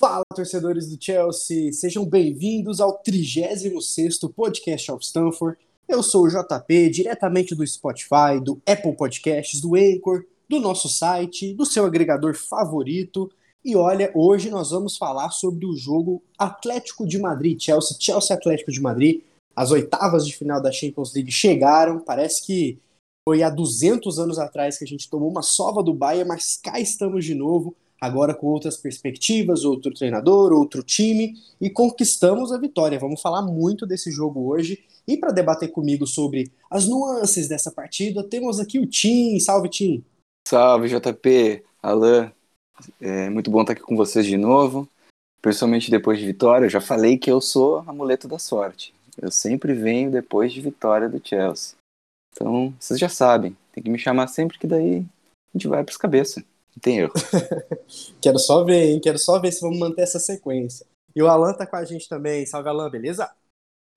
Fala, 0.00 0.24
torcedores 0.34 0.88
do 0.88 0.96
Chelsea! 0.98 1.74
Sejam 1.74 2.06
bem-vindos 2.06 2.80
ao 2.80 3.02
36º 3.02 4.32
Podcast 4.32 4.90
of 4.90 5.04
Stanford. 5.04 5.58
Eu 5.86 6.02
sou 6.02 6.24
o 6.24 6.28
JP, 6.28 6.88
diretamente 6.88 7.54
do 7.54 7.66
Spotify, 7.66 8.40
do 8.42 8.58
Apple 8.66 8.96
Podcasts, 8.96 9.60
do 9.60 9.74
Anchor, 9.74 10.24
do 10.48 10.58
nosso 10.58 10.88
site, 10.88 11.52
do 11.52 11.66
seu 11.66 11.84
agregador 11.84 12.34
favorito. 12.34 13.30
E 13.62 13.76
olha, 13.76 14.10
hoje 14.14 14.48
nós 14.48 14.70
vamos 14.70 14.96
falar 14.96 15.32
sobre 15.32 15.66
o 15.66 15.76
jogo 15.76 16.22
Atlético 16.38 17.06
de 17.06 17.18
Madrid, 17.18 17.60
Chelsea, 17.60 17.94
Chelsea 18.00 18.34
Atlético 18.34 18.72
de 18.72 18.80
Madrid. 18.80 19.20
As 19.54 19.70
oitavas 19.70 20.26
de 20.26 20.34
final 20.34 20.62
da 20.62 20.72
Champions 20.72 21.12
League 21.12 21.30
chegaram, 21.30 22.00
parece 22.00 22.46
que 22.46 22.78
foi 23.22 23.42
há 23.42 23.50
200 23.50 24.18
anos 24.18 24.38
atrás 24.38 24.78
que 24.78 24.84
a 24.84 24.88
gente 24.88 25.10
tomou 25.10 25.30
uma 25.30 25.42
sova 25.42 25.82
do 25.82 25.92
Bayern, 25.92 26.26
mas 26.26 26.56
cá 26.56 26.80
estamos 26.80 27.22
de 27.22 27.34
novo 27.34 27.76
agora 28.00 28.34
com 28.34 28.46
outras 28.46 28.76
perspectivas, 28.76 29.64
outro 29.64 29.92
treinador, 29.92 30.52
outro 30.52 30.82
time, 30.82 31.34
e 31.60 31.68
conquistamos 31.68 32.52
a 32.52 32.58
vitória. 32.58 32.98
Vamos 32.98 33.20
falar 33.20 33.42
muito 33.42 33.86
desse 33.86 34.10
jogo 34.10 34.48
hoje. 34.48 34.82
E 35.06 35.16
para 35.16 35.32
debater 35.32 35.70
comigo 35.70 36.06
sobre 36.06 36.50
as 36.70 36.88
nuances 36.88 37.48
dessa 37.48 37.70
partida, 37.70 38.22
temos 38.22 38.58
aqui 38.58 38.78
o 38.78 38.86
Tim. 38.86 39.38
Salve, 39.38 39.68
Tim! 39.68 40.04
Salve, 40.48 40.88
JP, 40.88 41.62
Alan. 41.82 42.32
É 43.00 43.28
muito 43.28 43.50
bom 43.50 43.60
estar 43.60 43.74
aqui 43.74 43.82
com 43.82 43.96
vocês 43.96 44.24
de 44.24 44.38
novo, 44.38 44.88
principalmente 45.42 45.90
depois 45.90 46.18
de 46.18 46.24
vitória. 46.24 46.64
Eu 46.64 46.70
já 46.70 46.80
falei 46.80 47.18
que 47.18 47.30
eu 47.30 47.40
sou 47.40 47.84
amuleto 47.86 48.26
da 48.26 48.38
sorte. 48.38 48.94
Eu 49.20 49.30
sempre 49.30 49.74
venho 49.74 50.10
depois 50.10 50.52
de 50.52 50.60
vitória 50.60 51.08
do 51.08 51.20
Chelsea. 51.22 51.74
Então, 52.32 52.72
vocês 52.78 52.98
já 52.98 53.08
sabem, 53.08 53.56
tem 53.72 53.82
que 53.82 53.90
me 53.90 53.98
chamar 53.98 54.28
sempre 54.28 54.58
que 54.58 54.66
daí 54.66 54.98
a 54.98 55.58
gente 55.58 55.68
vai 55.68 55.82
para 55.82 55.92
as 55.92 55.98
cabeças. 55.98 56.42
Não 56.80 56.82
tem 56.82 56.98
erro. 57.00 57.12
Quero 58.22 58.38
só 58.38 58.64
ver, 58.64 58.90
hein? 58.90 59.00
Quero 59.00 59.18
só 59.18 59.38
ver 59.38 59.52
se 59.52 59.60
vamos 59.60 59.78
manter 59.78 60.00
essa 60.00 60.18
sequência. 60.18 60.86
E 61.14 61.22
o 61.22 61.28
Alan 61.28 61.52
tá 61.52 61.66
com 61.66 61.76
a 61.76 61.84
gente 61.84 62.08
também. 62.08 62.46
Salve, 62.46 62.70
Alan, 62.70 62.90
beleza? 62.90 63.30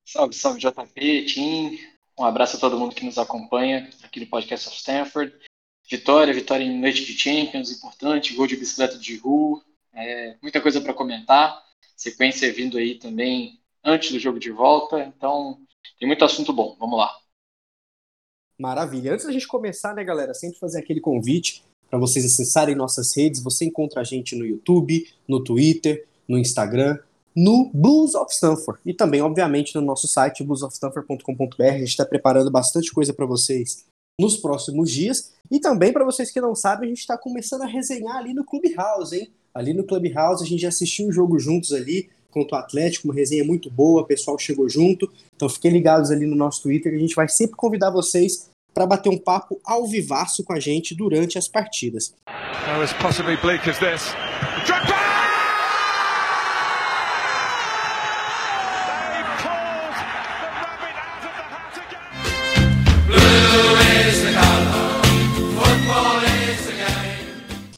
Salve, 0.05 0.35
salve, 0.35 0.59
JP, 0.59 1.25
Tim. 1.25 1.79
Um 2.19 2.25
abraço 2.25 2.57
a 2.57 2.59
todo 2.59 2.77
mundo 2.77 2.93
que 2.93 3.05
nos 3.05 3.17
acompanha 3.17 3.89
aqui 4.03 4.19
no 4.19 4.27
Podcast 4.27 4.67
of 4.67 4.77
Stanford. 4.77 5.33
Vitória, 5.89 6.33
vitória 6.33 6.63
em 6.63 6.79
noite 6.79 7.05
de 7.05 7.17
Champions, 7.17 7.71
importante, 7.71 8.35
gol 8.35 8.47
de 8.47 8.57
bicicleta 8.57 8.97
de 8.97 9.15
rua. 9.17 9.63
É, 9.93 10.35
muita 10.41 10.59
coisa 10.59 10.81
para 10.81 10.93
comentar. 10.93 11.63
Sequência 11.95 12.51
vindo 12.51 12.77
aí 12.77 12.95
também 12.95 13.61
antes 13.81 14.11
do 14.11 14.19
jogo 14.19 14.39
de 14.39 14.51
volta. 14.51 14.99
Então, 14.99 15.57
tem 15.97 16.07
muito 16.07 16.25
assunto 16.25 16.51
bom. 16.51 16.75
Vamos 16.77 16.97
lá. 16.97 17.15
Maravilha. 18.59 19.13
Antes 19.13 19.25
da 19.25 19.31
gente 19.31 19.47
começar, 19.47 19.93
né, 19.93 20.03
galera, 20.03 20.33
sempre 20.33 20.59
fazer 20.59 20.79
aquele 20.79 20.99
convite 20.99 21.63
para 21.93 21.99
vocês 21.99 22.25
acessarem 22.25 22.73
nossas 22.73 23.15
redes. 23.15 23.43
Você 23.43 23.65
encontra 23.65 24.01
a 24.01 24.03
gente 24.03 24.35
no 24.35 24.43
YouTube, 24.43 25.07
no 25.27 25.43
Twitter, 25.43 26.07
no 26.27 26.39
Instagram, 26.39 26.97
no 27.35 27.69
Blues 27.71 28.15
of 28.15 28.33
Stanford 28.33 28.81
e 28.83 28.95
também, 28.95 29.21
obviamente, 29.21 29.75
no 29.75 29.81
nosso 29.81 30.07
site 30.07 30.43
bluesofstanford.com.br. 30.43 31.61
A 31.61 31.77
gente 31.77 31.89
está 31.89 32.03
preparando 32.03 32.49
bastante 32.49 32.91
coisa 32.91 33.13
para 33.13 33.27
vocês 33.27 33.85
nos 34.19 34.35
próximos 34.35 34.89
dias. 34.89 35.33
E 35.51 35.59
também, 35.59 35.93
para 35.93 36.03
vocês 36.03 36.31
que 36.31 36.41
não 36.41 36.55
sabem, 36.55 36.87
a 36.87 36.89
gente 36.89 37.01
está 37.01 37.15
começando 37.15 37.61
a 37.61 37.67
resenhar 37.67 38.15
ali 38.15 38.33
no 38.33 38.43
Clubhouse, 38.43 39.15
hein? 39.15 39.29
Ali 39.53 39.71
no 39.71 39.83
Clubhouse, 39.83 40.43
a 40.43 40.47
gente 40.47 40.63
já 40.63 40.69
assistiu 40.69 41.07
um 41.07 41.11
jogo 41.11 41.37
juntos 41.37 41.73
ali 41.73 42.09
contra 42.31 42.57
o 42.57 42.59
Atlético, 42.59 43.07
uma 43.07 43.13
resenha 43.13 43.43
muito 43.43 43.69
boa, 43.69 44.01
o 44.01 44.07
pessoal 44.07 44.39
chegou 44.39 44.67
junto. 44.67 45.07
Então 45.35 45.47
fiquem 45.47 45.69
ligados 45.69 46.09
ali 46.09 46.25
no 46.25 46.35
nosso 46.35 46.63
Twitter, 46.63 46.91
a 46.91 46.97
gente 46.97 47.13
vai 47.13 47.29
sempre 47.29 47.55
convidar 47.55 47.91
vocês 47.91 48.49
para 48.73 48.85
bater 48.85 49.09
um 49.09 49.17
papo 49.17 49.59
ao 49.63 49.85
vivaço 49.85 50.43
com 50.43 50.53
a 50.53 50.59
gente 50.59 50.95
durante 50.95 51.37
as 51.37 51.47
partidas. 51.47 52.13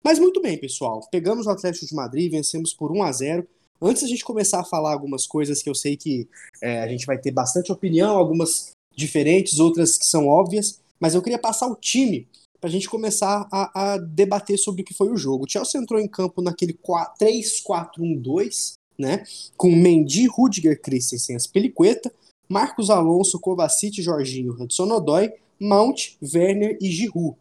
Mas 0.04 0.20
muito 0.20 0.40
bem, 0.40 0.56
pessoal. 0.56 1.02
Pegamos 1.12 1.48
o 1.48 1.50
Atlético 1.50 1.88
de 1.88 1.96
Madrid, 1.96 2.32
vencemos 2.32 2.74
por 2.76 2.92
1 2.92 3.04
a 3.04 3.12
0. 3.12 3.48
Antes 3.82 4.04
a 4.04 4.08
gente 4.08 4.24
começar 4.24 4.60
a 4.60 4.64
falar 4.64 4.94
algumas 4.94 5.26
coisas 5.26 5.64
que 5.64 5.70
eu 5.70 5.74
sei 5.74 5.98
que 5.98 6.28
é, 6.62 6.84
a 6.84 6.88
gente 6.88 7.08
vai 7.08 7.18
ter 7.18 7.32
bastante 7.32 7.72
opinião, 7.72 8.16
algumas 8.16 8.72
diferentes, 8.96 9.60
outras 9.60 9.98
que 9.98 10.06
são 10.06 10.28
óbvias, 10.28 10.80
mas 11.00 11.16
eu 11.16 11.22
queria 11.22 11.40
passar 11.40 11.68
o 11.68 11.76
time 11.76 12.28
para 12.60 12.70
a 12.70 12.72
gente 12.72 12.90
começar 12.90 13.48
a, 13.52 13.94
a, 13.94 13.98
debater 13.98 14.58
sobre 14.58 14.82
o 14.82 14.86
que 14.86 14.94
foi 14.94 15.12
o 15.12 15.18
jogo. 15.18 15.46
O 15.46 15.50
Chelsea 15.50 15.80
entrou 15.80 16.00
em 16.00 16.08
campo 16.08 16.42
naquele 16.42 16.74
3-4-1-2, 16.74 18.74
né? 18.98 19.24
Com 19.56 19.76
Mendy, 19.76 20.28
Rudiger, 20.28 20.82
Christensen, 20.82 21.36
Aspelicueta, 21.36 22.12
Marcos 22.50 22.90
Alonso, 22.90 23.40
Kovacic, 23.40 24.02
Jorginho, 24.02 24.54
Hudson 24.54 24.92
Odoi, 24.92 25.32
Mount, 25.60 26.16
Werner 26.22 26.78
e 26.82 26.92
Giroud. 26.92 27.38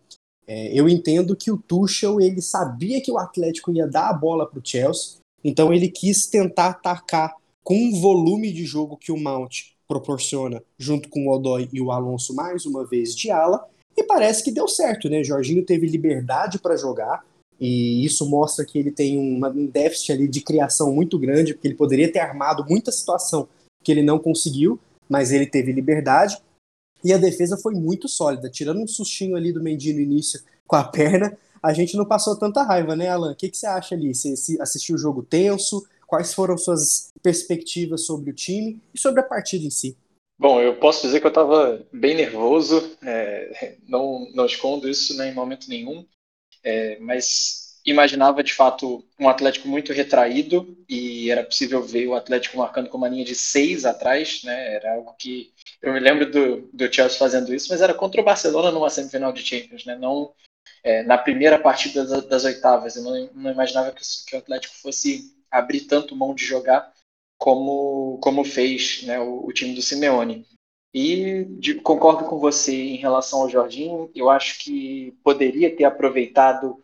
É, 0.47 0.79
eu 0.79 0.89
entendo 0.89 1.35
que 1.35 1.51
o 1.51 1.57
Tuchel 1.57 2.21
ele 2.21 2.43
sabia 2.43 3.01
que 3.01 3.11
o 3.11 3.19
Atlético 3.19 3.73
ia 3.73 3.87
dar 3.87 4.11
a 4.11 4.13
bola 4.13 4.47
para 4.47 4.59
o 4.59 4.63
Chelsea, 4.63 5.19
então 5.43 5.73
ele 5.73 5.89
quis 5.89 6.27
tentar 6.27 6.69
atacar 6.69 7.35
com 7.63 7.75
um 7.75 7.99
volume 7.99 8.53
de 8.53 8.67
jogo 8.67 8.99
que 8.99 9.11
o 9.11 9.17
Mount 9.17 9.74
proporciona, 9.87 10.63
junto 10.79 11.09
com 11.09 11.27
o 11.27 11.33
Odói 11.33 11.69
e 11.73 11.81
o 11.81 11.91
Alonso 11.91 12.35
mais 12.35 12.65
uma 12.67 12.85
vez 12.85 13.15
de 13.15 13.31
ala, 13.31 13.67
e 13.97 14.03
parece 14.03 14.43
que 14.43 14.51
deu 14.51 14.67
certo, 14.67 15.09
né? 15.09 15.23
Jorginho 15.23 15.65
teve 15.65 15.87
liberdade 15.87 16.59
para 16.59 16.77
jogar, 16.77 17.25
e 17.61 18.05
isso 18.05 18.29
mostra 18.29 18.65
que 18.65 18.79
ele 18.79 18.91
tem 18.91 19.17
uma, 19.17 19.49
um 19.49 19.67
déficit 19.67 20.13
ali 20.13 20.29
de 20.29 20.41
criação 20.41 20.93
muito 20.93 21.19
grande, 21.19 21.55
porque 21.55 21.69
ele 21.69 21.77
poderia 21.77 22.11
ter 22.11 22.19
armado 22.19 22.65
muita 22.69 22.91
situação 22.91 23.49
que 23.83 23.93
ele 23.93 24.03
não 24.03 24.19
conseguiu, 24.19 24.79
mas 25.09 25.33
ele 25.33 25.47
teve 25.47 25.71
liberdade. 25.73 26.39
E 27.05 27.13
a 27.13 27.19
defesa 27.19 27.57
foi 27.57 27.75
muito 27.75 28.09
sólida, 28.09 28.51
tirando 28.51 28.81
um 28.81 28.87
sustinho 28.87 29.37
ali 29.37 29.53
do 29.53 29.63
Mendy 29.63 29.93
no 29.93 30.01
início 30.01 30.41
com 30.67 30.77
a 30.77 30.85
perna, 30.85 31.37
a 31.63 31.73
gente 31.73 31.97
não 31.97 32.05
passou 32.05 32.37
tanta 32.37 32.63
raiva, 32.63 32.95
né, 32.95 33.09
Alan? 33.09 33.33
O 33.33 33.35
que, 33.35 33.49
que 33.49 33.57
você 33.57 33.67
acha 33.67 33.95
ali? 33.95 34.15
Você 34.15 34.35
assistiu 34.61 34.97
o 34.97 34.99
jogo 34.99 35.23
tenso? 35.23 35.87
Quais 36.15 36.33
foram 36.33 36.57
suas 36.57 37.13
perspectivas 37.21 38.07
sobre 38.07 38.31
o 38.31 38.35
time 38.35 38.81
e 38.95 39.01
sobre 39.01 39.19
a 39.19 39.25
partida 39.25 39.65
em 39.65 39.71
si? 39.71 39.99
Bom, 40.39 40.61
eu 40.61 40.77
posso 40.77 41.03
dizer 41.03 41.19
que 41.19 41.27
eu 41.27 41.31
estava 41.31 41.85
bem 41.93 42.15
nervoso, 42.15 42.97
é, 43.03 43.79
não, 43.89 44.25
não 44.33 44.47
escondo 44.47 44.89
isso 44.89 45.17
né, 45.17 45.31
em 45.31 45.35
momento 45.35 45.69
nenhum, 45.69 46.07
é, 46.63 47.01
mas 47.01 47.81
imaginava 47.85 48.45
de 48.45 48.55
fato 48.55 49.05
um 49.19 49.29
Atlético 49.29 49.67
muito 49.67 49.93
retraído 49.93 50.79
e 50.89 51.33
era 51.33 51.43
possível 51.43 51.83
ver 51.83 52.07
o 52.07 52.15
Atlético 52.15 52.59
marcando 52.59 52.89
com 52.89 52.97
uma 52.97 53.09
linha 53.09 53.25
de 53.25 53.35
seis 53.35 53.85
atrás, 53.85 54.41
né, 54.45 54.77
era 54.77 54.95
algo 54.95 55.17
que 55.19 55.53
eu 55.83 55.93
me 55.93 55.99
lembro 55.99 56.31
do, 56.31 56.71
do 56.73 56.95
Chelsea 56.95 57.19
fazendo 57.19 57.53
isso, 57.53 57.67
mas 57.71 57.81
era 57.81 57.93
contra 57.93 58.21
o 58.21 58.25
Barcelona 58.25 58.71
numa 58.71 58.89
semifinal 58.89 59.33
de 59.33 59.45
Champions, 59.45 59.85
né, 59.85 59.97
não 59.97 60.33
é, 60.85 61.03
na 61.03 61.19
primeira 61.19 61.59
partida 61.59 62.05
das, 62.05 62.25
das 62.27 62.45
oitavas, 62.45 62.95
eu 62.95 63.03
não, 63.03 63.31
não 63.35 63.51
imaginava 63.51 63.91
que, 63.91 64.03
que 64.29 64.37
o 64.37 64.39
Atlético 64.39 64.77
fosse 64.77 65.35
abrir 65.59 65.83
tanto 65.83 66.17
mão 66.17 66.35
de 66.35 66.45
jogar 66.45 66.93
como, 67.39 68.19
como 68.23 68.45
fez 68.45 69.03
né, 69.05 69.21
o, 69.21 69.47
o, 69.47 69.53
time 69.53 69.75
do 69.75 69.83
Simeone. 69.83 70.47
E 70.93 71.45
de, 71.59 71.75
concordo 71.75 72.25
com 72.25 72.39
você 72.39 72.75
em 72.75 72.97
relação 72.97 73.43
ao 73.43 73.51
Jorginho, 73.51 74.11
eu 74.15 74.31
acho 74.31 74.59
que 74.61 75.17
poderia 75.23 75.75
ter 75.75 75.85
aproveitado 75.85 76.83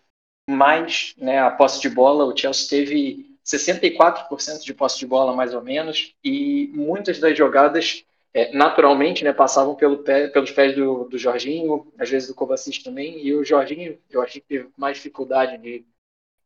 mais 0.48 1.14
né, 1.16 1.38
a 1.38 1.50
posse 1.50 1.80
de 1.80 1.88
bola. 1.88 2.24
O 2.24 2.36
Chelsea 2.36 2.68
teve 2.68 3.30
64% 3.44 4.62
de 4.64 4.74
posse 4.74 4.98
de 4.98 5.06
bola, 5.06 5.34
mais 5.34 5.54
ou 5.54 5.62
menos, 5.62 6.14
e 6.22 6.70
muitas 6.74 7.18
das 7.18 7.36
jogadas, 7.36 8.04
é, 8.34 8.52
naturalmente, 8.52 9.24
né, 9.24 9.32
passavam 9.32 9.74
pelo 9.74 9.98
pé, 9.98 10.28
pelos 10.28 10.50
pés 10.50 10.74
do, 10.74 11.04
do 11.04 11.18
Jorginho, 11.18 11.90
às 11.98 12.10
vezes 12.10 12.28
do 12.28 12.34
Kovacic 12.34 12.84
também, 12.84 13.24
e 13.24 13.34
o 13.34 13.44
Jorginho, 13.44 13.98
eu 14.10 14.22
achei 14.22 14.40
que 14.40 14.46
teve 14.46 14.68
mais 14.76 14.96
dificuldade 14.96 15.58
de 15.58 15.84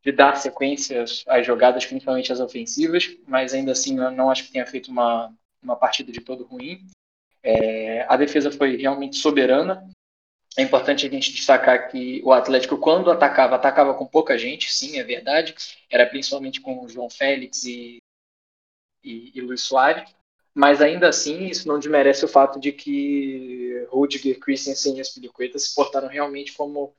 de 0.05 0.11
dar 0.11 0.35
sequências 0.35 1.23
às 1.27 1.43
jogadas, 1.43 1.83
principalmente 1.83 2.31
as 2.31 2.39
ofensivas, 2.39 3.17
mas 3.27 3.55
ainda 3.55 3.71
assim 3.71 3.97
eu 3.97 4.11
não 4.11 4.29
acho 4.29 4.43
que 4.43 4.51
tenha 4.51 4.65
feito 4.67 4.91
uma, 4.91 5.33
uma 5.63 5.75
partida 5.75 6.11
de 6.11 6.21
todo 6.21 6.45
ruim. 6.45 6.85
É, 7.41 8.05
a 8.07 8.15
defesa 8.15 8.51
foi 8.51 8.75
realmente 8.77 9.17
soberana. 9.17 9.89
É 10.55 10.61
importante 10.61 11.07
a 11.07 11.09
gente 11.09 11.33
destacar 11.33 11.89
que 11.89 12.21
o 12.23 12.31
Atlético, 12.31 12.77
quando 12.77 13.09
atacava, 13.09 13.55
atacava 13.55 13.95
com 13.95 14.05
pouca 14.05 14.37
gente, 14.37 14.71
sim, 14.71 14.99
é 14.99 15.03
verdade. 15.03 15.55
Era 15.89 16.05
principalmente 16.05 16.61
com 16.61 16.85
o 16.85 16.87
João 16.87 17.09
Félix 17.09 17.63
e, 17.63 17.97
e, 19.03 19.31
e 19.33 19.41
Luiz 19.41 19.63
Soares. 19.63 20.07
Mas 20.53 20.81
ainda 20.81 21.09
assim, 21.09 21.47
isso 21.47 21.67
não 21.67 21.79
desmerece 21.79 22.23
o 22.23 22.29
fato 22.29 22.59
de 22.59 22.71
que 22.71 23.85
Rudiger, 23.89 24.39
Christensen 24.39 24.97
e 24.97 25.01
Aspilicueta 25.01 25.57
se 25.57 25.73
portaram 25.73 26.07
realmente 26.07 26.53
como 26.53 26.95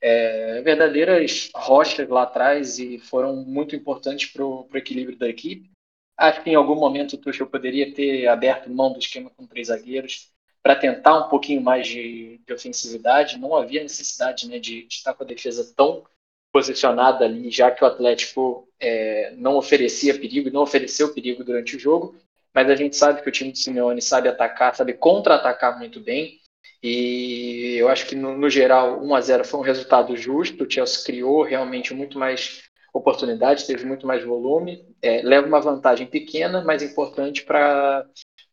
é, 0.00 0.60
verdadeiras 0.62 1.50
rochas 1.54 2.08
lá 2.08 2.22
atrás 2.22 2.78
e 2.78 2.98
foram 2.98 3.36
muito 3.36 3.74
importantes 3.74 4.30
para 4.30 4.44
o 4.44 4.68
equilíbrio 4.74 5.18
da 5.18 5.28
equipe. 5.28 5.70
Acho 6.16 6.42
que 6.42 6.50
em 6.50 6.54
algum 6.54 6.74
momento 6.74 7.14
o 7.14 7.18
Tuchel 7.18 7.46
poderia 7.46 7.92
ter 7.94 8.26
aberto 8.26 8.70
mão 8.70 8.92
do 8.92 8.98
esquema 8.98 9.30
com 9.30 9.46
três 9.46 9.68
zagueiros 9.68 10.32
para 10.62 10.74
tentar 10.74 11.26
um 11.26 11.28
pouquinho 11.28 11.60
mais 11.60 11.86
de, 11.86 12.40
de, 12.44 12.52
ofensividade. 12.52 13.38
Não 13.38 13.54
havia 13.54 13.82
necessidade 13.82 14.48
né, 14.48 14.58
de, 14.58 14.84
de 14.86 14.94
estar 14.94 15.14
com 15.14 15.22
a 15.22 15.26
defesa 15.26 15.72
tão 15.76 16.04
posicionada 16.52 17.24
ali, 17.24 17.50
já 17.50 17.70
que 17.70 17.84
o 17.84 17.86
Atlético 17.86 18.68
é, 18.80 19.32
não 19.36 19.56
oferecia 19.56 20.18
perigo, 20.18 20.50
não 20.50 20.62
ofereceu 20.62 21.12
perigo 21.14 21.44
durante 21.44 21.76
o 21.76 21.78
jogo, 21.78 22.16
mas 22.54 22.68
a 22.68 22.74
gente 22.74 22.96
sabe 22.96 23.22
que 23.22 23.28
o 23.28 23.32
time 23.32 23.52
de 23.52 23.58
Simeone 23.58 24.02
sabe 24.02 24.28
atacar, 24.28 24.74
sabe 24.74 24.94
contra-atacar 24.94 25.78
muito 25.78 26.00
bem, 26.00 26.40
e 26.82 27.76
eu 27.76 27.88
acho 27.88 28.06
que 28.06 28.14
no, 28.14 28.36
no 28.36 28.48
geral 28.48 29.02
1 29.02 29.14
a 29.14 29.20
0 29.20 29.44
foi 29.44 29.60
um 29.60 29.64
resultado 29.64 30.16
justo, 30.16 30.64
o 30.64 30.70
Chelsea 30.70 31.04
criou 31.04 31.42
realmente 31.42 31.92
muito 31.92 32.18
mais 32.18 32.62
oportunidades, 32.92 33.66
teve 33.66 33.84
muito 33.84 34.06
mais 34.06 34.24
volume, 34.24 34.86
é, 35.02 35.22
leva 35.22 35.46
uma 35.46 35.60
vantagem 35.60 36.06
pequena, 36.06 36.62
mas 36.64 36.82
importante 36.82 37.44
para 37.44 38.06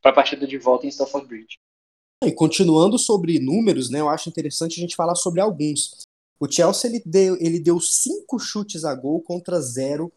a 0.04 0.12
partida 0.12 0.48
de 0.48 0.58
volta 0.58 0.86
em 0.86 0.90
Stamford 0.90 1.28
Bridge. 1.28 1.58
E 2.24 2.32
continuando 2.32 2.98
sobre 2.98 3.40
números, 3.40 3.90
né, 3.90 4.00
eu 4.00 4.10
acho 4.10 4.30
interessante 4.30 4.80
a 4.80 4.82
gente 4.82 4.96
falar 4.96 5.16
sobre 5.16 5.42
alguns. 5.42 6.06
O 6.40 6.52
Chelsea 6.52 6.90
ele 6.90 7.04
deu, 7.06 7.36
ele 7.40 7.60
deu 7.60 7.80
cinco 7.80 8.40
chutes 8.40 8.84
a 8.84 8.94
gol 8.94 9.22
contra 9.22 9.62
zero 9.62 10.12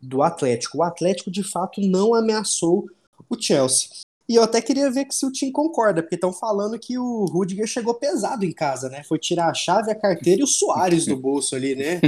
do 0.00 0.22
Atlético. 0.22 0.78
O 0.78 0.82
Atlético 0.82 1.30
de 1.30 1.42
fato 1.42 1.80
não 1.80 2.14
ameaçou 2.14 2.86
o 3.28 3.40
Chelsea. 3.40 3.88
E 4.28 4.34
eu 4.34 4.42
até 4.42 4.60
queria 4.60 4.90
ver 4.90 5.06
se 5.10 5.24
o 5.24 5.32
Tim 5.32 5.50
concorda, 5.50 6.02
porque 6.02 6.14
estão 6.14 6.32
falando 6.32 6.78
que 6.78 6.98
o 6.98 7.24
Rudiger 7.24 7.66
chegou 7.66 7.94
pesado 7.94 8.44
em 8.44 8.52
casa, 8.52 8.90
né? 8.90 9.02
Foi 9.02 9.18
tirar 9.18 9.48
a 9.48 9.54
chave, 9.54 9.90
a 9.90 9.94
carteira 9.94 10.42
e 10.42 10.44
o 10.44 10.46
Soares 10.46 11.06
do 11.06 11.16
bolso 11.16 11.56
ali, 11.56 11.74
né? 11.74 11.98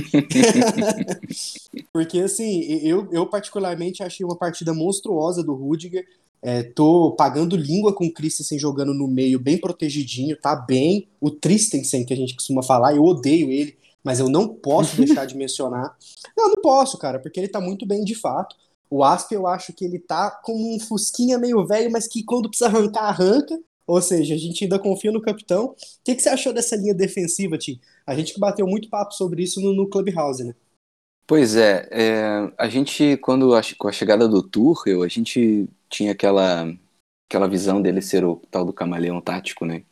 porque 1.91 2.21
assim, 2.21 2.61
eu, 2.83 3.09
eu 3.11 3.27
particularmente 3.27 4.03
achei 4.03 4.25
uma 4.25 4.37
partida 4.37 4.75
monstruosa 4.75 5.43
do 5.43 5.55
Rudiger. 5.55 6.07
É, 6.43 6.63
tô 6.63 7.13
pagando 7.13 7.57
língua 7.57 7.95
com 7.95 8.07
o 8.07 8.13
Christensen 8.13 8.59
jogando 8.59 8.93
no 8.93 9.09
meio, 9.09 9.41
bem 9.41 9.59
protegidinho, 9.59 10.37
tá 10.37 10.55
bem. 10.55 11.09
O 11.19 11.31
Tristensen, 11.31 12.05
que 12.05 12.13
a 12.13 12.17
gente 12.17 12.35
costuma 12.35 12.63
falar, 12.63 12.95
eu 12.95 13.05
odeio 13.05 13.51
ele, 13.51 13.77
mas 14.05 14.21
eu 14.21 14.29
não 14.29 14.47
posso 14.47 14.97
deixar 15.01 15.25
de 15.25 15.37
mencionar. 15.37 15.97
Não, 16.37 16.51
não 16.51 16.63
posso, 16.63 16.99
cara, 16.99 17.19
porque 17.19 17.41
ele 17.41 17.49
tá 17.49 17.61
muito 17.63 17.87
bem 17.87 18.05
de 18.05 18.15
fato. 18.15 18.57
O 18.91 19.05
Asp, 19.05 19.33
eu 19.33 19.47
acho 19.47 19.73
que 19.73 19.85
ele 19.85 20.01
tá 20.01 20.31
como 20.43 20.75
um 20.75 20.81
fusquinha 20.81 21.39
meio 21.39 21.65
velho, 21.65 21.93
mas 21.93 22.09
que 22.09 22.25
quando 22.25 22.49
precisa 22.49 22.69
arrancar, 22.69 23.05
arranca. 23.05 23.59
Ou 23.87 24.01
seja, 24.03 24.35
a 24.35 24.39
gente 24.39 24.65
ainda 24.65 24.79
confia 24.79 25.11
no 25.11 25.23
capitão. 25.23 25.67
O 25.67 25.77
que, 26.05 26.15
que 26.15 26.23
você 26.23 26.29
achou 26.29 26.53
dessa 26.53 26.77
linha 26.77 26.95
defensiva, 26.95 27.57
Tim? 27.57 27.81
A 28.07 28.15
gente 28.15 28.39
bateu 28.39 28.67
muito 28.67 28.89
papo 28.89 29.15
sobre 29.15 29.43
isso 29.43 29.61
no, 29.61 29.73
no 29.73 29.89
Clubhouse, 29.89 30.45
né? 30.45 30.55
Pois 31.27 31.55
é, 31.55 31.89
é, 31.93 32.53
a 32.59 32.69
gente, 32.69 33.17
quando 33.19 33.55
a, 33.55 33.61
com 33.79 33.87
a 33.87 33.93
chegada 33.93 34.27
do 34.27 34.43
Tuchel, 34.43 35.03
a 35.03 35.09
gente 35.09 35.69
tinha 35.89 36.11
aquela, 36.13 36.73
aquela 37.29 37.49
visão 37.49 37.81
dele 37.81 38.03
ser 38.03 38.25
o 38.25 38.43
tal 38.51 38.65
do 38.65 38.73
camaleão 38.73 39.21
tático, 39.21 39.65
né? 39.65 39.85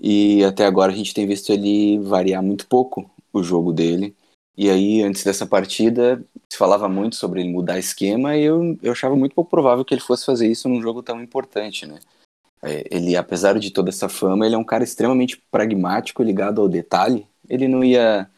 E 0.00 0.42
até 0.44 0.64
agora 0.64 0.92
a 0.92 0.94
gente 0.94 1.14
tem 1.14 1.26
visto 1.26 1.52
ele 1.52 1.98
variar 1.98 2.42
muito 2.42 2.66
pouco 2.66 3.10
o 3.32 3.42
jogo 3.42 3.72
dele. 3.72 4.16
E 4.56 4.70
aí, 4.70 5.02
antes 5.02 5.24
dessa 5.24 5.46
partida, 5.46 6.24
se 6.48 6.56
falava 6.56 6.88
muito 6.88 7.16
sobre 7.16 7.40
ele 7.40 7.50
mudar 7.50 7.78
esquema 7.78 8.36
e 8.36 8.44
eu, 8.44 8.78
eu 8.82 8.92
achava 8.92 9.16
muito 9.16 9.34
pouco 9.34 9.50
provável 9.50 9.84
que 9.84 9.92
ele 9.92 10.00
fosse 10.00 10.24
fazer 10.24 10.46
isso 10.46 10.68
num 10.68 10.80
jogo 10.80 11.02
tão 11.02 11.20
importante, 11.20 11.86
né? 11.86 11.98
É, 12.62 12.84
ele, 12.90 13.16
apesar 13.16 13.58
de 13.58 13.70
toda 13.70 13.90
essa 13.90 14.08
fama, 14.08 14.46
ele 14.46 14.54
é 14.54 14.58
um 14.58 14.64
cara 14.64 14.84
extremamente 14.84 15.36
pragmático, 15.50 16.22
ligado 16.22 16.60
ao 16.60 16.68
detalhe. 16.68 17.26
Ele 17.48 17.68
não 17.68 17.84
ia 17.84 18.30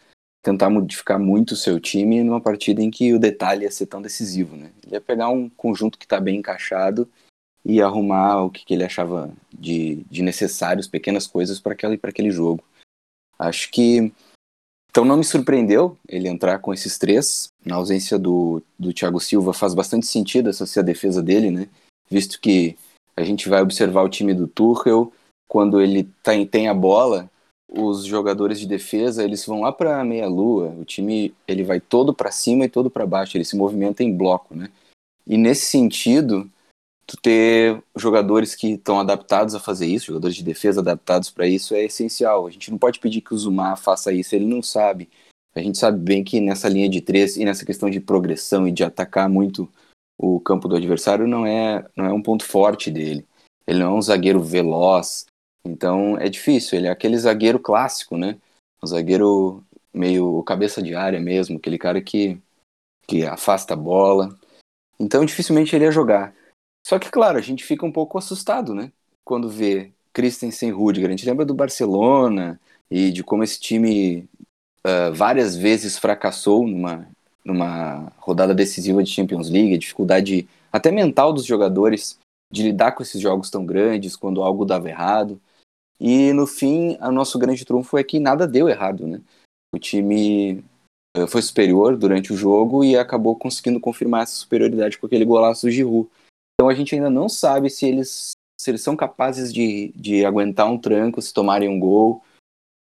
tentar 0.42 0.70
modificar 0.70 1.18
muito 1.18 1.52
o 1.52 1.56
seu 1.56 1.78
time 1.78 2.22
numa 2.22 2.40
partida 2.40 2.82
em 2.82 2.90
que 2.90 3.12
o 3.12 3.18
detalhe 3.18 3.64
ia 3.64 3.70
ser 3.70 3.86
tão 3.86 4.00
decisivo, 4.00 4.56
né? 4.56 4.70
Ele 4.84 4.94
ia 4.94 5.00
pegar 5.00 5.28
um 5.28 5.48
conjunto 5.48 5.98
que 5.98 6.04
está 6.04 6.18
bem 6.18 6.38
encaixado 6.38 7.08
e 7.64 7.82
arrumar 7.82 8.42
o 8.44 8.50
que, 8.50 8.64
que 8.64 8.74
ele 8.74 8.84
achava 8.84 9.32
de, 9.52 10.04
de 10.08 10.22
necessários, 10.22 10.86
pequenas 10.86 11.26
coisas 11.26 11.58
para 11.60 11.72
aquele, 11.72 11.98
aquele 12.00 12.30
jogo. 12.30 12.64
Acho 13.38 13.70
que. 13.70 14.12
Então 14.96 15.04
não 15.04 15.18
me 15.18 15.24
surpreendeu 15.24 15.94
ele 16.08 16.26
entrar 16.26 16.58
com 16.58 16.72
esses 16.72 16.96
três. 16.96 17.48
Na 17.62 17.76
ausência 17.76 18.18
do, 18.18 18.62
do 18.78 18.94
Thiago 18.94 19.20
Silva, 19.20 19.52
faz 19.52 19.74
bastante 19.74 20.06
sentido 20.06 20.48
essa 20.48 20.64
ser 20.64 20.80
a 20.80 20.82
defesa 20.82 21.22
dele, 21.22 21.50
né? 21.50 21.68
Visto 22.10 22.40
que 22.40 22.78
a 23.14 23.22
gente 23.22 23.46
vai 23.46 23.60
observar 23.60 24.02
o 24.04 24.08
time 24.08 24.32
do 24.32 24.48
Tuchel, 24.48 25.12
quando 25.46 25.82
ele 25.82 26.08
tem, 26.22 26.46
tem 26.46 26.68
a 26.68 26.72
bola, 26.72 27.30
os 27.70 28.06
jogadores 28.06 28.58
de 28.58 28.66
defesa 28.66 29.22
eles 29.22 29.44
vão 29.44 29.60
lá 29.60 29.70
para 29.70 30.02
meia 30.02 30.26
lua. 30.28 30.74
O 30.80 30.84
time 30.86 31.34
ele 31.46 31.62
vai 31.62 31.78
todo 31.78 32.14
para 32.14 32.30
cima 32.30 32.64
e 32.64 32.70
todo 32.70 32.88
para 32.88 33.04
baixo. 33.04 33.36
Ele 33.36 33.44
se 33.44 33.54
movimenta 33.54 34.02
em 34.02 34.16
bloco, 34.16 34.54
né? 34.56 34.70
E 35.26 35.36
nesse 35.36 35.66
sentido, 35.66 36.50
tu 37.06 37.16
ter 37.16 37.82
jogadores 37.94 38.54
que 38.54 38.72
estão 38.72 38.98
adaptados 38.98 39.54
a 39.54 39.60
fazer 39.60 39.86
isso, 39.86 40.06
jogadores 40.06 40.36
de 40.36 40.42
defesa 40.42 40.80
adaptados 40.80 41.30
para 41.30 41.46
isso 41.46 41.74
é 41.74 41.84
essencial. 41.84 42.46
A 42.46 42.50
gente 42.50 42.70
não 42.70 42.78
pode 42.78 42.98
pedir 42.98 43.20
que 43.20 43.32
o 43.32 43.38
Zuma 43.38 43.76
faça 43.76 44.12
isso, 44.12 44.34
ele 44.34 44.44
não 44.44 44.62
sabe. 44.62 45.08
A 45.54 45.60
gente 45.60 45.78
sabe 45.78 45.98
bem 45.98 46.24
que 46.24 46.40
nessa 46.40 46.68
linha 46.68 46.88
de 46.88 47.00
três 47.00 47.36
e 47.36 47.44
nessa 47.44 47.64
questão 47.64 47.88
de 47.88 48.00
progressão 48.00 48.66
e 48.68 48.72
de 48.72 48.84
atacar 48.84 49.28
muito 49.28 49.70
o 50.18 50.40
campo 50.40 50.68
do 50.68 50.76
adversário 50.76 51.26
não 51.26 51.46
é 51.46 51.84
não 51.96 52.04
é 52.06 52.12
um 52.12 52.22
ponto 52.22 52.44
forte 52.44 52.90
dele. 52.90 53.26
Ele 53.66 53.78
não 53.78 53.94
é 53.94 53.98
um 53.98 54.02
zagueiro 54.02 54.42
veloz, 54.42 55.26
então 55.64 56.16
é 56.18 56.28
difícil, 56.28 56.78
ele 56.78 56.86
é 56.86 56.90
aquele 56.90 57.18
zagueiro 57.18 57.58
clássico, 57.58 58.16
né? 58.16 58.38
Um 58.82 58.86
zagueiro 58.86 59.64
meio 59.92 60.42
cabeça 60.42 60.82
de 60.82 60.94
área 60.94 61.18
mesmo, 61.18 61.56
aquele 61.56 61.78
cara 61.78 62.00
que, 62.00 62.38
que 63.06 63.24
afasta 63.24 63.74
a 63.74 63.76
bola. 63.76 64.36
Então 65.00 65.24
dificilmente 65.24 65.74
ele 65.74 65.84
ia 65.84 65.90
jogar. 65.90 66.35
Só 66.86 67.00
que, 67.00 67.10
claro, 67.10 67.36
a 67.36 67.40
gente 67.40 67.64
fica 67.64 67.84
um 67.84 67.90
pouco 67.90 68.16
assustado, 68.16 68.72
né? 68.72 68.92
Quando 69.24 69.48
vê 69.48 69.90
Christensen 70.12 70.70
Rudiger. 70.70 71.08
A 71.08 71.10
gente 71.10 71.26
lembra 71.26 71.44
do 71.44 71.52
Barcelona 71.52 72.60
e 72.88 73.10
de 73.10 73.24
como 73.24 73.42
esse 73.42 73.58
time 73.58 74.28
uh, 74.86 75.12
várias 75.12 75.56
vezes 75.56 75.98
fracassou 75.98 76.64
numa, 76.64 77.08
numa 77.44 78.12
rodada 78.18 78.54
decisiva 78.54 79.02
de 79.02 79.10
Champions 79.10 79.50
League, 79.50 79.74
a 79.74 79.78
dificuldade 79.78 80.48
até 80.72 80.92
mental 80.92 81.32
dos 81.32 81.44
jogadores 81.44 82.20
de 82.52 82.62
lidar 82.62 82.92
com 82.92 83.02
esses 83.02 83.20
jogos 83.20 83.50
tão 83.50 83.66
grandes, 83.66 84.14
quando 84.14 84.40
algo 84.40 84.64
dava 84.64 84.88
errado. 84.88 85.40
E 85.98 86.32
no 86.34 86.46
fim, 86.46 86.96
o 87.00 87.10
nosso 87.10 87.36
grande 87.36 87.64
trunfo 87.64 87.98
é 87.98 88.04
que 88.04 88.20
nada 88.20 88.46
deu 88.46 88.68
errado, 88.68 89.08
né? 89.08 89.20
O 89.74 89.78
time 89.80 90.62
eh, 91.16 91.26
foi 91.26 91.42
superior 91.42 91.96
durante 91.96 92.32
o 92.32 92.36
jogo 92.36 92.84
e 92.84 92.96
acabou 92.96 93.34
conseguindo 93.34 93.80
confirmar 93.80 94.22
essa 94.22 94.36
superioridade 94.36 94.98
com 94.98 95.06
aquele 95.06 95.24
golaço 95.24 95.66
do 95.66 95.72
Giroud. 95.72 96.08
Então 96.66 96.74
a 96.74 96.74
gente 96.74 96.96
ainda 96.96 97.08
não 97.08 97.28
sabe 97.28 97.70
se 97.70 97.86
eles, 97.86 98.32
se 98.60 98.70
eles 98.72 98.80
são 98.80 98.96
capazes 98.96 99.54
de, 99.54 99.92
de 99.94 100.24
aguentar 100.24 100.68
um 100.68 100.76
tranco, 100.76 101.22
se 101.22 101.32
tomarem 101.32 101.68
um 101.68 101.78
gol, 101.78 102.24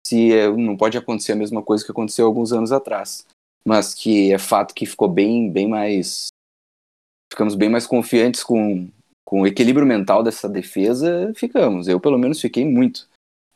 se 0.07 0.31
é, 0.31 0.47
não 0.51 0.77
pode 0.77 0.99
acontecer 0.99 1.33
a 1.33 1.37
mesma 1.37 1.63
coisa 1.63 1.83
que 1.83 1.91
aconteceu 1.91 2.27
alguns 2.27 2.53
anos 2.53 2.71
atrás. 2.71 3.25
Mas 3.65 3.95
que 3.95 4.31
é 4.31 4.39
fato 4.39 4.75
que 4.75 4.85
ficou 4.85 5.09
bem, 5.09 5.51
bem 5.51 5.67
mais. 5.67 6.27
Ficamos 7.33 7.55
bem 7.55 7.71
mais 7.71 7.87
confiantes 7.87 8.43
com, 8.43 8.91
com 9.25 9.41
o 9.41 9.47
equilíbrio 9.47 9.87
mental 9.87 10.23
dessa 10.23 10.51
defesa, 10.51 11.33
ficamos. 11.35 11.89
Eu, 11.89 11.99
pelo 11.99 12.19
menos, 12.19 12.43
fiquei 12.43 12.67
muito. 12.67 13.09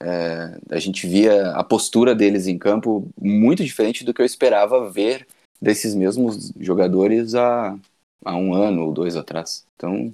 É, 0.02 0.58
a 0.70 0.78
gente 0.78 1.06
via 1.06 1.50
a 1.50 1.62
postura 1.62 2.14
deles 2.14 2.46
em 2.46 2.56
campo 2.56 3.06
muito 3.20 3.62
diferente 3.62 4.02
do 4.02 4.14
que 4.14 4.23
eu 4.23 4.26
esperava 4.26 4.88
ver 4.90 5.26
desses 5.61 5.94
mesmos 5.94 6.52
jogadores 6.58 7.35
há, 7.35 7.78
há 8.26 8.37
um 8.37 8.52
ano 8.52 8.87
ou 8.87 8.92
dois 8.92 9.16
atrás. 9.16 9.64
Então, 9.76 10.12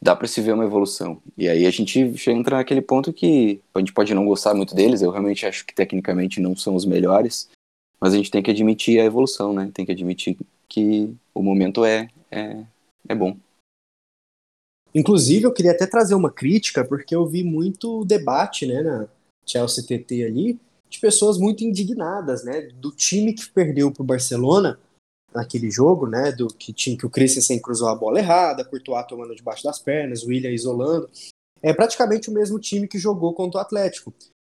dá 0.00 0.16
para 0.16 0.26
se 0.26 0.40
ver 0.40 0.52
uma 0.52 0.64
evolução. 0.64 1.20
E 1.36 1.48
aí 1.48 1.66
a 1.66 1.70
gente 1.70 2.00
entra 2.28 2.56
naquele 2.56 2.80
ponto 2.80 3.12
que 3.12 3.60
a 3.74 3.78
gente 3.78 3.92
pode 3.92 4.14
não 4.14 4.26
gostar 4.26 4.54
muito 4.54 4.74
deles, 4.74 5.02
eu 5.02 5.10
realmente 5.10 5.46
acho 5.46 5.66
que 5.66 5.74
tecnicamente 5.74 6.40
não 6.40 6.56
são 6.56 6.74
os 6.74 6.84
melhores, 6.84 7.48
mas 8.00 8.14
a 8.14 8.16
gente 8.16 8.30
tem 8.30 8.42
que 8.42 8.50
admitir 8.50 9.00
a 9.00 9.04
evolução, 9.04 9.52
né? 9.52 9.70
Tem 9.74 9.84
que 9.84 9.92
admitir 9.92 10.38
que 10.68 11.14
o 11.34 11.42
momento 11.42 11.84
é, 11.84 12.08
é, 12.30 12.64
é 13.08 13.14
bom. 13.14 13.36
Inclusive, 14.94 15.44
eu 15.44 15.52
queria 15.52 15.72
até 15.72 15.86
trazer 15.86 16.14
uma 16.14 16.30
crítica, 16.30 16.84
porque 16.84 17.14
eu 17.14 17.26
vi 17.26 17.44
muito 17.44 18.04
debate, 18.04 18.66
né, 18.66 18.82
na 18.82 19.06
Chelsea 19.44 19.84
TT 19.84 20.24
ali, 20.24 20.58
de 20.88 20.98
pessoas 20.98 21.38
muito 21.38 21.62
indignadas, 21.62 22.42
né, 22.42 22.68
do 22.74 22.90
time 22.90 23.34
que 23.34 23.48
perdeu 23.50 23.92
pro 23.92 24.02
Barcelona 24.02 24.78
naquele 25.34 25.70
jogo, 25.70 26.06
né, 26.06 26.32
do 26.32 26.48
que 26.48 26.72
tinha 26.72 26.96
que 26.96 27.06
o 27.06 27.10
Christensen 27.10 27.60
cruzou 27.60 27.88
a 27.88 27.94
bola 27.94 28.18
errada, 28.18 28.64
Courtois 28.64 29.06
tomando 29.06 29.34
debaixo 29.34 29.64
das 29.64 29.78
pernas, 29.78 30.24
William 30.24 30.50
isolando. 30.50 31.08
É 31.62 31.72
praticamente 31.72 32.30
o 32.30 32.32
mesmo 32.32 32.58
time 32.58 32.88
que 32.88 32.98
jogou 32.98 33.34
contra 33.34 33.58
o 33.58 33.62
Atlético. 33.62 34.12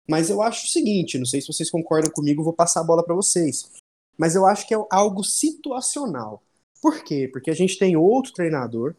Mas 0.07 0.29
eu 0.29 0.41
acho 0.41 0.65
o 0.65 0.69
seguinte, 0.69 1.17
não 1.17 1.25
sei 1.25 1.41
se 1.41 1.47
vocês 1.47 1.69
concordam 1.69 2.11
comigo, 2.11 2.43
vou 2.43 2.53
passar 2.53 2.81
a 2.81 2.83
bola 2.83 3.03
para 3.03 3.15
vocês. 3.15 3.71
Mas 4.17 4.35
eu 4.35 4.45
acho 4.45 4.67
que 4.67 4.73
é 4.73 4.85
algo 4.91 5.23
situacional. 5.23 6.41
Por 6.81 7.03
quê? 7.03 7.29
Porque 7.31 7.49
a 7.49 7.55
gente 7.55 7.77
tem 7.77 7.95
outro 7.95 8.33
treinador 8.33 8.95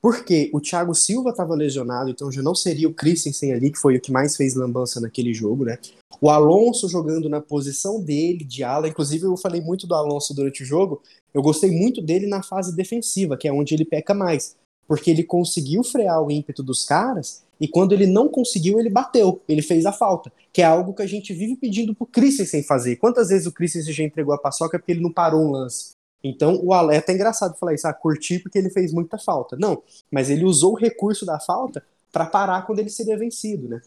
porque 0.00 0.50
o 0.52 0.60
Thiago 0.60 0.94
Silva 0.94 1.30
estava 1.30 1.54
lesionado, 1.54 2.10
então 2.10 2.30
já 2.30 2.40
não 2.42 2.54
seria 2.54 2.88
o 2.88 2.94
Christensen 2.94 3.52
ali, 3.52 3.70
que 3.70 3.78
foi 3.78 3.96
o 3.96 4.00
que 4.00 4.12
mais 4.12 4.36
fez 4.36 4.54
lambança 4.54 5.00
naquele 5.00 5.34
jogo, 5.34 5.64
né? 5.64 5.78
O 6.20 6.30
Alonso 6.30 6.88
jogando 6.88 7.28
na 7.28 7.40
posição 7.40 8.00
dele, 8.00 8.44
de 8.44 8.62
ala. 8.64 8.88
Inclusive, 8.88 9.24
eu 9.24 9.36
falei 9.36 9.60
muito 9.60 9.86
do 9.86 9.94
Alonso 9.94 10.34
durante 10.34 10.62
o 10.62 10.66
jogo. 10.66 11.02
Eu 11.32 11.42
gostei 11.42 11.70
muito 11.70 12.00
dele 12.00 12.26
na 12.26 12.42
fase 12.42 12.74
defensiva, 12.74 13.36
que 13.36 13.46
é 13.46 13.52
onde 13.52 13.74
ele 13.74 13.84
peca 13.84 14.14
mais. 14.14 14.56
porque 14.88 15.10
ele 15.10 15.22
conseguiu 15.22 15.84
frear 15.84 16.22
o 16.22 16.30
ímpeto 16.30 16.62
dos 16.62 16.82
caras 16.82 17.42
e 17.60 17.68
quando 17.68 17.92
ele 17.92 18.06
não 18.06 18.28
conseguiu, 18.28 18.80
ele 18.80 18.88
bateu, 18.88 19.42
ele 19.46 19.60
fez 19.60 19.84
a 19.84 19.92
falta, 19.92 20.32
que 20.52 20.62
é 20.62 20.64
algo 20.64 20.94
que 20.94 21.02
a 21.02 21.06
gente 21.06 21.34
vive 21.34 21.56
pedindo 21.56 21.94
pro 21.94 22.06
Christensen 22.06 22.62
fazer. 22.62 22.96
Quantas 22.96 23.28
vezes 23.28 23.46
o 23.46 23.52
Christensen 23.52 23.92
já 23.92 24.04
entregou 24.04 24.32
a 24.32 24.38
paçoca 24.38 24.78
porque 24.78 24.92
ele 24.92 25.02
não 25.02 25.12
parou 25.12 25.42
um 25.42 25.50
lance? 25.50 25.97
Então, 26.22 26.60
o 26.62 26.72
Ale 26.72 26.96
é 26.96 27.12
engraçado 27.12 27.56
falar 27.58 27.74
isso, 27.74 27.86
ah, 27.86 27.92
curti 27.92 28.38
porque 28.38 28.58
ele 28.58 28.70
fez 28.70 28.92
muita 28.92 29.18
falta. 29.18 29.56
Não, 29.56 29.82
mas 30.10 30.30
ele 30.30 30.44
usou 30.44 30.72
o 30.72 30.78
recurso 30.78 31.24
da 31.24 31.38
falta 31.38 31.84
para 32.12 32.26
parar 32.26 32.66
quando 32.66 32.80
ele 32.80 32.90
seria 32.90 33.16
vencido, 33.16 33.68
né? 33.68 33.80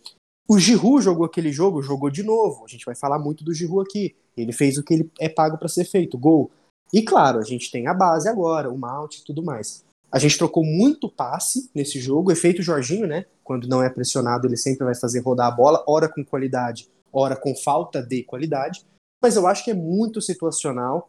O 0.48 0.60
Giroud 0.60 1.04
jogou 1.04 1.26
aquele 1.26 1.52
jogo, 1.52 1.82
jogou 1.82 2.10
de 2.10 2.24
novo. 2.24 2.66
A 2.66 2.68
gente 2.68 2.86
vai 2.86 2.96
falar 2.96 3.20
muito 3.20 3.44
do 3.44 3.54
Giroud 3.54 3.88
aqui. 3.88 4.16
Ele 4.36 4.52
fez 4.52 4.78
o 4.78 4.84
que 4.84 4.94
ele 4.94 5.12
é 5.20 5.30
pago 5.30 5.58
para 5.58 5.68
ser 5.68 5.86
feito, 5.86 6.18
gol. 6.18 6.52
E 6.94 7.02
claro, 7.02 7.40
a 7.40 7.44
gente 7.44 7.72
tem 7.72 7.88
a 7.88 7.94
base 7.94 8.28
agora, 8.28 8.70
o 8.70 8.78
Mount 8.78 9.16
e 9.16 9.24
tudo 9.24 9.44
mais. 9.44 9.84
A 10.12 10.20
gente 10.20 10.38
trocou 10.38 10.64
muito 10.64 11.10
passe 11.10 11.70
nesse 11.74 12.00
jogo, 12.02 12.32
efeito 12.32 12.62
Jorginho, 12.62 13.08
né? 13.08 13.26
Quando 13.46 13.68
não 13.68 13.82
é 13.82 13.90
pressionado, 13.90 14.46
ele 14.46 14.58
sempre 14.58 14.84
vai 14.84 14.94
fazer 14.94 15.22
rodar 15.22 15.48
a 15.48 15.52
bola, 15.52 15.84
ora 15.88 16.10
com 16.10 16.24
qualidade, 16.24 16.90
ora 17.14 17.36
com 17.36 17.56
falta 17.56 18.04
de 18.04 18.24
qualidade. 18.24 18.86
Mas 19.24 19.38
eu 19.38 19.48
acho 19.48 19.64
que 19.64 19.72
é 19.72 19.74
muito 19.74 20.20
situacional 20.20 21.08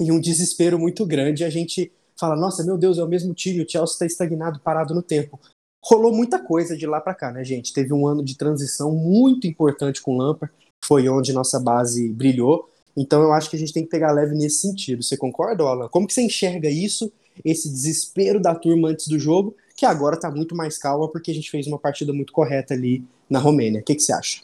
e 0.00 0.10
um 0.10 0.20
desespero 0.20 0.78
muito 0.78 1.06
grande. 1.06 1.44
A 1.44 1.50
gente 1.50 1.92
fala, 2.18 2.36
nossa, 2.36 2.64
meu 2.64 2.78
Deus, 2.78 2.98
é 2.98 3.04
o 3.04 3.08
mesmo 3.08 3.34
time, 3.34 3.62
o 3.62 3.68
Chelsea 3.68 3.94
está 3.94 4.06
estagnado, 4.06 4.60
parado 4.60 4.94
no 4.94 5.02
tempo. 5.02 5.40
Rolou 5.84 6.14
muita 6.14 6.38
coisa 6.38 6.76
de 6.76 6.86
lá 6.86 7.00
para 7.00 7.14
cá, 7.14 7.32
né, 7.32 7.42
gente? 7.42 7.72
Teve 7.72 7.92
um 7.92 8.06
ano 8.06 8.22
de 8.24 8.36
transição 8.36 8.92
muito 8.92 9.46
importante 9.46 10.00
com 10.00 10.14
o 10.14 10.18
Lampard, 10.18 10.54
foi 10.84 11.08
onde 11.08 11.32
nossa 11.32 11.58
base 11.58 12.08
brilhou. 12.08 12.68
Então 12.96 13.22
eu 13.22 13.32
acho 13.32 13.50
que 13.50 13.56
a 13.56 13.58
gente 13.58 13.72
tem 13.72 13.82
que 13.82 13.88
pegar 13.88 14.12
leve 14.12 14.34
nesse 14.34 14.60
sentido. 14.60 15.02
Você 15.02 15.16
concorda, 15.16 15.64
Alan? 15.64 15.88
Como 15.88 16.06
que 16.06 16.12
você 16.12 16.22
enxerga 16.22 16.68
isso, 16.68 17.10
esse 17.44 17.68
desespero 17.68 18.40
da 18.40 18.54
turma 18.54 18.88
antes 18.88 19.08
do 19.08 19.18
jogo, 19.18 19.56
que 19.76 19.86
agora 19.86 20.14
está 20.14 20.30
muito 20.30 20.54
mais 20.54 20.78
calma 20.78 21.08
porque 21.08 21.30
a 21.30 21.34
gente 21.34 21.50
fez 21.50 21.66
uma 21.66 21.78
partida 21.78 22.12
muito 22.12 22.32
correta 22.32 22.74
ali 22.74 23.04
na 23.28 23.38
Romênia. 23.38 23.80
O 23.80 23.84
que, 23.84 23.94
que 23.94 24.02
você 24.02 24.12
acha? 24.12 24.42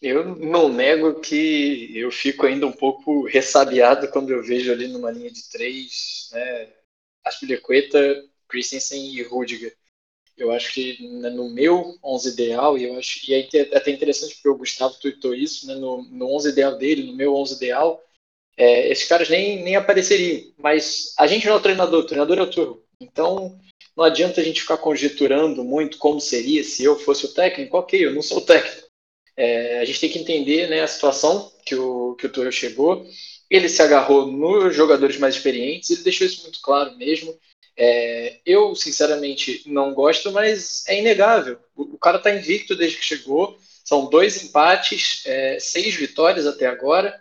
Eu 0.00 0.36
não 0.36 0.68
nego 0.68 1.20
que 1.20 1.90
eu 1.96 2.10
fico 2.10 2.46
ainda 2.46 2.66
um 2.66 2.72
pouco 2.72 3.26
ressabiado 3.26 4.08
quando 4.10 4.30
eu 4.30 4.42
vejo 4.42 4.70
ali 4.70 4.88
numa 4.88 5.10
linha 5.10 5.30
de 5.30 5.48
três, 5.48 6.28
né, 6.32 6.72
Aspilicueta, 7.24 7.98
Christensen 8.48 9.14
e 9.14 9.22
Rudiger. 9.22 9.74
Eu 10.36 10.52
acho 10.52 10.72
que 10.74 11.02
né, 11.20 11.30
no 11.30 11.48
meu 11.48 11.96
11 12.04 12.28
ideal, 12.30 12.76
e 12.76 12.84
eu 12.84 12.98
acho 12.98 13.20
e 13.30 13.34
é 13.34 13.76
até 13.76 13.90
interessante 13.90 14.34
porque 14.34 14.48
o 14.50 14.58
Gustavo 14.58 14.94
tweetou 15.00 15.34
isso, 15.34 15.66
né, 15.66 15.74
no, 15.74 16.02
no 16.02 16.34
11 16.34 16.50
ideal 16.50 16.76
dele, 16.76 17.04
no 17.04 17.16
meu 17.16 17.34
11 17.34 17.54
ideal, 17.54 18.02
é, 18.56 18.90
esses 18.90 19.08
caras 19.08 19.28
nem, 19.28 19.62
nem 19.62 19.76
apareceriam. 19.76 20.52
Mas 20.58 21.14
a 21.18 21.26
gente 21.26 21.46
não 21.46 21.54
é 21.54 21.56
o 21.56 21.62
treinador, 21.62 22.00
o 22.00 22.06
treinador 22.06 22.38
é 22.38 22.42
o 22.42 22.50
turno. 22.50 22.82
Então, 23.00 23.58
não 23.96 24.04
adianta 24.04 24.40
a 24.40 24.44
gente 24.44 24.60
ficar 24.60 24.76
conjecturando 24.78 25.64
muito 25.64 25.98
como 25.98 26.20
seria 26.20 26.62
se 26.62 26.84
eu 26.84 26.98
fosse 26.98 27.26
o 27.26 27.32
técnico. 27.32 27.76
Ok, 27.76 28.04
eu 28.04 28.14
não 28.14 28.22
sou 28.22 28.38
o 28.38 28.44
técnico. 28.44 28.85
É, 29.36 29.80
a 29.80 29.84
gente 29.84 30.00
tem 30.00 30.10
que 30.10 30.18
entender 30.18 30.68
né, 30.68 30.80
a 30.80 30.86
situação 30.86 31.52
que 31.64 31.74
o, 31.74 32.14
que 32.14 32.26
o 32.26 32.28
Tuchel 32.28 32.52
chegou. 32.52 33.06
Ele 33.50 33.68
se 33.68 33.82
agarrou 33.82 34.26
nos 34.26 34.74
jogadores 34.74 35.18
mais 35.18 35.36
experientes, 35.36 35.90
ele 35.90 36.02
deixou 36.02 36.26
isso 36.26 36.42
muito 36.42 36.60
claro 36.60 36.96
mesmo. 36.96 37.36
É, 37.76 38.38
eu, 38.46 38.74
sinceramente, 38.74 39.62
não 39.66 39.92
gosto, 39.92 40.32
mas 40.32 40.86
é 40.88 40.98
inegável. 40.98 41.58
O, 41.74 41.82
o 41.94 41.98
cara 41.98 42.16
está 42.16 42.34
invicto 42.34 42.74
desde 42.74 42.96
que 42.98 43.04
chegou. 43.04 43.58
São 43.84 44.08
dois 44.08 44.42
empates, 44.42 45.22
é, 45.26 45.58
seis 45.60 45.94
vitórias 45.94 46.46
até 46.46 46.66
agora. 46.66 47.20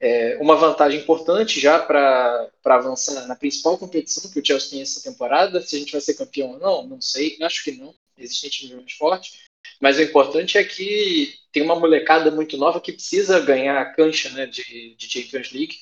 É, 0.00 0.38
uma 0.40 0.54
vantagem 0.54 1.00
importante 1.00 1.58
já 1.58 1.80
para 1.80 2.48
avançar 2.64 3.26
na 3.26 3.34
principal 3.34 3.76
competição 3.76 4.30
que 4.30 4.38
o 4.38 4.44
Chelsea 4.44 4.70
tem 4.70 4.82
essa 4.82 5.02
temporada. 5.02 5.60
Se 5.60 5.74
a 5.74 5.78
gente 5.78 5.92
vai 5.92 6.00
ser 6.00 6.14
campeão 6.14 6.52
ou 6.52 6.58
não, 6.58 6.86
não 6.86 7.00
sei, 7.00 7.36
acho 7.42 7.64
que 7.64 7.72
não. 7.72 7.92
Existem 8.16 8.48
times 8.48 8.76
mais 8.76 8.92
fortes. 8.92 9.47
Mas 9.80 9.98
o 9.98 10.02
importante 10.02 10.58
é 10.58 10.64
que 10.64 11.34
tem 11.52 11.62
uma 11.62 11.78
molecada 11.78 12.30
muito 12.30 12.56
nova 12.56 12.80
que 12.80 12.92
precisa 12.92 13.40
ganhar 13.40 13.80
a 13.80 13.92
cancha 13.92 14.28
né, 14.30 14.46
de, 14.46 14.94
de 14.96 15.10
Champions 15.10 15.52
League 15.52 15.76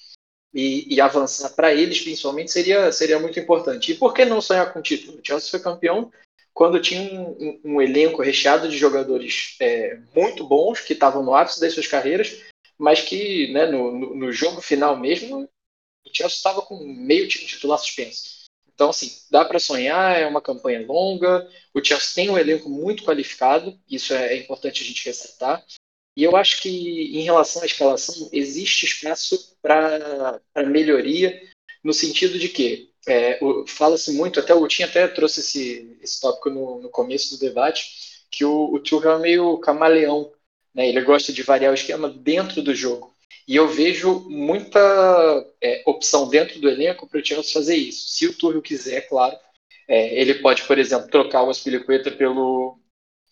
e, 0.53 0.95
e 0.95 1.01
avançar 1.01 1.51
para 1.51 1.75
eles, 1.75 2.01
principalmente, 2.01 2.51
seria, 2.51 2.93
seria 2.93 3.19
muito 3.19 3.39
importante. 3.39 3.93
E 3.93 3.95
por 3.95 4.15
que 4.15 4.25
não 4.25 4.41
sonhar 4.41 4.73
com 4.73 4.79
o 4.79 4.83
título? 4.83 5.19
O 5.19 5.21
Chelsea 5.27 5.51
foi 5.51 5.61
campeão 5.61 6.11
quando 6.55 6.81
tinha 6.81 7.03
um, 7.03 7.31
um, 7.39 7.61
um 7.65 7.83
elenco 7.83 8.23
recheado 8.23 8.69
de 8.69 8.79
jogadores 8.79 9.57
é, 9.61 9.99
muito 10.15 10.47
bons 10.47 10.81
que 10.81 10.95
estavam 10.95 11.23
no 11.23 11.35
ápice 11.35 11.61
das 11.61 11.75
suas 11.75 11.87
carreiras, 11.87 12.43
mas 12.79 13.03
que 13.03 13.53
né, 13.53 13.67
no, 13.67 13.93
no, 13.93 14.15
no 14.15 14.33
jogo 14.33 14.63
final 14.63 14.99
mesmo 14.99 15.43
o 15.43 16.11
Chelsea 16.11 16.37
estava 16.37 16.63
com 16.63 16.79
meio 16.79 17.29
time 17.29 17.45
titular 17.45 17.79
suspenso. 17.79 18.36
Então, 18.77 18.91
assim, 18.91 19.11
dá 19.31 19.43
para 19.43 19.59
sonhar, 19.59 20.21
é 20.21 20.27
uma 20.27 20.43
campanha 20.43 20.87
longa. 20.87 21.49
O 21.73 21.83
Chelsea 21.83 22.15
tem 22.15 22.29
um 22.29 22.37
elenco 22.37 22.69
muito 22.69 23.05
qualificado, 23.05 23.77
isso 23.91 24.13
é, 24.13 24.35
é 24.35 24.37
importante 24.37 24.83
a 24.83 24.87
gente 24.87 25.05
ressaltar. 25.07 25.65
E 26.15 26.23
eu 26.23 26.37
acho 26.37 26.61
que, 26.61 26.69
em 27.19 27.23
relação 27.23 27.63
à 27.63 27.67
escalação, 27.67 28.29
existe 28.33 28.85
espaço 28.85 29.57
para 29.63 30.41
melhoria, 30.67 31.43
no 31.83 31.95
sentido 31.95 32.39
de 32.39 32.51
que 32.51 32.91
é, 33.09 33.39
fala-se 33.67 34.13
muito, 34.13 34.41
até 34.41 34.55
o 34.55 34.69
Tim 34.69 34.83
até 34.83 35.09
trouxe 35.09 35.41
esse, 35.41 35.99
esse 36.03 36.21
tópico 36.21 36.51
no, 36.51 36.83
no 36.83 36.91
começo 36.91 37.31
do 37.31 37.41
debate, 37.41 38.27
que 38.31 38.45
o, 38.45 38.75
o 38.75 38.79
Tuchel 38.79 39.13
é 39.13 39.19
meio 39.19 39.57
camaleão, 39.59 40.31
né? 40.75 40.87
ele 40.87 41.01
gosta 41.01 41.33
de 41.33 41.43
variar 41.43 41.73
o 41.73 41.75
esquema 41.75 42.11
dentro 42.11 42.61
do 42.61 42.75
jogo. 42.75 43.16
E 43.49 43.55
eu 43.55 43.69
vejo 43.69 44.29
muita 44.29 45.47
é, 45.63 45.83
opção 45.87 46.29
dentro 46.29 46.61
do 46.61 46.69
elenco 46.69 47.07
para 47.07 47.21
o 47.21 47.25
Chelsea 47.25 47.53
fazer 47.53 47.77
isso. 47.77 48.09
Se 48.09 48.27
o 48.27 48.35
Tuchel 48.35 48.61
quiser, 48.61 49.09
claro, 49.09 49.37
é, 49.89 50.21
ele 50.21 50.35
pode, 50.35 50.63
por 50.65 50.79
exemplo, 50.79 51.09
trocar 51.09 51.43
o 51.43 51.51
Aspilicueta 51.51 52.11
pelo, 52.11 52.79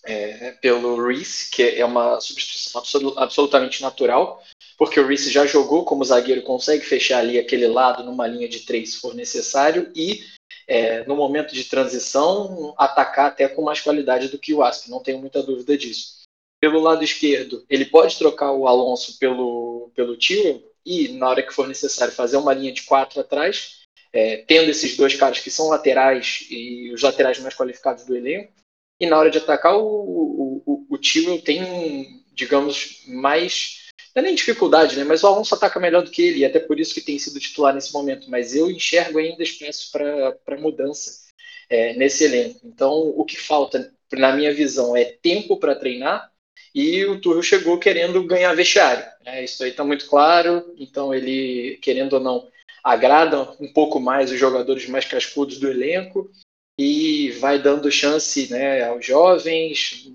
é, 0.05 0.53
pelo 0.53 1.05
Reese, 1.05 1.51
que 1.51 1.63
é 1.63 1.85
uma 1.85 2.21
substituição 2.21 2.81
absolut, 2.81 3.19
absolutamente 3.19 3.83
natural, 3.83 4.43
porque 4.79 5.01
o 5.01 5.07
Reese 5.07 5.31
já 5.31 5.47
jogou 5.47 5.85
como 5.85 6.05
zagueiro, 6.05 6.43
consegue 6.43 6.85
fechar 6.85 7.19
ali 7.19 7.39
aquele 7.39 7.67
lado 7.67 8.05
numa 8.05 8.27
linha 8.27 8.49
de 8.49 8.61
três 8.61 8.93
se 8.93 9.01
for 9.01 9.15
necessário 9.15 9.91
e 9.97 10.23
é, 10.67 11.05
no 11.05 11.17
momento 11.17 11.55
de 11.55 11.65
transição 11.65 12.75
atacar 12.79 13.27
até 13.27 13.49
com 13.49 13.63
mais 13.63 13.81
qualidade 13.81 14.29
do 14.29 14.39
que 14.39 14.55
o 14.55 14.63
Asp, 14.63 14.89
não 14.89 15.03
tenho 15.03 15.19
muita 15.19 15.43
dúvida 15.43 15.77
disso. 15.77 16.23
Pelo 16.61 16.81
lado 16.81 17.05
esquerdo, 17.05 17.65
ele 17.69 17.85
pode 17.85 18.17
trocar 18.17 18.53
o 18.53 18.67
Alonso 18.67 19.19
pelo, 19.19 19.74
pelo 19.95 20.17
Tio 20.17 20.63
e, 20.85 21.09
na 21.09 21.29
hora 21.29 21.43
que 21.43 21.55
for 21.55 21.67
necessário, 21.67 22.13
fazer 22.13 22.37
uma 22.37 22.53
linha 22.53 22.73
de 22.73 22.83
quatro 22.83 23.21
atrás, 23.21 23.83
é, 24.13 24.39
tendo 24.47 24.71
esses 24.71 24.97
dois 24.97 25.15
caras 25.15 25.41
que 25.41 25.51
são 25.51 25.69
laterais 25.69 26.47
e 26.51 26.93
os 26.93 27.03
laterais 27.03 27.39
mais 27.41 27.55
qualificados 27.55 28.05
do 28.05 28.17
elenco. 28.17 28.53
E 29.01 29.07
na 29.07 29.19
hora 29.19 29.31
de 29.31 29.39
atacar, 29.39 29.77
o, 29.77 29.83
o, 29.83 30.63
o, 30.65 30.87
o 30.91 30.99
Tio 30.99 31.41
tem, 31.43 32.23
digamos, 32.33 33.03
mais. 33.09 33.83
Não 34.15 34.23
é 34.23 34.27
nem 34.27 34.35
dificuldade, 34.35 34.97
né? 34.97 35.03
Mas 35.03 35.25
o 35.25 35.27
Alonso 35.27 35.55
ataca 35.55 35.81
melhor 35.81 36.05
do 36.05 36.11
que 36.11 36.23
ele, 36.23 36.39
e 36.41 36.45
até 36.45 36.61
por 36.61 36.79
isso 36.79 36.95
que 36.95 37.01
tem 37.01 37.19
sido 37.19 37.41
titular 37.41 37.75
nesse 37.75 37.93
momento. 37.93 38.31
Mas 38.31 38.55
eu 38.55 38.71
enxergo 38.71 39.19
ainda 39.19 39.43
espaço 39.43 39.91
para 39.91 40.61
mudança 40.61 41.25
é, 41.69 41.95
nesse 41.95 42.25
elenco. 42.25 42.61
Então, 42.63 42.93
o 42.93 43.25
que 43.25 43.37
falta, 43.37 43.93
na 44.13 44.37
minha 44.37 44.55
visão, 44.55 44.97
é 44.97 45.05
tempo 45.05 45.57
para 45.57 45.75
treinar 45.75 46.31
e 46.75 47.05
o 47.05 47.21
Tuchel 47.21 47.43
chegou 47.43 47.79
querendo 47.79 48.25
ganhar 48.25 48.53
vestiário. 48.55 49.05
Né? 49.25 49.45
Isso 49.45 49.63
aí 49.63 49.71
está 49.71 49.85
muito 49.85 50.07
claro. 50.09 50.75
Então 50.77 51.15
ele, 51.15 51.79
querendo 51.81 52.15
ou 52.15 52.21
não, 52.21 52.49
agrada 52.83 53.55
um 53.61 53.73
pouco 53.73 54.01
mais 54.01 54.33
os 54.33 54.39
jogadores 54.39 54.89
mais 54.89 55.05
cascudos 55.05 55.59
do 55.59 55.71
elenco 55.71 56.31
e 56.79 57.31
vai 57.33 57.63
dando 57.63 57.91
chance 57.91 58.51
né, 58.51 58.83
aos 58.85 59.07
jovens, 59.07 60.11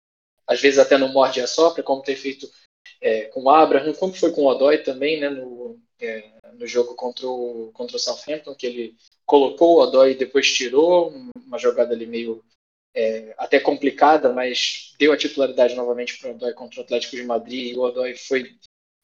às 0.46 0.60
vezes 0.60 0.78
até 0.78 0.98
no 0.98 1.08
morde 1.08 1.40
a 1.40 1.48
sopra, 1.48 1.82
como 1.82 2.02
tem 2.02 2.16
feito 2.16 2.50
é, 3.02 3.22
com 3.26 3.44
o 3.44 3.50
Abraham, 3.50 3.94
como 3.94 4.14
foi 4.14 4.32
com 4.32 4.42
o 4.42 4.48
Odoi 4.48 4.80
também, 4.80 5.20
né, 5.20 5.30
no, 5.30 5.80
é, 6.02 6.26
no 6.56 6.68
jogo 6.68 6.96
contra 6.96 7.26
o, 7.28 7.72
contra 7.74 7.96
o 7.96 8.00
Southampton, 8.00 8.54
que 8.54 8.68
ele 8.68 8.96
colocou 9.26 9.78
o 9.78 9.82
Odoi 9.82 10.12
e 10.12 10.18
depois 10.18 10.52
tirou, 10.52 11.14
uma 11.48 11.58
jogada 11.58 11.94
ali 11.94 12.06
meio 12.06 12.44
é, 12.96 13.34
até 13.38 13.60
complicada, 13.60 14.32
mas 14.32 14.94
deu 14.98 15.12
a 15.12 15.18
titularidade 15.18 15.76
novamente 15.76 16.18
para 16.18 16.32
o 16.32 16.34
Odói 16.34 16.54
contra 16.54 16.80
o 16.80 16.84
Atlético 16.84 17.16
de 17.16 17.24
Madrid 17.24 17.72
e 17.72 17.78
o 17.78 17.82
Odói 17.82 18.16
foi 18.16 18.56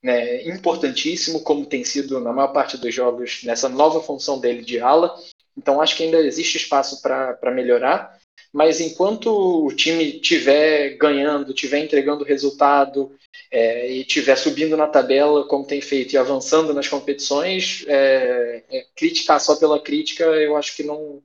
né, 0.03 0.43
importantíssimo, 0.47 1.41
como 1.41 1.65
tem 1.65 1.83
sido 1.83 2.19
na 2.19 2.31
maior 2.31 2.49
parte 2.49 2.77
dos 2.77 2.93
jogos, 2.93 3.41
nessa 3.43 3.67
nova 3.67 4.01
função 4.01 4.39
dele 4.39 4.63
de 4.63 4.79
ala. 4.79 5.15
Então 5.57 5.81
acho 5.81 5.95
que 5.95 6.03
ainda 6.03 6.19
existe 6.19 6.57
espaço 6.57 7.01
para 7.01 7.51
melhorar, 7.51 8.19
mas 8.53 8.79
enquanto 8.79 9.65
o 9.65 9.73
time 9.75 10.17
estiver 10.17 10.95
ganhando, 10.97 11.51
estiver 11.51 11.79
entregando 11.79 12.23
resultado 12.23 13.11
é, 13.51 13.91
e 13.91 14.01
estiver 14.01 14.35
subindo 14.35 14.77
na 14.77 14.87
tabela, 14.87 15.47
como 15.47 15.65
tem 15.65 15.81
feito, 15.81 16.13
e 16.13 16.17
avançando 16.17 16.73
nas 16.73 16.87
competições, 16.87 17.83
é, 17.87 18.63
é, 18.69 18.85
criticar 18.95 19.39
só 19.39 19.55
pela 19.55 19.81
crítica 19.81 20.23
eu 20.23 20.55
acho 20.55 20.75
que 20.75 20.83
não, 20.83 21.21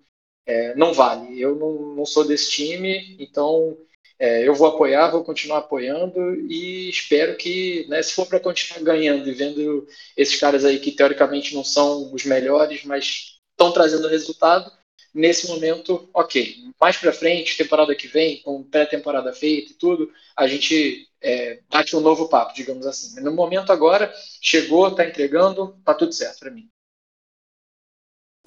é, 0.51 0.75
não 0.75 0.93
vale. 0.93 1.41
Eu 1.41 1.55
não, 1.55 1.95
não, 1.95 2.05
sou 2.05 2.27
desse 2.27 2.51
time, 2.51 3.17
então 3.21 3.79
é, 4.19 4.47
eu 4.47 4.53
vou 4.55 4.67
apoiar, 4.67 5.11
vou 5.11 5.23
continuar 5.23 5.59
apoiando 5.59 6.35
e 6.51 6.89
espero 6.91 7.37
que, 7.37 7.87
né, 7.89 8.03
se 8.03 8.13
for 8.13 8.27
para 8.27 8.41
continuar 8.41 8.83
ganhando 8.83 9.29
e 9.29 9.33
vendo 9.33 9.87
esses 10.17 10.37
caras 10.39 10.65
aí 10.65 10.81
que 10.81 10.91
teoricamente 10.91 11.55
não 11.55 11.63
são 11.63 12.13
os 12.13 12.25
melhores, 12.25 12.85
mas 12.85 13.39
estão 13.53 13.73
trazendo 13.73 14.09
resultado, 14.09 14.73
nesse 15.15 15.47
momento, 15.49 16.09
ok. 16.13 16.57
Mais 16.81 16.97
para 16.97 17.13
frente, 17.13 17.57
temporada 17.57 17.95
que 17.95 18.09
vem, 18.09 18.43
com 18.43 18.63
pré-temporada 18.65 19.33
feita 19.33 19.73
e 19.73 19.75
tudo, 19.75 20.11
a 20.37 20.47
gente 20.49 21.09
é, 21.21 21.61
bate 21.71 21.95
um 21.95 22.01
novo 22.01 22.29
papo, 22.29 22.55
digamos 22.55 22.87
assim. 22.87 23.21
No 23.21 23.33
momento 23.33 23.73
agora, 23.73 24.13
chegou, 24.41 24.89
está 24.89 25.05
entregando, 25.07 25.77
tá 25.85 25.95
tudo 25.95 26.13
certo 26.13 26.41
para 26.41 26.51
mim. 26.51 26.69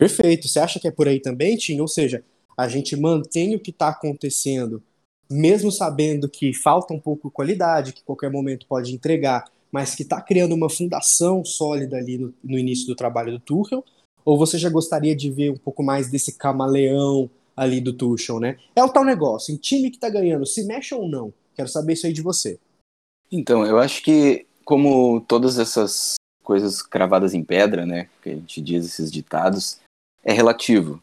Perfeito. 0.03 0.49
Você 0.49 0.59
acha 0.59 0.81
que 0.81 0.87
é 0.87 0.91
por 0.91 1.07
aí 1.07 1.21
também, 1.21 1.55
Tim? 1.55 1.79
Ou 1.79 1.87
seja, 1.87 2.25
a 2.57 2.67
gente 2.67 2.93
mantém 2.93 3.55
o 3.55 3.59
que 3.59 3.71
está 3.71 3.87
acontecendo, 3.87 4.83
mesmo 5.31 5.71
sabendo 5.71 6.27
que 6.27 6.53
falta 6.53 6.93
um 6.93 6.99
pouco 6.99 7.29
de 7.29 7.33
qualidade, 7.33 7.93
que 7.93 8.03
qualquer 8.03 8.29
momento 8.29 8.67
pode 8.67 8.93
entregar, 8.93 9.45
mas 9.71 9.95
que 9.95 10.03
está 10.03 10.21
criando 10.21 10.53
uma 10.53 10.69
fundação 10.69 11.45
sólida 11.45 11.95
ali 11.95 12.17
no, 12.17 12.33
no, 12.43 12.59
início 12.59 12.85
do 12.85 12.97
trabalho 12.97 13.31
do 13.31 13.39
Tuchel? 13.39 13.81
Ou 14.25 14.37
você 14.37 14.57
já 14.57 14.69
gostaria 14.69 15.15
de 15.15 15.31
ver 15.31 15.51
um 15.51 15.57
pouco 15.57 15.81
mais 15.81 16.11
desse 16.11 16.33
camaleão 16.33 17.29
ali 17.55 17.79
do 17.79 17.93
Tuchel, 17.93 18.41
né? 18.41 18.57
É 18.75 18.83
o 18.83 18.89
tal 18.89 19.05
negócio, 19.05 19.53
em 19.53 19.57
time 19.57 19.89
que 19.89 19.95
está 19.95 20.09
ganhando, 20.09 20.45
se 20.45 20.65
mexe 20.65 20.93
ou 20.93 21.07
não? 21.07 21.33
Quero 21.55 21.69
saber 21.69 21.93
isso 21.93 22.07
aí 22.07 22.11
de 22.11 22.21
você. 22.21 22.59
Então, 23.31 23.65
eu 23.65 23.79
acho 23.79 24.03
que 24.03 24.45
como 24.65 25.21
todas 25.21 25.57
essas 25.57 26.15
coisas 26.43 26.81
cravadas 26.81 27.33
em 27.33 27.41
pedra, 27.41 27.85
né, 27.85 28.09
que 28.21 28.29
a 28.31 28.33
gente 28.33 28.61
diz 28.61 28.85
esses 28.85 29.09
ditados, 29.09 29.81
é 30.23 30.33
relativo 30.33 31.01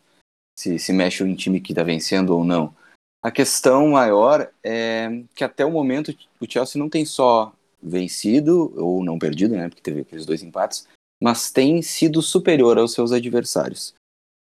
se, 0.58 0.78
se 0.78 0.92
mexe 0.92 1.22
em 1.24 1.34
time 1.34 1.60
que 1.60 1.72
está 1.72 1.82
vencendo 1.82 2.30
ou 2.30 2.44
não. 2.44 2.74
A 3.22 3.30
questão 3.30 3.88
maior 3.88 4.50
é 4.64 5.22
que 5.34 5.44
até 5.44 5.64
o 5.64 5.70
momento 5.70 6.14
o 6.40 6.50
Chelsea 6.50 6.78
não 6.78 6.88
tem 6.88 7.04
só 7.04 7.52
vencido 7.82 8.72
ou 8.76 9.04
não 9.04 9.18
perdido, 9.18 9.54
né, 9.54 9.68
porque 9.68 9.82
teve 9.82 10.00
aqueles 10.00 10.26
dois 10.26 10.42
empates, 10.42 10.86
mas 11.20 11.50
tem 11.50 11.82
sido 11.82 12.22
superior 12.22 12.78
aos 12.78 12.92
seus 12.92 13.12
adversários. 13.12 13.94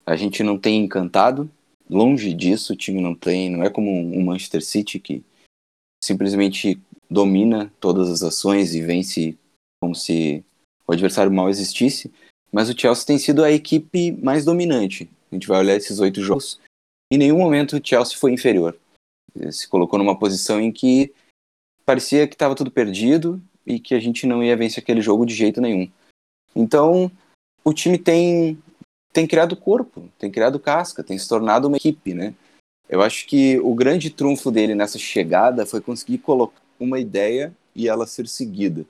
A 0.05 0.15
gente 0.15 0.43
não 0.43 0.57
tem 0.57 0.83
encantado, 0.83 1.49
longe 1.89 2.33
disso, 2.33 2.73
o 2.73 2.75
time 2.75 3.01
não 3.01 3.15
tem, 3.15 3.49
não 3.49 3.63
é 3.63 3.69
como 3.69 3.91
um 3.91 4.23
Manchester 4.23 4.63
City 4.63 4.99
que 4.99 5.23
simplesmente 6.03 6.79
domina 7.09 7.71
todas 7.79 8.09
as 8.09 8.23
ações 8.23 8.75
e 8.75 8.81
vence 8.81 9.37
como 9.81 9.95
se 9.95 10.43
o 10.87 10.93
adversário 10.93 11.31
mal 11.31 11.49
existisse, 11.49 12.11
mas 12.51 12.69
o 12.69 12.77
Chelsea 12.77 13.05
tem 13.05 13.17
sido 13.17 13.43
a 13.43 13.51
equipe 13.51 14.11
mais 14.11 14.45
dominante. 14.45 15.09
A 15.31 15.35
gente 15.35 15.47
vai 15.47 15.59
olhar 15.59 15.75
esses 15.75 15.99
oito 15.99 16.21
jogos. 16.21 16.59
Em 17.11 17.17
nenhum 17.17 17.37
momento 17.37 17.77
o 17.77 17.81
Chelsea 17.83 18.17
foi 18.17 18.31
inferior. 18.31 18.77
Se 19.51 19.67
colocou 19.67 19.99
numa 19.99 20.17
posição 20.17 20.59
em 20.59 20.71
que 20.71 21.13
parecia 21.85 22.27
que 22.27 22.35
estava 22.35 22.55
tudo 22.55 22.71
perdido 22.71 23.41
e 23.65 23.79
que 23.79 23.93
a 23.93 23.99
gente 23.99 24.25
não 24.25 24.43
ia 24.43 24.57
vencer 24.57 24.81
aquele 24.81 25.01
jogo 25.01 25.25
de 25.25 25.33
jeito 25.33 25.61
nenhum. 25.61 25.89
Então, 26.55 27.11
o 27.63 27.73
time 27.73 27.97
tem 27.97 28.57
tem 29.11 29.25
criado 29.25 29.55
corpo, 29.55 30.07
tem 30.19 30.29
criado 30.29 30.59
casca, 30.59 31.03
tem 31.03 31.17
se 31.17 31.27
tornado 31.27 31.67
uma 31.67 31.77
equipe, 31.77 32.13
né? 32.13 32.33
Eu 32.87 33.01
acho 33.01 33.25
que 33.25 33.59
o 33.59 33.73
grande 33.73 34.09
trunfo 34.09 34.51
dele 34.51 34.75
nessa 34.75 34.99
chegada 34.99 35.65
foi 35.65 35.81
conseguir 35.81 36.19
colocar 36.19 36.61
uma 36.79 36.99
ideia 36.99 37.53
e 37.75 37.87
ela 37.87 38.05
ser 38.05 38.27
seguida 38.27 38.85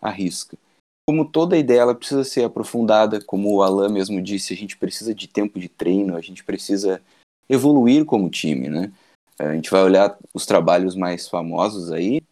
à 0.00 0.10
risca 0.10 0.56
como 1.06 1.24
toda 1.24 1.58
ideia 1.58 1.80
ela 1.80 1.94
precisa 1.94 2.24
ser 2.24 2.44
aprofundada, 2.44 3.20
como 3.24 3.52
o 3.52 3.62
Alan 3.62 3.88
mesmo 3.88 4.22
disse, 4.22 4.52
a 4.52 4.56
gente 4.56 4.76
precisa 4.76 5.14
de 5.14 5.26
tempo 5.26 5.58
de 5.58 5.68
treino, 5.68 6.16
a 6.16 6.20
gente 6.20 6.44
precisa 6.44 7.02
evoluir 7.48 8.04
como 8.04 8.30
time, 8.30 8.68
né? 8.68 8.92
A 9.38 9.54
gente 9.54 9.70
vai 9.70 9.82
olhar 9.82 10.16
os 10.32 10.46
trabalhos 10.46 10.94
mais 10.94 11.28
famosos 11.28 11.90
aí, 11.90 12.22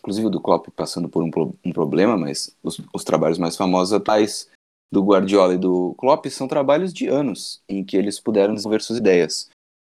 inclusive 0.00 0.28
do 0.30 0.40
Klopp 0.40 0.68
passando 0.74 1.08
por 1.08 1.22
um, 1.22 1.30
um 1.64 1.72
problema, 1.72 2.16
mas 2.16 2.56
os, 2.62 2.80
os, 2.92 3.04
trabalhos 3.04 3.38
mais 3.38 3.56
famosos 3.56 3.92
atuais 3.92 4.48
do 4.90 5.02
Guardiola 5.02 5.54
e 5.54 5.58
do 5.58 5.94
Klopp 5.96 6.26
são 6.26 6.48
trabalhos 6.48 6.92
de 6.92 7.06
anos 7.06 7.62
em 7.68 7.84
que 7.84 7.96
eles 7.96 8.18
puderam 8.18 8.54
desenvolver 8.54 8.82
suas 8.82 8.98
ideias, 8.98 9.48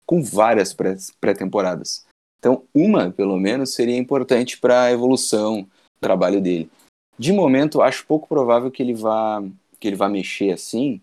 com 0.06 0.24
várias 0.24 0.74
pré-temporadas. 1.20 2.06
Então, 2.40 2.64
uma, 2.74 3.12
pelo 3.12 3.38
menos, 3.38 3.74
seria 3.74 3.98
importante 3.98 4.60
para 4.60 4.84
a 4.84 4.92
evolução 4.92 5.64
do 5.64 6.00
trabalho 6.00 6.42
dele. 6.42 6.70
De 7.18 7.32
momento, 7.32 7.82
acho 7.82 8.06
pouco 8.06 8.28
provável 8.28 8.72
que 8.72 8.82
ele 8.82 8.94
vá 8.94 9.44
que 9.80 9.88
ele 9.90 9.98
vá 9.98 10.08
mexer 10.08 10.52
assim, 10.54 11.02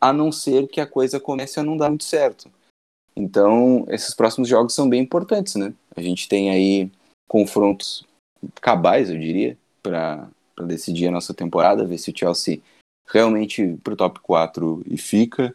a 0.00 0.10
não 0.10 0.32
ser 0.32 0.68
que 0.68 0.80
a 0.80 0.86
coisa 0.86 1.20
comece 1.20 1.60
a 1.60 1.62
não 1.62 1.76
dar 1.76 1.90
muito 1.90 2.04
certo. 2.04 2.50
Então, 3.14 3.84
esses 3.88 4.14
próximos 4.14 4.48
jogos 4.48 4.74
são 4.74 4.88
bem 4.88 5.02
importantes, 5.02 5.54
né? 5.56 5.74
A 5.94 6.00
gente 6.00 6.26
tem 6.26 6.50
aí 6.50 6.90
confrontos 7.28 8.06
cabais, 8.60 9.10
eu 9.10 9.18
diria, 9.18 9.58
para 9.82 10.28
decidir 10.66 11.08
a 11.08 11.10
nossa 11.10 11.34
temporada, 11.34 11.84
ver 11.84 11.98
se 11.98 12.10
o 12.10 12.18
Chelsea 12.18 12.60
realmente 13.06 13.76
para 13.84 13.92
o 13.92 13.96
top 13.96 14.20
4 14.20 14.82
e 14.86 14.96
fica, 14.96 15.54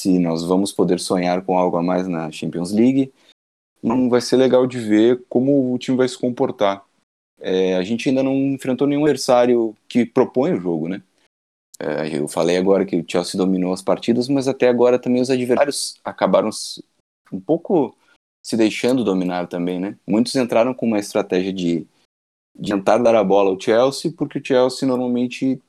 se 0.00 0.18
nós 0.18 0.44
vamos 0.44 0.72
poder 0.72 0.98
sonhar 0.98 1.44
com 1.44 1.56
algo 1.56 1.76
a 1.76 1.82
mais 1.82 2.08
na 2.08 2.30
Champions 2.30 2.72
League. 2.72 3.12
Não 3.82 4.08
vai 4.08 4.20
ser 4.20 4.36
legal 4.36 4.66
de 4.66 4.78
ver 4.78 5.22
como 5.28 5.72
o 5.72 5.78
time 5.78 5.96
vai 5.96 6.08
se 6.08 6.18
comportar. 6.18 6.84
É, 7.42 7.74
a 7.74 7.82
gente 7.82 8.08
ainda 8.08 8.22
não 8.22 8.34
enfrentou 8.34 8.86
nenhum 8.86 9.04
adversário 9.04 9.76
que 9.88 10.06
propõe 10.06 10.52
o 10.52 10.60
jogo, 10.60 10.88
né? 10.88 11.02
É, 11.80 12.16
eu 12.16 12.28
falei 12.28 12.56
agora 12.56 12.86
que 12.86 12.96
o 12.96 13.04
Chelsea 13.06 13.36
dominou 13.36 13.72
as 13.72 13.82
partidas, 13.82 14.28
mas 14.28 14.46
até 14.46 14.68
agora 14.68 15.00
também 15.00 15.20
os 15.20 15.30
adversários 15.30 15.98
acabaram 16.04 16.48
um 17.32 17.40
pouco 17.40 17.96
se 18.40 18.56
deixando 18.56 19.02
dominar 19.02 19.48
também, 19.48 19.80
né? 19.80 19.98
Muitos 20.06 20.36
entraram 20.36 20.72
com 20.72 20.86
uma 20.86 21.00
estratégia 21.00 21.52
de, 21.52 21.86
de 22.54 22.70
tentar 22.70 22.98
dar 22.98 23.16
a 23.16 23.24
bola 23.24 23.50
ao 23.50 23.60
Chelsea, 23.60 24.12
porque 24.16 24.38
o 24.38 24.44
Chelsea 24.44 24.86
normalmente 24.86 25.60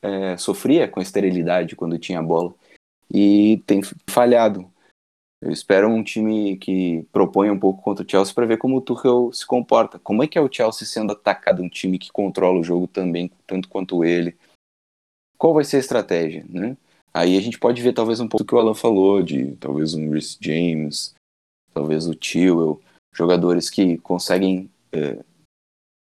é, 0.00 0.36
sofria 0.36 0.86
com 0.86 1.00
esterilidade 1.00 1.74
quando 1.74 1.98
tinha 1.98 2.20
a 2.20 2.22
bola. 2.22 2.54
E 3.12 3.62
tem 3.66 3.80
falhado. 4.08 4.70
Eu 5.40 5.52
espero 5.52 5.88
um 5.88 6.02
time 6.02 6.56
que 6.56 7.06
proponha 7.12 7.52
um 7.52 7.58
pouco 7.58 7.80
contra 7.80 8.04
o 8.04 8.10
Chelsea 8.10 8.34
para 8.34 8.46
ver 8.46 8.58
como 8.58 8.76
o 8.76 8.80
Tuchel 8.80 9.32
se 9.32 9.46
comporta. 9.46 9.98
Como 9.98 10.22
é 10.22 10.26
que 10.26 10.36
é 10.36 10.40
o 10.40 10.52
Chelsea 10.52 10.86
sendo 10.86 11.12
atacado, 11.12 11.62
um 11.62 11.68
time 11.68 11.98
que 11.98 12.10
controla 12.10 12.58
o 12.58 12.64
jogo 12.64 12.88
também, 12.88 13.30
tanto 13.46 13.68
quanto 13.68 14.04
ele? 14.04 14.36
Qual 15.36 15.54
vai 15.54 15.62
ser 15.62 15.76
a 15.76 15.80
estratégia, 15.80 16.44
né? 16.48 16.76
Aí 17.14 17.38
a 17.38 17.40
gente 17.40 17.58
pode 17.58 17.80
ver 17.80 17.92
talvez 17.92 18.18
um 18.18 18.28
pouco 18.28 18.44
do 18.44 18.48
que 18.48 18.54
o 18.54 18.58
Alan 18.58 18.74
falou, 18.74 19.22
de 19.22 19.56
talvez 19.56 19.94
um 19.94 20.10
Rhys 20.10 20.36
James, 20.40 21.14
talvez 21.72 22.06
o 22.08 22.14
Tewell, 22.14 22.80
jogadores 23.14 23.70
que 23.70 23.96
conseguem 23.98 24.68
é, 24.92 25.24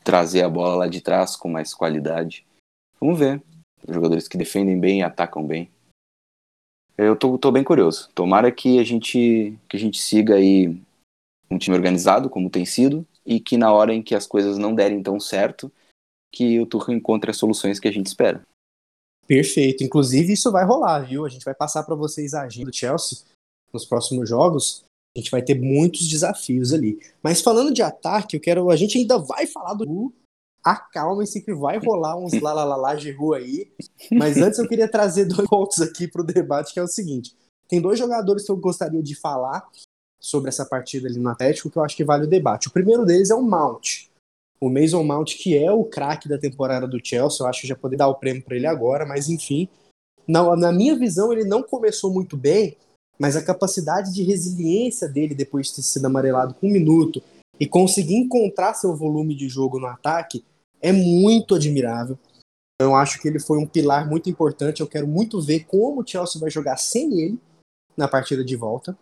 trazer 0.05 0.43
a 0.43 0.49
bola 0.49 0.77
lá 0.77 0.87
de 0.87 1.01
trás 1.01 1.37
com 1.37 1.49
mais 1.49 1.73
qualidade. 1.73 2.47
Vamos 3.01 3.19
ver. 3.19 3.43
Jogadores 3.89 4.29
que 4.29 4.39
defendem 4.39 4.79
bem 4.79 5.01
e 5.01 5.03
atacam 5.03 5.45
bem. 5.45 5.71
Eu 6.97 7.17
tô, 7.17 7.39
tô 7.39 7.51
bem 7.51 7.65
curioso. 7.65 8.11
Tomara 8.15 8.53
que 8.53 8.79
a 8.79 8.85
gente 8.85 9.59
que 9.69 9.77
a 9.77 9.81
gente 9.81 10.01
siga 10.01 10.35
aí 10.35 10.69
um 11.51 11.59
time 11.59 11.77
organizado, 11.77 12.31
como 12.31 12.51
tem 12.51 12.65
sido, 12.65 13.07
e 13.25 13.41
que 13.41 13.57
na 13.57 13.73
hora 13.73 13.93
em 13.93 14.03
que 14.03 14.15
as 14.15 14.27
coisas 14.27 14.59
não 14.59 14.75
derem 14.75 15.03
tão 15.03 15.21
certo, 15.21 15.71
que 16.33 16.59
o 16.61 16.67
Tuchel 16.67 16.95
encontre 16.95 17.31
as 17.31 17.37
soluções 17.37 17.79
que 17.79 17.89
a 17.89 17.93
gente 17.93 18.07
espera. 18.07 18.43
Perfeito. 19.27 19.85
Inclusive, 19.85 20.33
isso 20.33 20.51
vai 20.51 20.65
rolar, 20.65 21.01
viu? 21.01 21.25
A 21.25 21.29
gente 21.29 21.45
vai 21.45 21.55
passar 21.55 21.83
para 21.85 21.95
vocês 21.95 22.35
a 22.35 22.43
agenda 22.43 22.71
do 22.71 22.77
Chelsea 22.77 23.19
nos 23.73 23.85
próximos 23.85 24.29
jogos. 24.29 24.85
A 25.15 25.19
gente 25.19 25.31
vai 25.31 25.43
ter 25.43 25.55
muitos 25.55 26.09
desafios 26.09 26.73
ali. 26.73 26.99
Mas 27.23 27.43
falando 27.43 27.73
de 27.73 27.83
ataque, 27.83 28.37
eu 28.37 28.41
quero. 28.41 28.71
A 28.71 28.77
gente 28.77 28.97
ainda 28.99 29.19
vai 29.19 29.47
falar 29.47 29.75
do 29.75 30.13
acalmem-se 30.65 31.41
que 31.41 31.53
vai 31.55 31.79
rolar 31.79 32.17
uns 32.17 32.33
lalalala 32.41 32.95
de 32.95 33.11
rua 33.11 33.39
aí. 33.39 33.73
Mas 34.13 34.37
antes 34.37 34.59
eu 34.59 34.69
queria 34.69 34.89
trazer 34.89 35.25
dois 35.25 35.49
pontos 35.49 35.81
aqui 35.81 36.07
para 36.07 36.23
o 36.23 36.27
debate, 36.27 36.73
que 36.73 36.81
é 36.81 36.83
o 36.83 36.89
seguinte. 36.89 37.35
Tem 37.69 37.81
dois 37.81 37.99
jogadores 37.99 38.45
que 38.45 38.53
eu 38.53 38.57
gostaria 38.57 39.03
de 39.03 39.15
falar 39.15 39.69
sobre 40.21 40.49
essa 40.49 40.65
partida 40.65 41.09
ali 41.09 41.19
no 41.19 41.29
Atlético 41.29 41.69
que 41.69 41.77
eu 41.77 41.83
acho 41.83 41.97
que 41.97 42.05
vale 42.05 42.25
o 42.25 42.31
debate. 42.31 42.69
O 42.69 42.73
primeiro 42.73 43.05
deles 43.05 43.31
é 43.31 43.35
o 43.35 43.43
Mount. 43.43 44.09
O 44.61 44.71
Mason 44.71 45.03
Mount, 45.03 45.35
que 45.37 45.59
é 45.59 45.73
o 45.73 45.85
craque 45.85 46.29
da 46.29 46.39
temporada 46.39 46.87
do 46.87 47.05
Chelsea, 47.05 47.45
eu 47.45 47.49
acho 47.49 47.63
que 47.63 47.67
já 47.67 47.75
poderia 47.75 47.99
dar 47.99 48.09
o 48.09 48.15
prêmio 48.15 48.43
para 48.43 48.55
ele 48.55 48.67
agora, 48.67 49.05
mas 49.05 49.29
enfim. 49.29 49.69
Na, 50.29 50.55
na 50.55 50.71
minha 50.71 50.97
visão, 50.97 51.33
ele 51.33 51.45
não 51.45 51.65
começou 51.65 52.13
muito 52.13 52.37
bem, 52.37 52.77
mas 53.19 53.35
a 53.35 53.43
capacidade 53.43 54.15
de 54.15 54.23
resiliência 54.23 55.09
dele 55.09 55.35
depois 55.35 55.67
de 55.67 55.77
ter 55.77 55.83
sido 55.83 56.07
amarelado 56.07 56.55
com 56.55 56.69
um 56.69 56.71
minuto 56.71 57.21
e 57.59 57.67
conseguir 57.67 58.15
encontrar 58.15 58.75
seu 58.75 58.95
volume 58.95 59.35
de 59.35 59.49
jogo 59.49 59.81
no 59.81 59.87
ataque 59.87 60.45
é 60.83 60.93
muito 60.93 61.55
admirável. 61.55 62.19
Eu 62.81 62.97
acho 62.97 63.21
que 63.23 63.29
ele 63.29 63.39
foi 63.39 63.59
um 63.59 63.67
pilar 63.67 64.09
muito 64.09 64.29
importante. 64.29 64.81
Eu 64.81 64.89
quero 64.89 65.07
muito 65.07 65.41
ver 65.41 65.65
como 65.67 66.03
o 66.03 66.07
Chelsea 66.07 66.41
vai 66.41 66.51
jogar 66.51 66.77
sem 66.77 67.21
ele 67.21 67.39
na 67.97 68.09
partida 68.09 68.45
de 68.45 68.57
volta. 68.57 68.99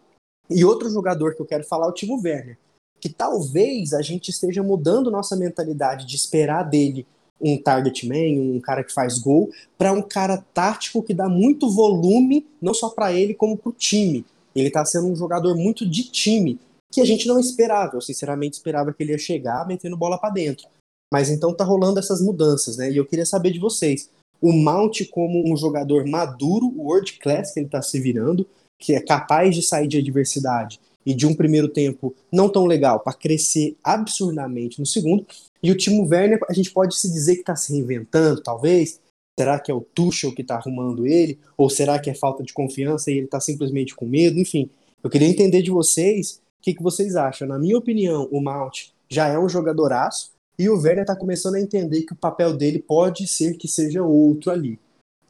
E 0.50 0.64
outro 0.64 0.90
jogador 0.90 1.34
que 1.34 1.40
eu 1.40 1.46
quero 1.46 1.64
falar 1.64 1.86
é 1.86 1.88
o 1.88 1.94
Timo 1.94 2.20
Werner, 2.22 2.58
que 3.00 3.08
talvez 3.08 3.94
a 3.94 4.02
gente 4.02 4.28
esteja 4.28 4.62
mudando 4.62 5.10
nossa 5.10 5.34
mentalidade 5.34 6.06
de 6.06 6.16
esperar 6.16 6.64
dele 6.64 7.06
um 7.40 7.56
target 7.56 8.06
man, 8.06 8.56
um 8.56 8.60
cara 8.60 8.84
que 8.84 8.92
faz 8.92 9.18
gol, 9.18 9.48
para 9.78 9.92
um 9.92 10.02
cara 10.02 10.44
tático 10.52 11.02
que 11.02 11.14
dá 11.14 11.26
muito 11.26 11.70
volume, 11.70 12.46
não 12.60 12.74
só 12.74 12.90
para 12.90 13.14
ele, 13.14 13.32
como 13.32 13.56
para 13.56 13.70
o 13.70 13.72
time. 13.72 14.26
Ele 14.54 14.68
está 14.68 14.84
sendo 14.84 15.06
um 15.06 15.16
jogador 15.16 15.56
muito 15.56 15.88
de 15.88 16.10
time, 16.10 16.60
que 16.92 17.00
a 17.00 17.04
gente 17.04 17.26
não 17.26 17.40
esperava. 17.40 17.96
Eu 17.96 18.00
sinceramente 18.02 18.56
esperava 18.56 18.92
que 18.92 19.02
ele 19.02 19.12
ia 19.12 19.18
chegar 19.18 19.66
metendo 19.66 19.96
bola 19.96 20.18
para 20.18 20.34
dentro. 20.34 20.68
Mas 21.12 21.28
então 21.28 21.54
tá 21.54 21.64
rolando 21.64 21.98
essas 21.98 22.20
mudanças, 22.20 22.76
né? 22.76 22.90
E 22.90 22.96
eu 22.96 23.04
queria 23.04 23.26
saber 23.26 23.50
de 23.50 23.58
vocês. 23.58 24.08
o 24.40 24.52
Mount 24.52 25.02
como 25.10 25.52
um 25.52 25.56
jogador 25.56 26.06
maduro, 26.06 26.72
world 26.74 27.18
class 27.18 27.52
que 27.52 27.60
ele 27.60 27.66
está 27.66 27.82
se 27.82 28.00
virando, 28.00 28.46
que 28.78 28.94
é 28.94 29.00
capaz 29.00 29.54
de 29.54 29.62
sair 29.62 29.86
de 29.86 29.98
adversidade 29.98 30.80
e 31.04 31.14
de 31.14 31.26
um 31.26 31.34
primeiro 31.34 31.68
tempo 31.68 32.14
não 32.32 32.48
tão 32.48 32.64
legal 32.64 33.00
para 33.00 33.12
crescer 33.12 33.76
absurdamente 33.84 34.80
no 34.80 34.86
segundo. 34.86 35.26
E 35.62 35.70
o 35.70 35.76
Timo 35.76 36.06
Werner, 36.06 36.40
a 36.48 36.52
gente 36.54 36.70
pode 36.70 36.96
se 36.96 37.10
dizer 37.10 37.34
que 37.34 37.40
está 37.40 37.56
se 37.56 37.72
reinventando, 37.72 38.42
talvez. 38.42 39.00
Será 39.38 39.58
que 39.58 39.70
é 39.70 39.74
o 39.74 39.80
Tuchel 39.80 40.34
que 40.34 40.42
está 40.42 40.56
arrumando 40.56 41.06
ele? 41.06 41.38
Ou 41.56 41.68
será 41.68 41.98
que 41.98 42.10
é 42.10 42.14
falta 42.14 42.42
de 42.42 42.52
confiança 42.52 43.10
e 43.10 43.14
ele 43.16 43.24
está 43.24 43.40
simplesmente 43.40 43.94
com 43.94 44.06
medo? 44.06 44.38
Enfim, 44.38 44.70
eu 45.02 45.10
queria 45.10 45.28
entender 45.28 45.62
de 45.62 45.70
vocês 45.70 46.40
o 46.58 46.62
que, 46.62 46.74
que 46.74 46.82
vocês 46.82 47.16
acham. 47.16 47.48
Na 47.48 47.58
minha 47.58 47.76
opinião, 47.76 48.28
o 48.30 48.40
Mount 48.40 48.88
já 49.08 49.28
é 49.28 49.38
um 49.38 49.48
jogadoraço 49.48 50.30
e 50.60 50.68
o 50.68 50.78
Werner 50.78 51.04
está 51.04 51.16
começando 51.16 51.54
a 51.54 51.60
entender 51.60 52.02
que 52.02 52.12
o 52.12 52.16
papel 52.16 52.54
dele 52.54 52.78
pode 52.78 53.26
ser 53.26 53.56
que 53.56 53.66
seja 53.66 54.02
outro 54.02 54.50
ali. 54.50 54.78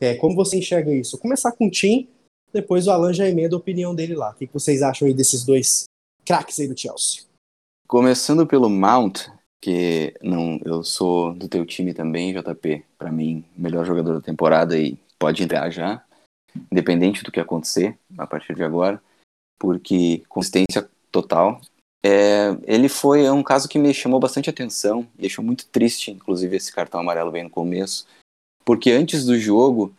É, 0.01 0.17
como 0.17 0.35
você 0.35 0.59
enxerga 0.59 0.93
isso? 0.93 1.13
Vou 1.13 1.21
começar 1.21 1.53
com 1.53 1.69
o 1.69 1.71
Tim, 1.71 2.09
depois 2.53 2.89
o 2.89 2.91
Alan 2.91 3.13
já 3.13 3.29
emenda 3.29 3.55
a 3.55 3.59
opinião 3.59 3.95
dele 3.95 4.17
lá. 4.17 4.31
O 4.31 4.35
que, 4.35 4.51
vocês 4.53 4.83
acham 4.83 5.07
aí 5.07 5.15
desses 5.15 5.45
dois 5.45 5.85
craques 6.25 6.59
aí 6.59 6.67
do 6.67 6.77
Chelsea? 6.77 7.23
Começando 7.87 8.45
pelo 8.45 8.69
Mount, 8.69 9.29
que 9.63 10.13
não, 10.21 10.59
eu 10.65 10.83
sou 10.83 11.33
do 11.33 11.49
teu 11.49 11.65
time 11.65 11.95
também, 11.95 12.35
JP. 12.35 12.85
Para 12.99 13.13
mim, 13.13 13.45
melhor 13.57 13.87
jogador 13.87 14.15
da 14.15 14.21
temporada 14.21 14.77
e 14.77 14.99
pode 15.17 15.45
entrar 15.45 15.71
já, 15.71 16.05
independente 16.73 17.23
do 17.23 17.31
que 17.31 17.39
acontecer 17.39 17.97
a 18.19 18.27
partir 18.27 18.57
de 18.57 18.65
agora, 18.65 19.01
porque 19.61 20.25
consistência 20.29 20.91
total. 21.13 21.61
É, 22.03 22.57
ele 22.65 22.89
foi 22.89 23.25
é 23.25 23.33
um 23.33 23.43
caso 23.43 23.69
que 23.69 23.79
me 23.79 23.93
chamou 23.93 24.19
bastante 24.19 24.49
atenção, 24.49 25.07
deixou 25.15 25.45
muito 25.45 25.67
triste, 25.67 26.11
inclusive 26.11 26.57
esse 26.57 26.73
cartão 26.73 27.01
amarelo 27.01 27.31
bem 27.31 27.45
no 27.45 27.51
começo, 27.51 28.07
porque 28.65 28.91
antes 28.91 29.25
do 29.25 29.39
jogo 29.39 29.95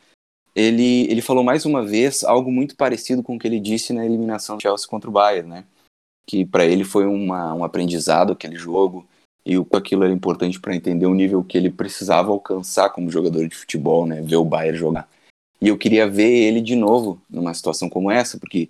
ele, 0.55 1.09
ele 1.09 1.21
falou 1.21 1.43
mais 1.43 1.65
uma 1.65 1.85
vez 1.85 2.23
algo 2.23 2.51
muito 2.51 2.75
parecido 2.75 3.23
com 3.23 3.35
o 3.35 3.39
que 3.39 3.47
ele 3.47 3.59
disse 3.59 3.93
na 3.93 4.05
eliminação 4.05 4.57
do 4.57 4.61
Chelsea 4.61 4.87
contra 4.87 5.09
o 5.09 5.13
Bayern, 5.13 5.49
né? 5.49 5.65
Que 6.25 6.45
para 6.45 6.65
ele 6.65 6.83
foi 6.83 7.05
uma, 7.05 7.53
um 7.53 7.63
aprendizado 7.63 8.33
aquele 8.33 8.55
jogo 8.55 9.07
e 9.45 9.57
o 9.57 9.65
aquilo 9.73 10.03
era 10.03 10.13
importante 10.13 10.59
para 10.59 10.75
entender 10.75 11.05
o 11.05 11.13
nível 11.13 11.43
que 11.43 11.57
ele 11.57 11.69
precisava 11.69 12.31
alcançar 12.31 12.89
como 12.89 13.11
jogador 13.11 13.47
de 13.47 13.55
futebol, 13.55 14.05
né? 14.05 14.21
Ver 14.21 14.35
o 14.35 14.45
Bayern 14.45 14.77
jogar. 14.77 15.09
E 15.61 15.67
eu 15.67 15.77
queria 15.77 16.09
ver 16.09 16.29
ele 16.29 16.61
de 16.61 16.75
novo 16.75 17.21
numa 17.29 17.53
situação 17.53 17.87
como 17.89 18.11
essa, 18.11 18.37
porque 18.37 18.69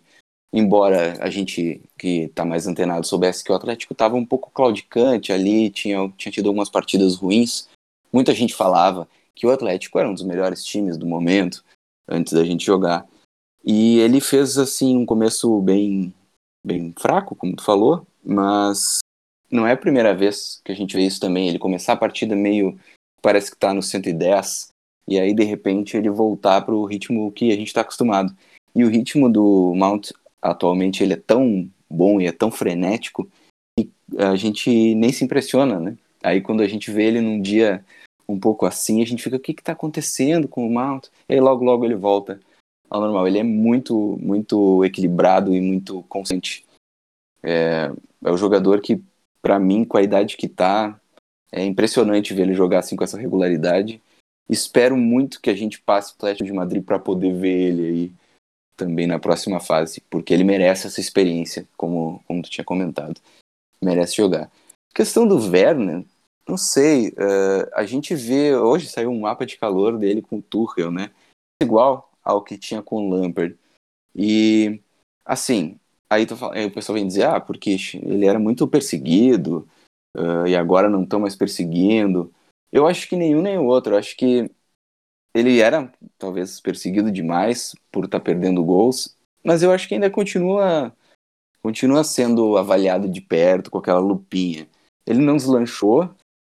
embora 0.53 1.17
a 1.23 1.29
gente 1.29 1.81
que 1.97 2.23
está 2.23 2.43
mais 2.43 2.67
antenado 2.67 3.05
soubesse 3.05 3.43
que 3.43 3.51
o 3.51 3.55
Atlético 3.55 3.93
estava 3.93 4.15
um 4.15 4.25
pouco 4.25 4.51
claudicante 4.51 5.31
ali, 5.31 5.69
tinha, 5.69 6.11
tinha 6.17 6.31
tido 6.31 6.47
algumas 6.47 6.69
partidas 6.69 7.15
ruins, 7.15 7.67
muita 8.11 8.33
gente 8.33 8.53
falava 8.53 9.07
que 9.33 9.47
o 9.47 9.51
Atlético 9.51 9.97
era 9.97 10.09
um 10.09 10.13
dos 10.13 10.23
melhores 10.23 10.63
times 10.63 10.97
do 10.97 11.05
momento, 11.05 11.63
antes 12.07 12.33
da 12.33 12.43
gente 12.43 12.65
jogar. 12.65 13.07
E 13.63 13.99
ele 13.99 14.19
fez 14.19 14.57
assim 14.57 14.97
um 14.97 15.05
começo 15.05 15.61
bem 15.61 16.13
bem 16.63 16.93
fraco, 16.99 17.35
como 17.35 17.55
tu 17.55 17.63
falou, 17.63 18.05
mas 18.23 18.99
não 19.49 19.65
é 19.65 19.71
a 19.71 19.77
primeira 19.77 20.13
vez 20.13 20.61
que 20.63 20.71
a 20.71 20.75
gente 20.75 20.95
vê 20.95 21.03
isso 21.03 21.19
também, 21.19 21.49
ele 21.49 21.57
começar 21.57 21.93
a 21.93 21.97
partida 21.97 22.35
meio 22.35 22.79
parece 23.21 23.49
que 23.49 23.55
está 23.55 23.73
no 23.73 23.81
110 23.81 24.69
e 25.07 25.19
aí 25.19 25.33
de 25.33 25.43
repente 25.43 25.97
ele 25.97 26.09
voltar 26.09 26.61
para 26.61 26.75
o 26.75 26.85
ritmo 26.85 27.31
que 27.31 27.51
a 27.51 27.55
gente 27.55 27.67
está 27.67 27.81
acostumado. 27.81 28.35
E 28.73 28.83
o 28.83 28.89
ritmo 28.89 29.29
do 29.29 29.73
Mount 29.75 30.11
atualmente 30.41 31.03
ele 31.03 31.13
é 31.13 31.17
tão 31.17 31.69
bom 31.89 32.19
e 32.19 32.25
é 32.25 32.31
tão 32.31 32.49
frenético 32.49 33.29
que 33.77 33.89
a 34.17 34.35
gente 34.35 34.95
nem 34.95 35.11
se 35.11 35.23
impressiona, 35.23 35.79
né? 35.79 35.97
Aí 36.23 36.41
quando 36.41 36.61
a 36.61 36.67
gente 36.67 36.91
vê 36.91 37.05
ele 37.05 37.21
num 37.21 37.41
dia 37.41 37.83
um 38.27 38.39
pouco 38.39 38.65
assim, 38.65 39.01
a 39.01 39.05
gente 39.05 39.21
fica, 39.21 39.35
o 39.35 39.39
que 39.39 39.51
está 39.51 39.73
acontecendo 39.73 40.47
com 40.47 40.65
o 40.65 40.71
Mount? 40.71 41.07
E 41.27 41.33
aí 41.33 41.39
logo, 41.39 41.63
logo 41.63 41.83
ele 41.83 41.95
volta 41.95 42.39
ao 42.89 43.01
normal. 43.01 43.27
Ele 43.27 43.39
é 43.39 43.43
muito, 43.43 44.17
muito 44.21 44.83
equilibrado 44.83 45.53
e 45.55 45.61
muito 45.61 46.03
consciente. 46.03 46.65
É, 47.43 47.91
é 48.23 48.31
o 48.31 48.37
jogador 48.37 48.81
que, 48.81 49.01
para 49.41 49.59
mim, 49.59 49.83
com 49.83 49.97
a 49.97 50.03
idade 50.03 50.37
que 50.37 50.47
tá, 50.47 50.99
é 51.51 51.65
impressionante 51.65 52.33
ver 52.33 52.43
ele 52.43 52.53
jogar 52.53 52.79
assim 52.79 52.95
com 52.95 53.03
essa 53.03 53.17
regularidade. 53.17 54.01
Espero 54.49 54.97
muito 54.97 55.41
que 55.41 55.49
a 55.49 55.55
gente 55.55 55.81
passe 55.81 56.11
o 56.11 56.15
Atlético 56.15 56.45
de 56.45 56.53
Madrid 56.53 56.83
para 56.83 56.99
poder 56.99 57.33
ver 57.33 57.49
ele 57.49 57.87
aí 57.87 58.11
também 58.75 59.07
na 59.07 59.19
próxima 59.19 59.59
fase, 59.59 60.01
porque 60.09 60.33
ele 60.33 60.43
merece 60.43 60.87
essa 60.87 60.99
experiência, 60.99 61.67
como, 61.77 62.23
como 62.27 62.41
tu 62.41 62.49
tinha 62.49 62.65
comentado. 62.65 63.19
Merece 63.81 64.15
jogar. 64.15 64.51
Questão 64.93 65.27
do 65.27 65.37
Werner, 65.37 66.03
não 66.47 66.57
sei, 66.57 67.09
uh, 67.09 67.69
a 67.73 67.85
gente 67.85 68.13
vê, 68.15 68.55
hoje 68.55 68.87
saiu 68.87 69.09
um 69.11 69.21
mapa 69.21 69.45
de 69.45 69.57
calor 69.57 69.97
dele 69.97 70.21
com 70.21 70.37
o 70.37 70.41
Tuchel, 70.41 70.91
né? 70.91 71.11
Igual 71.61 72.11
ao 72.23 72.43
que 72.43 72.57
tinha 72.57 72.81
com 72.81 72.97
o 72.97 73.09
Lampard. 73.09 73.57
E, 74.15 74.81
assim, 75.25 75.79
aí, 76.09 76.25
tu, 76.25 76.35
aí 76.51 76.65
o 76.65 76.71
pessoal 76.71 76.95
vem 76.95 77.07
dizer, 77.07 77.23
ah, 77.23 77.39
porque 77.39 77.77
ele 78.03 78.25
era 78.25 78.37
muito 78.37 78.67
perseguido 78.67 79.67
uh, 80.17 80.45
e 80.47 80.55
agora 80.55 80.89
não 80.89 81.03
estão 81.03 81.19
mais 81.19 81.35
perseguindo. 81.35 82.33
Eu 82.71 82.87
acho 82.87 83.07
que 83.07 83.15
nenhum 83.15 83.41
nem 83.41 83.57
o 83.57 83.65
outro. 83.65 83.93
Eu 83.93 83.97
acho 83.97 84.15
que 84.15 84.49
ele 85.33 85.59
era, 85.59 85.91
talvez, 86.17 86.59
perseguido 86.59 87.11
demais 87.11 87.75
por 87.91 88.05
estar 88.05 88.19
tá 88.19 88.23
perdendo 88.23 88.63
gols, 88.63 89.15
mas 89.43 89.63
eu 89.63 89.71
acho 89.71 89.87
que 89.87 89.93
ainda 89.93 90.09
continua 90.09 90.93
continua 91.61 92.03
sendo 92.03 92.57
avaliado 92.57 93.07
de 93.07 93.21
perto 93.21 93.69
com 93.69 93.77
aquela 93.77 93.99
lupinha. 93.99 94.67
Ele 95.05 95.19
não 95.19 95.37
deslanchou, 95.37 96.09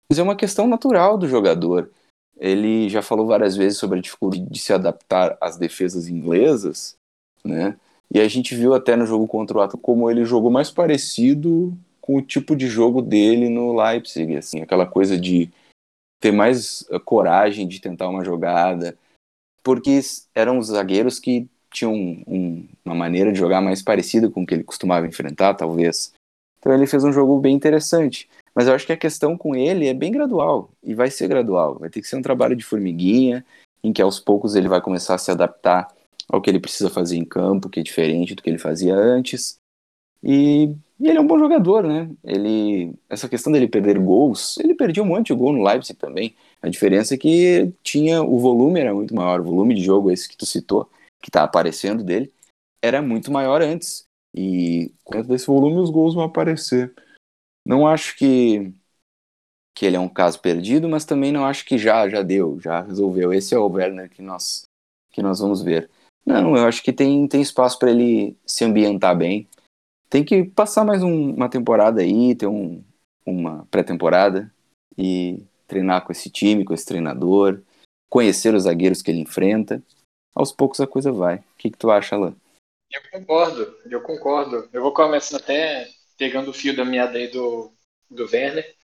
mas 0.09 0.19
é 0.19 0.23
uma 0.23 0.35
questão 0.35 0.67
natural 0.67 1.19
do 1.19 1.29
jogador. 1.29 1.91
Ele 2.39 2.89
já 2.89 3.03
falou 3.03 3.27
várias 3.27 3.55
vezes 3.55 3.79
sobre 3.79 3.99
a 3.99 4.03
dificuldade 4.03 4.49
de 4.49 4.59
se 4.59 4.73
adaptar 4.73 5.37
às 5.41 5.59
defesas 5.59 6.09
inglesas, 6.09 6.97
né? 7.45 7.77
E 8.13 8.21
a 8.21 8.29
gente 8.29 8.55
viu 8.55 8.75
até 8.75 8.97
no 8.97 9.07
jogo 9.07 9.27
contra 9.27 9.59
o 9.59 9.61
Atlético 9.61 9.83
como 9.83 10.11
ele 10.11 10.25
jogou 10.25 10.51
mais 10.51 10.71
parecido 10.71 11.77
com 12.01 12.17
o 12.17 12.23
tipo 12.23 12.55
de 12.55 12.67
jogo 12.67 13.01
dele 13.01 13.49
no 13.49 13.75
Leipzig, 13.75 14.37
assim, 14.37 14.61
aquela 14.61 14.87
coisa 14.87 15.19
de 15.19 15.51
ter 16.25 16.33
mais 16.33 16.87
eh, 16.91 16.99
coragem 16.99 17.69
de 17.69 17.79
tentar 17.79 18.09
uma 18.09 18.25
jogada, 18.25 18.97
porque 19.63 20.01
eram 20.35 20.57
os 20.57 20.69
zagueiros 20.69 21.19
que 21.19 21.47
tinham 21.71 21.93
um, 21.93 22.67
uma 22.83 22.95
maneira 22.95 23.31
de 23.31 23.39
jogar 23.39 23.61
mais 23.61 23.83
parecida 23.83 24.31
com 24.31 24.43
o 24.43 24.47
que 24.47 24.55
ele 24.55 24.65
costumava 24.65 25.07
enfrentar, 25.07 25.53
talvez. 25.53 26.15
Então 26.59 26.73
ele 26.73 26.87
fez 26.87 27.05
um 27.05 27.13
jogo 27.13 27.39
bem 27.39 27.55
interessante. 27.55 28.27
Mas 28.55 28.67
eu 28.67 28.75
acho 28.75 28.87
que 28.87 28.93
a 28.95 28.97
questão 28.97 29.37
com 29.37 29.55
ele 29.55 29.87
é 29.87 29.93
bem 29.93 30.11
gradual, 30.11 30.71
e 30.83 30.95
vai 30.95 31.11
ser 31.11 31.29
gradual. 31.29 31.79
Vai 31.79 31.91
ter 31.91 32.01
que 32.01 32.09
ser 32.09 32.17
um 32.17 32.23
trabalho 32.23 32.57
de 32.57 32.65
formiguinha, 32.65 33.45
em 33.83 33.93
que 33.93 34.01
aos 34.01 34.19
poucos 34.19 34.55
ele 34.55 34.69
vai 34.69 34.81
começar 34.81 35.17
a 35.17 35.19
se 35.19 35.31
adaptar 35.31 35.95
ao 36.27 36.41
que 36.41 36.49
ele 36.49 36.61
precisa 36.61 36.89
fazer 36.89 37.19
em 37.19 37.25
campo, 37.25 37.69
que 37.69 37.81
é 37.81 37.83
diferente 37.83 38.35
do 38.35 38.43
que 38.43 38.49
ele 38.49 38.57
fazia 38.57 38.95
antes. 38.95 39.59
E, 40.23 40.75
e 40.99 41.09
ele 41.09 41.19
é 41.19 41.21
um 41.21 41.27
bom 41.27 41.39
jogador, 41.39 41.83
né? 41.83 42.09
Ele, 42.23 42.95
essa 43.09 43.29
questão 43.29 43.53
dele 43.53 43.69
perder 43.69 43.99
gols, 43.99 44.59
ele 44.59 44.75
perdia 44.75 45.03
um 45.03 45.07
monte 45.07 45.29
de 45.29 45.35
gol 45.35 45.53
no 45.53 45.63
Leipzig 45.63 45.99
também. 45.99 46.37
A 46.63 46.69
diferença 46.69 47.15
é 47.15 47.19
que 47.19 47.73
tinha 47.83 48.23
o 48.23 48.39
volume 48.39 48.81
era 48.81 48.95
muito 48.95 49.15
maior, 49.15 49.41
o 49.41 49.45
volume 49.45 49.75
de 49.75 49.83
jogo 49.83 50.11
esse 50.11 50.29
que 50.29 50.37
tu 50.37 50.47
citou, 50.47 50.89
que 51.23 51.31
tá 51.31 51.43
aparecendo 51.43 52.05
dele, 52.05 52.33
era 52.83 53.03
muito 53.03 53.33
maior 53.33 53.61
antes. 53.61 54.05
E 54.35 54.93
dentro 55.11 55.29
desse 55.29 55.47
volume 55.47 55.81
os 55.81 55.91
gols 55.91 56.15
vão 56.15 56.25
aparecer. 56.25 56.95
Não 57.67 57.87
acho 57.87 58.17
que 58.17 58.73
que 59.77 59.85
ele 59.85 59.97
é 59.97 60.01
um 60.01 60.09
caso 60.09 60.41
perdido, 60.41 60.89
mas 60.89 61.05
também 61.05 61.33
não 61.33 61.45
acho 61.45 61.65
que 61.65 61.77
já 61.77 62.09
já 62.09 62.23
deu, 62.23 62.61
já 62.61 62.81
resolveu. 62.81 63.33
Esse 63.33 63.55
é 63.55 63.59
o 63.59 63.69
Werner 63.69 64.09
que 64.09 64.23
nós 64.23 64.63
que 65.11 65.23
nós 65.23 65.41
vamos 65.41 65.63
ver. 65.63 65.91
Não, 66.25 66.57
eu 66.57 66.67
acho 66.67 66.83
que 66.83 66.93
tem, 66.93 67.27
tem 67.29 67.43
espaço 67.43 67.79
para 67.79 67.91
ele 67.91 68.37
se 68.47 68.65
ambientar 68.65 69.17
bem. 69.17 69.47
Tem 70.09 70.25
que 70.25 70.45
passar 70.45 70.85
mais 70.85 71.03
um, 71.03 71.35
uma 71.35 71.49
temporada 71.49 72.01
aí, 72.01 72.35
ter 72.35 72.47
um, 72.47 72.85
uma 73.27 73.67
pré-temporada 73.71 74.53
e 74.97 75.45
treinar 75.67 76.05
com 76.05 76.13
esse 76.13 76.31
time, 76.31 76.65
com 76.65 76.75
esse 76.75 76.87
treinador, 76.87 77.61
conhecer 78.09 78.55
os 78.55 78.65
zagueiros 78.65 79.03
que 79.03 79.11
ele 79.11 79.21
enfrenta. 79.21 79.83
Aos 80.35 80.53
poucos 80.53 80.81
a 80.81 80.87
coisa 80.87 81.13
vai. 81.13 81.37
O 81.37 81.45
que, 81.59 81.71
que 81.71 81.79
tu 81.79 81.91
acha, 81.91 82.15
Alan? 82.15 82.35
Eu 82.93 83.01
concordo, 83.11 83.79
eu 83.91 84.01
concordo. 84.03 84.69
Eu 84.73 84.83
vou 84.83 84.93
começar 84.93 85.37
até 85.39 85.89
pegando 86.17 86.51
o 86.51 86.55
fio 86.55 86.77
da 86.77 86.85
meada 86.85 87.19
aí 87.19 87.29
do, 87.29 87.73
do 88.11 88.25
Werner, 88.25 88.75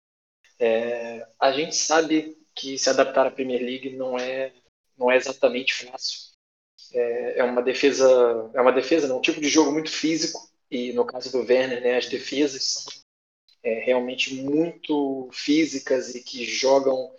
é, 0.58 1.26
a 1.38 1.52
gente 1.52 1.74
sabe 1.74 2.36
que 2.54 2.78
se 2.78 2.90
adaptar 2.90 3.26
à 3.26 3.30
Premier 3.30 3.62
League 3.62 3.96
não 3.96 4.18
é, 4.18 4.52
não 4.98 5.10
é 5.10 5.16
exatamente 5.16 5.86
fácil. 5.86 6.30
É, 6.92 7.38
é 7.38 7.44
uma 7.44 7.62
defesa, 7.62 8.50
é 8.52 8.60
uma 8.60 8.72
defesa, 8.72 9.08
não, 9.08 9.18
um 9.18 9.22
tipo 9.22 9.40
de 9.40 9.48
jogo 9.48 9.72
muito 9.72 9.90
físico 9.90 10.49
e 10.70 10.92
no 10.92 11.04
caso 11.04 11.32
do 11.32 11.38
Werner, 11.38 11.82
né, 11.82 11.96
as 11.96 12.06
defesas 12.06 12.64
são 12.64 12.92
é, 13.62 13.80
realmente 13.80 14.34
muito 14.34 15.28
físicas 15.32 16.14
e 16.14 16.22
que 16.22 16.44
jogam 16.44 17.12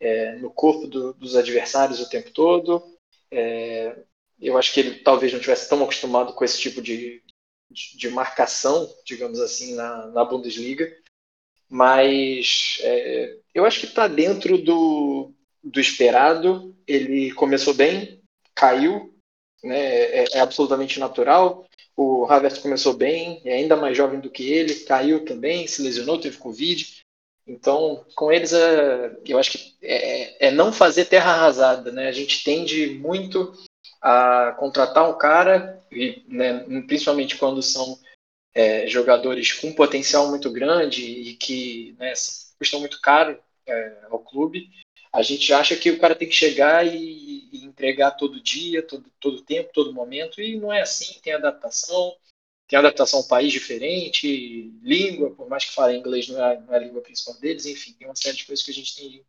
é, 0.00 0.36
no 0.36 0.50
corpo 0.50 0.86
do, 0.86 1.12
dos 1.14 1.36
adversários 1.36 2.00
o 2.00 2.08
tempo 2.08 2.30
todo. 2.30 2.82
É, 3.30 3.96
eu 4.40 4.58
acho 4.58 4.72
que 4.72 4.80
ele 4.80 5.00
talvez 5.00 5.32
não 5.32 5.40
tivesse 5.40 5.68
tão 5.68 5.82
acostumado 5.82 6.34
com 6.34 6.44
esse 6.44 6.58
tipo 6.58 6.82
de, 6.82 7.22
de 7.70 8.08
marcação, 8.10 8.92
digamos 9.04 9.40
assim, 9.40 9.74
na, 9.74 10.08
na 10.08 10.24
Bundesliga. 10.24 10.92
Mas 11.68 12.78
é, 12.82 13.38
eu 13.54 13.64
acho 13.64 13.80
que 13.80 13.86
está 13.86 14.06
dentro 14.06 14.58
do, 14.58 15.32
do 15.62 15.80
esperado. 15.80 16.76
Ele 16.86 17.32
começou 17.32 17.72
bem, 17.72 18.20
caiu, 18.54 19.14
né, 19.62 19.78
é, 19.78 20.24
é, 20.32 20.40
absolutamente 20.40 20.98
natural. 20.98 21.66
O 21.96 22.26
Havertz 22.26 22.58
começou 22.58 22.94
bem, 22.94 23.40
é 23.44 23.54
ainda 23.54 23.76
mais 23.76 23.96
jovem 23.96 24.20
do 24.20 24.30
que 24.30 24.50
ele, 24.50 24.74
caiu 24.80 25.24
também, 25.24 25.66
se 25.66 25.82
lesionou, 25.82 26.18
teve 26.18 26.38
Covid. 26.38 27.02
Então, 27.46 28.04
com 28.14 28.32
eles, 28.32 28.52
é, 28.52 29.16
eu 29.26 29.38
acho 29.38 29.52
que 29.52 29.74
é, 29.82 30.48
é, 30.48 30.50
não 30.50 30.72
fazer 30.72 31.06
terra 31.06 31.32
arrasada. 31.32 31.90
Né? 31.92 32.08
A 32.08 32.12
gente 32.12 32.44
tende 32.44 32.86
muito 32.94 33.52
a 34.00 34.52
contratar 34.58 35.08
um 35.08 35.18
cara, 35.18 35.84
e, 35.90 36.22
né, 36.26 36.64
principalmente 36.86 37.36
quando 37.36 37.62
são 37.62 37.98
é, 38.54 38.86
jogadores 38.86 39.52
com 39.52 39.72
potencial 39.72 40.28
muito 40.28 40.50
grande 40.50 41.04
e 41.04 41.34
que 41.34 41.94
né, 41.98 42.12
custam 42.58 42.80
muito 42.80 43.00
caro 43.00 43.38
é, 43.66 43.98
ao 44.10 44.18
clube, 44.18 44.68
a 45.12 45.22
gente 45.22 45.52
acha 45.52 45.76
que 45.76 45.90
o 45.90 45.98
cara 45.98 46.14
tem 46.14 46.28
que 46.28 46.34
chegar 46.34 46.86
e, 46.86 47.48
e, 47.52 47.64
entregar 47.64 48.12
todo 48.12 48.40
dia, 48.40 48.82
todo, 48.82 49.04
todo 49.20 49.42
tempo, 49.42 49.70
todo 49.72 49.92
momento, 49.92 50.40
e 50.40 50.56
não 50.56 50.72
é 50.72 50.80
assim, 50.80 51.18
tem 51.20 51.34
adaptação, 51.34 52.16
tem 52.66 52.78
adaptação 52.78 53.20
a 53.20 53.22
um 53.22 53.28
país 53.28 53.52
diferente, 53.52 54.72
língua, 54.82 55.30
por 55.30 55.48
mais 55.48 55.66
que 55.66 55.74
falem 55.74 56.00
inglês, 56.00 56.28
não 56.28 56.42
é, 56.42 56.60
não 56.60 56.72
é, 56.72 56.76
a 56.76 56.80
língua 56.80 57.02
principal 57.02 57.38
deles, 57.38 57.66
enfim, 57.66 57.92
tem 57.92 58.08
uma 58.08 58.16
série 58.16 58.38
de 58.38 58.46
coisas 58.46 58.64
que 58.64 58.70
a 58.70 58.74
gente 58.74 58.96
tem, 58.96 59.24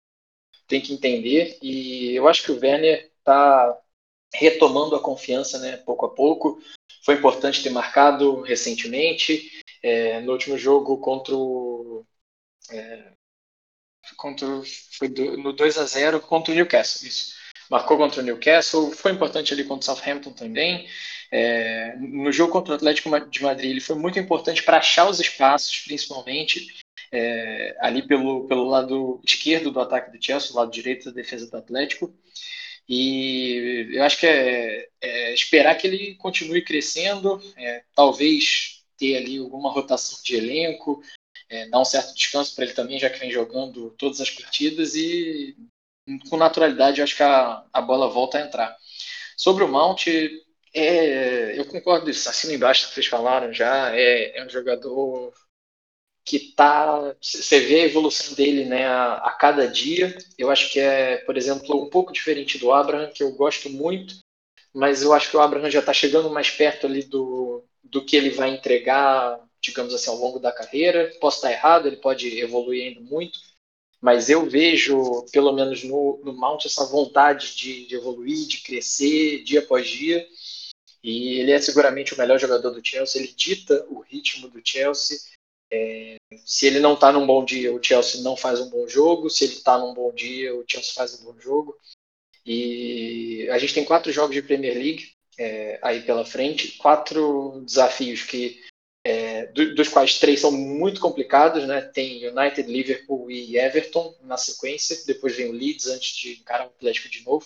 tem 0.67 0.81
que 0.81 0.93
entender, 0.93 1.57
e 1.61 2.15
eu 2.15 2.27
acho 2.29 2.43
que 2.43 2.51
o 2.51 2.59
Werner 2.59 3.11
está 3.19 3.77
retomando 4.33 4.95
a 4.95 5.01
confiança, 5.01 5.59
né, 5.59 5.77
pouco 5.77 6.05
a 6.05 6.09
pouco, 6.15 6.61
foi 7.03 7.15
importante 7.15 7.61
ter 7.61 7.69
marcado 7.69 8.41
recentemente, 8.41 9.51
é, 9.81 10.21
no 10.21 10.31
último 10.31 10.57
jogo 10.57 10.97
contra 10.99 11.35
o 11.35 12.05
é, 12.71 13.11
contra, 14.15 14.47
foi 14.97 15.07
no 15.07 15.53
2 15.53 15.77
a 15.77 15.85
0 15.85 16.19
contra 16.19 16.51
o 16.51 16.55
Newcastle, 16.55 17.07
isso. 17.07 17.33
Marcou 17.69 17.97
contra 17.97 18.21
o 18.21 18.23
Newcastle, 18.23 18.91
foi 18.91 19.11
importante 19.11 19.53
ali 19.53 19.63
contra 19.63 19.91
o 19.91 19.95
Southampton 19.95 20.31
também. 20.31 20.87
É, 21.31 21.95
no 21.97 22.31
jogo 22.31 22.51
contra 22.51 22.73
o 22.73 22.75
Atlético 22.75 23.09
de 23.29 23.41
Madrid, 23.41 23.71
ele 23.71 23.81
foi 23.81 23.95
muito 23.95 24.19
importante 24.19 24.61
para 24.61 24.77
achar 24.77 25.09
os 25.09 25.19
espaços, 25.19 25.79
principalmente 25.79 26.67
é, 27.11 27.75
ali 27.79 28.05
pelo, 28.05 28.47
pelo 28.47 28.65
lado 28.65 29.21
esquerdo 29.25 29.71
do 29.71 29.79
ataque 29.79 30.15
do 30.15 30.23
Chelsea, 30.23 30.55
lado 30.55 30.71
direito 30.71 31.05
da 31.05 31.11
defesa 31.11 31.49
do 31.49 31.57
Atlético. 31.57 32.13
E 32.87 33.87
eu 33.93 34.03
acho 34.03 34.19
que 34.19 34.27
é, 34.27 34.87
é 35.01 35.33
esperar 35.33 35.75
que 35.75 35.87
ele 35.87 36.15
continue 36.15 36.63
crescendo, 36.63 37.41
é, 37.57 37.83
talvez 37.95 38.83
ter 38.97 39.17
ali 39.17 39.37
alguma 39.37 39.71
rotação 39.71 40.19
de 40.23 40.35
elenco, 40.35 41.01
é, 41.53 41.67
dar 41.67 41.79
um 41.79 41.85
certo 41.85 42.15
descanso 42.15 42.55
para 42.55 42.65
ele 42.65 42.73
também, 42.73 42.99
já 42.99 43.09
que 43.09 43.19
vem 43.19 43.31
jogando 43.31 43.91
todas 43.91 44.19
as 44.19 44.29
partidas 44.29 44.95
e 44.95 45.55
com 46.29 46.35
naturalidade 46.35 46.99
eu 46.99 47.03
acho 47.03 47.15
que 47.15 47.23
a, 47.23 47.63
a 47.71 47.81
bola 47.81 48.09
volta 48.09 48.37
a 48.37 48.41
entrar. 48.41 48.75
Sobre 49.37 49.63
o 49.63 49.67
Mount, 49.67 50.07
é, 50.73 51.57
eu 51.57 51.65
concordo 51.65 52.09
isso, 52.09 52.27
assino 52.27 52.53
embaixo 52.53 52.87
que 52.87 52.95
vocês 52.95 53.07
falaram 53.07 53.53
já, 53.53 53.95
é, 53.95 54.37
é 54.37 54.45
um 54.45 54.49
jogador 54.49 55.33
que 56.25 56.53
tá, 56.55 57.15
você 57.21 57.59
vê 57.59 57.81
a 57.81 57.85
evolução 57.85 58.33
dele 58.35 58.65
né, 58.65 58.85
a, 58.87 59.15
a, 59.15 59.31
cada 59.31 59.67
dia. 59.67 60.17
Eu 60.37 60.49
acho 60.49 60.71
que 60.71 60.79
é, 60.79 61.17
por 61.17 61.35
exemplo, 61.35 61.83
um 61.83 61.89
pouco 61.89 62.13
diferente 62.13 62.57
do 62.57 62.71
Abraham, 62.71 63.11
que 63.11 63.21
eu 63.21 63.33
gosto 63.33 63.69
muito, 63.69 64.15
mas 64.73 65.03
eu 65.03 65.13
acho 65.13 65.29
que 65.29 65.37
o 65.37 65.41
Abraham 65.41 65.69
já 65.69 65.79
está 65.79 65.93
chegando 65.93 66.29
mais 66.29 66.49
perto 66.49 66.87
ali 66.87 67.03
do, 67.03 67.63
do 67.83 68.03
que 68.03 68.15
ele 68.15 68.29
vai 68.29 68.49
entregar 68.49 69.39
digamos 69.63 69.93
assim, 69.93 70.09
ao 70.09 70.17
longo 70.17 70.39
da 70.39 70.51
carreira. 70.51 71.11
Posso 71.19 71.37
estar 71.37 71.51
errado, 71.51 71.87
ele 71.87 71.97
pode 71.97 72.39
evoluir 72.39 72.87
ainda 72.87 73.01
muito, 73.01 73.39
mas 74.01 74.29
eu 74.29 74.47
vejo, 74.47 75.25
pelo 75.31 75.53
menos 75.53 75.83
no, 75.83 76.19
no 76.23 76.33
Mount, 76.33 76.65
essa 76.65 76.85
vontade 76.85 77.55
de, 77.55 77.87
de 77.87 77.95
evoluir, 77.95 78.45
de 78.47 78.61
crescer 78.61 79.43
dia 79.43 79.61
após 79.61 79.87
dia. 79.87 80.27
E 81.01 81.39
ele 81.39 81.51
é 81.51 81.59
seguramente 81.59 82.13
o 82.13 82.17
melhor 82.17 82.39
jogador 82.39 82.71
do 82.71 82.85
Chelsea, 82.85 83.21
ele 83.21 83.33
dita 83.35 83.85
o 83.89 84.01
ritmo 84.01 84.49
do 84.49 84.61
Chelsea. 84.63 85.17
É, 85.71 86.17
se 86.45 86.67
ele 86.67 86.79
não 86.79 86.93
está 86.93 87.11
num 87.11 87.25
bom 87.25 87.43
dia, 87.43 87.73
o 87.73 87.81
Chelsea 87.81 88.21
não 88.21 88.37
faz 88.37 88.59
um 88.59 88.69
bom 88.69 88.87
jogo. 88.87 89.29
Se 89.29 89.45
ele 89.45 89.53
está 89.53 89.77
num 89.77 89.93
bom 89.93 90.13
dia, 90.13 90.53
o 90.53 90.63
Chelsea 90.67 90.93
faz 90.93 91.19
um 91.19 91.25
bom 91.25 91.39
jogo. 91.39 91.75
E 92.45 93.47
a 93.49 93.57
gente 93.57 93.73
tem 93.73 93.85
quatro 93.85 94.11
jogos 94.11 94.35
de 94.35 94.41
Premier 94.41 94.75
League 94.75 95.13
é, 95.37 95.79
aí 95.81 96.01
pela 96.01 96.25
frente, 96.25 96.77
quatro 96.77 97.61
desafios 97.65 98.23
que 98.23 98.61
é, 99.43 99.73
dos 99.73 99.89
quais 99.89 100.19
três 100.19 100.39
são 100.39 100.51
muito 100.51 101.01
complicados, 101.01 101.65
né? 101.65 101.81
Tem 101.81 102.27
United, 102.27 102.71
Liverpool 102.71 103.29
e 103.29 103.57
Everton 103.57 104.15
na 104.23 104.37
sequência, 104.37 104.97
depois 105.05 105.35
vem 105.35 105.49
o 105.49 105.51
Leeds 105.51 105.87
antes 105.87 106.15
de 106.15 106.33
encarar 106.33 106.65
o 106.65 106.69
Atlético 106.69 107.09
de 107.09 107.23
novo. 107.23 107.45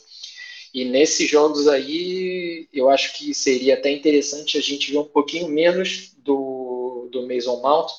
E 0.73 0.86
nesses 0.86 1.29
jogos 1.29 1.67
aí, 1.67 2.67
eu 2.71 2.89
acho 2.89 3.17
que 3.17 3.33
seria 3.33 3.75
até 3.75 3.89
interessante 3.89 4.57
a 4.57 4.62
gente 4.62 4.91
ver 4.91 4.99
um 4.99 5.05
pouquinho 5.05 5.47
menos 5.47 6.13
do, 6.17 7.10
do 7.12 7.27
Mason 7.27 7.62
Mount, 7.62 7.91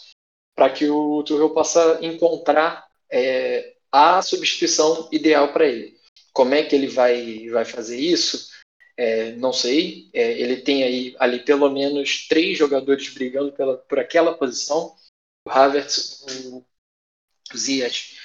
para 0.54 0.70
que 0.70 0.88
o 0.88 1.22
Tuchel 1.22 1.50
possa 1.50 1.98
encontrar 2.02 2.86
é, 3.10 3.74
a 3.90 4.20
substituição 4.22 5.08
ideal 5.10 5.52
para 5.52 5.66
ele. 5.66 5.96
Como 6.32 6.54
é 6.54 6.62
que 6.62 6.74
ele 6.74 6.86
vai, 6.86 7.48
vai 7.48 7.64
fazer 7.64 7.98
isso? 7.98 8.48
É, 8.98 9.30
não 9.36 9.52
sei. 9.52 10.10
É, 10.12 10.32
ele 10.32 10.56
tem 10.56 10.82
aí 10.82 11.14
ali 11.20 11.38
pelo 11.38 11.70
menos 11.70 12.26
três 12.26 12.58
jogadores 12.58 13.08
brigando 13.10 13.52
pela, 13.52 13.78
por 13.78 14.00
aquela 14.00 14.36
posição: 14.36 14.96
o 15.46 15.50
Havertz, 15.50 16.24
o, 16.46 16.64
Ziyech 17.56 18.16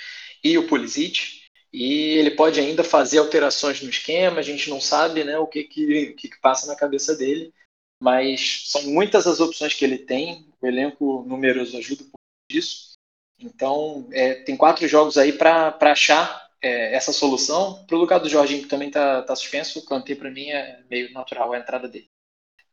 e 0.44 0.58
o 0.58 0.68
Pulisic. 0.68 1.44
E 1.72 2.18
ele 2.18 2.32
pode 2.32 2.60
ainda 2.60 2.84
fazer 2.84 3.20
alterações 3.20 3.82
no 3.82 3.90
esquema. 3.90 4.40
A 4.40 4.44
gente 4.44 4.70
não 4.70 4.82
sabe, 4.82 5.24
né, 5.24 5.38
o 5.38 5.48
que 5.48 5.64
que, 5.64 6.14
que, 6.14 6.30
que 6.30 6.42
passa 6.42 6.68
na 6.68 6.76
cabeça 6.76 7.16
dele. 7.16 7.54
Mas 8.00 8.64
são 8.72 8.84
muitas 8.84 9.28
as 9.28 9.40
opções 9.40 9.76
que 9.76 9.86
ele 9.86 10.00
tem. 10.00 10.48
O 10.60 10.68
elenco 10.68 11.24
numeroso 11.28 11.78
ajuda 11.78 12.04
por 12.04 12.20
isso. 12.50 12.94
Então, 13.40 14.08
é, 14.12 14.36
tem 14.36 14.58
quatro 14.58 14.88
jogos 14.88 15.18
aí 15.18 15.34
para 15.34 15.78
achar 15.82 16.43
é, 16.64 16.96
essa 16.96 17.12
solução. 17.12 17.84
Para 17.86 17.98
o 17.98 18.00
lugar 18.00 18.20
do 18.20 18.30
Jorginho, 18.30 18.64
que 18.64 18.70
também 18.70 18.88
está 18.88 19.22
tá 19.22 19.36
suspenso, 19.36 19.80
o 19.80 19.86
Kanté 19.86 20.16
para 20.16 20.32
mim 20.32 20.50
é 20.50 20.80
meio 20.90 21.12
natural 21.12 21.52
a 21.52 21.60
entrada 21.60 21.88
dele. 21.88 22.08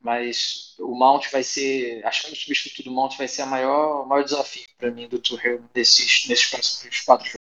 Mas 0.01 0.75
o 0.79 0.95
Mount 0.95 1.27
vai 1.31 1.43
ser, 1.43 2.01
achando 2.07 2.33
o 2.33 2.37
substituto 2.37 2.85
do 2.85 2.91
Mount 2.91 3.19
vai 3.19 3.29
ser 3.29 3.43
a 3.43 3.47
maior, 3.47 4.07
maior 4.07 4.25
desafio 4.25 4.65
para 4.79 4.91
mim 4.91 5.09
do 5.09 5.19
Tuchel 5.19 5.61
nesses, 5.75 6.27
nesses 6.27 6.47
próximos 6.47 7.01
quatro 7.01 7.27
jogos. 7.27 7.41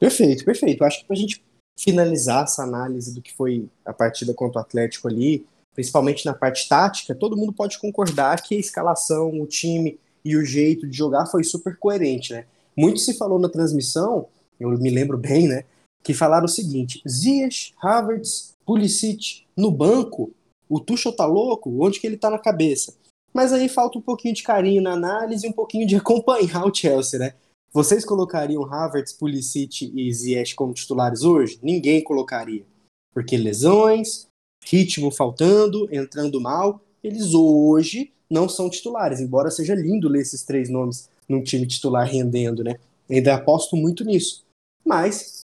Perfeito, 0.00 0.44
perfeito. 0.44 0.82
Acho 0.82 1.00
que 1.00 1.06
para 1.06 1.14
a 1.14 1.18
gente 1.18 1.44
finalizar 1.78 2.44
essa 2.44 2.64
análise 2.64 3.14
do 3.14 3.22
que 3.22 3.32
foi 3.32 3.68
a 3.84 3.92
partida 3.92 4.34
contra 4.34 4.58
o 4.58 4.62
Atlético 4.62 5.06
ali, 5.06 5.46
principalmente 5.74 6.26
na 6.26 6.34
parte 6.34 6.68
tática, 6.68 7.14
todo 7.14 7.36
mundo 7.36 7.52
pode 7.52 7.78
concordar 7.78 8.42
que 8.42 8.56
a 8.56 8.58
escalação, 8.58 9.40
o 9.40 9.46
time 9.46 9.98
e 10.24 10.36
o 10.36 10.44
jeito 10.44 10.88
de 10.88 10.96
jogar 10.96 11.26
foi 11.26 11.44
super 11.44 11.76
coerente, 11.78 12.32
né? 12.32 12.46
Muito 12.76 12.98
se 12.98 13.16
falou 13.16 13.38
na 13.38 13.48
transmissão, 13.48 14.28
eu 14.58 14.70
me 14.70 14.90
lembro 14.90 15.16
bem, 15.16 15.46
né? 15.46 15.64
Que 16.02 16.14
falaram 16.14 16.46
o 16.46 16.48
seguinte: 16.48 17.02
Zias, 17.08 17.72
Havertz, 17.82 18.54
Pulisic 18.64 19.44
no 19.56 19.70
banco, 19.70 20.32
o 20.68 20.80
Tuchel 20.80 21.14
tá 21.14 21.26
louco? 21.26 21.84
Onde 21.84 22.00
que 22.00 22.06
ele 22.06 22.16
tá 22.16 22.30
na 22.30 22.38
cabeça? 22.38 22.94
Mas 23.32 23.52
aí 23.52 23.68
falta 23.68 23.98
um 23.98 24.02
pouquinho 24.02 24.34
de 24.34 24.42
carinho 24.42 24.82
na 24.82 24.92
análise 24.92 25.46
e 25.46 25.48
um 25.48 25.52
pouquinho 25.52 25.86
de 25.86 25.96
acompanhar 25.96 26.66
o 26.66 26.74
Chelsea, 26.74 27.18
né? 27.18 27.34
Vocês 27.72 28.04
colocariam 28.04 28.70
Havertz, 28.70 29.14
Pulisic 29.14 29.90
e 29.94 30.12
Ziyech 30.12 30.54
como 30.54 30.74
titulares 30.74 31.22
hoje? 31.22 31.58
Ninguém 31.62 32.04
colocaria. 32.04 32.66
Porque 33.14 33.36
lesões, 33.36 34.26
ritmo 34.62 35.10
faltando, 35.10 35.88
entrando 35.90 36.40
mal, 36.40 36.82
eles 37.02 37.32
hoje 37.32 38.12
não 38.28 38.48
são 38.48 38.68
titulares, 38.68 39.20
embora 39.20 39.50
seja 39.50 39.74
lindo 39.74 40.08
ler 40.08 40.20
esses 40.20 40.42
três 40.42 40.68
nomes 40.68 41.08
num 41.28 41.42
time 41.42 41.66
titular 41.66 42.06
rendendo, 42.06 42.62
né? 42.62 42.78
Ainda 43.10 43.34
aposto 43.34 43.76
muito 43.76 44.04
nisso. 44.04 44.44
Mas 44.84 45.41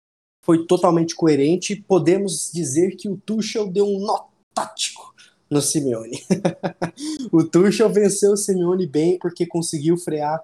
foi 0.46 0.66
totalmente 0.66 1.16
coerente. 1.16 1.76
Podemos 1.76 2.52
dizer 2.54 2.96
que 2.96 3.10
o 3.10 3.18
Tuchel 3.18 3.68
deu 3.68 3.88
um 3.88 4.00
nó 4.00 4.28
tático 4.54 5.14
no 5.50 5.62
Simeone. 5.62 6.24
o 7.34 7.44
Tuchel 7.44 7.90
venceu 7.90 8.34
o 8.34 8.38
Simeone 8.38 8.86
bem 8.86 9.18
porque 9.18 9.46
conseguiu 9.46 9.98
frear 9.98 10.44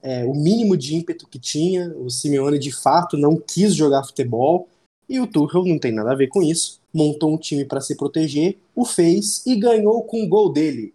é, 0.00 0.24
o 0.24 0.32
mínimo 0.32 0.76
de 0.76 0.94
ímpeto 0.94 1.26
que 1.26 1.38
tinha. 1.38 1.92
O 1.96 2.08
Simeone 2.08 2.58
de 2.58 2.70
fato 2.70 3.16
não 3.16 3.36
quis 3.36 3.74
jogar 3.74 4.04
futebol 4.04 4.68
e 5.08 5.18
o 5.18 5.26
Tuchel 5.26 5.64
não 5.64 5.78
tem 5.78 5.92
nada 5.92 6.12
a 6.12 6.16
ver 6.16 6.28
com 6.28 6.40
isso. 6.40 6.80
Montou 6.94 7.34
um 7.34 7.38
time 7.38 7.64
para 7.64 7.80
se 7.80 7.96
proteger, 7.96 8.58
o 8.74 8.84
fez 8.84 9.44
e 9.44 9.56
ganhou 9.56 10.04
com 10.04 10.22
o 10.22 10.28
gol 10.28 10.52
dele. 10.52 10.94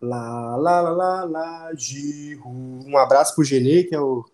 Lá, 0.00 0.56
lá, 0.56 0.80
lá, 0.80 0.90
lá, 0.92 1.24
lá, 1.24 1.74
Giroud. 1.74 2.86
Um 2.86 2.96
abraço 2.96 3.34
pro 3.34 3.44
Genê, 3.44 3.84
que 3.84 3.94
é 3.94 4.00
o 4.00 4.24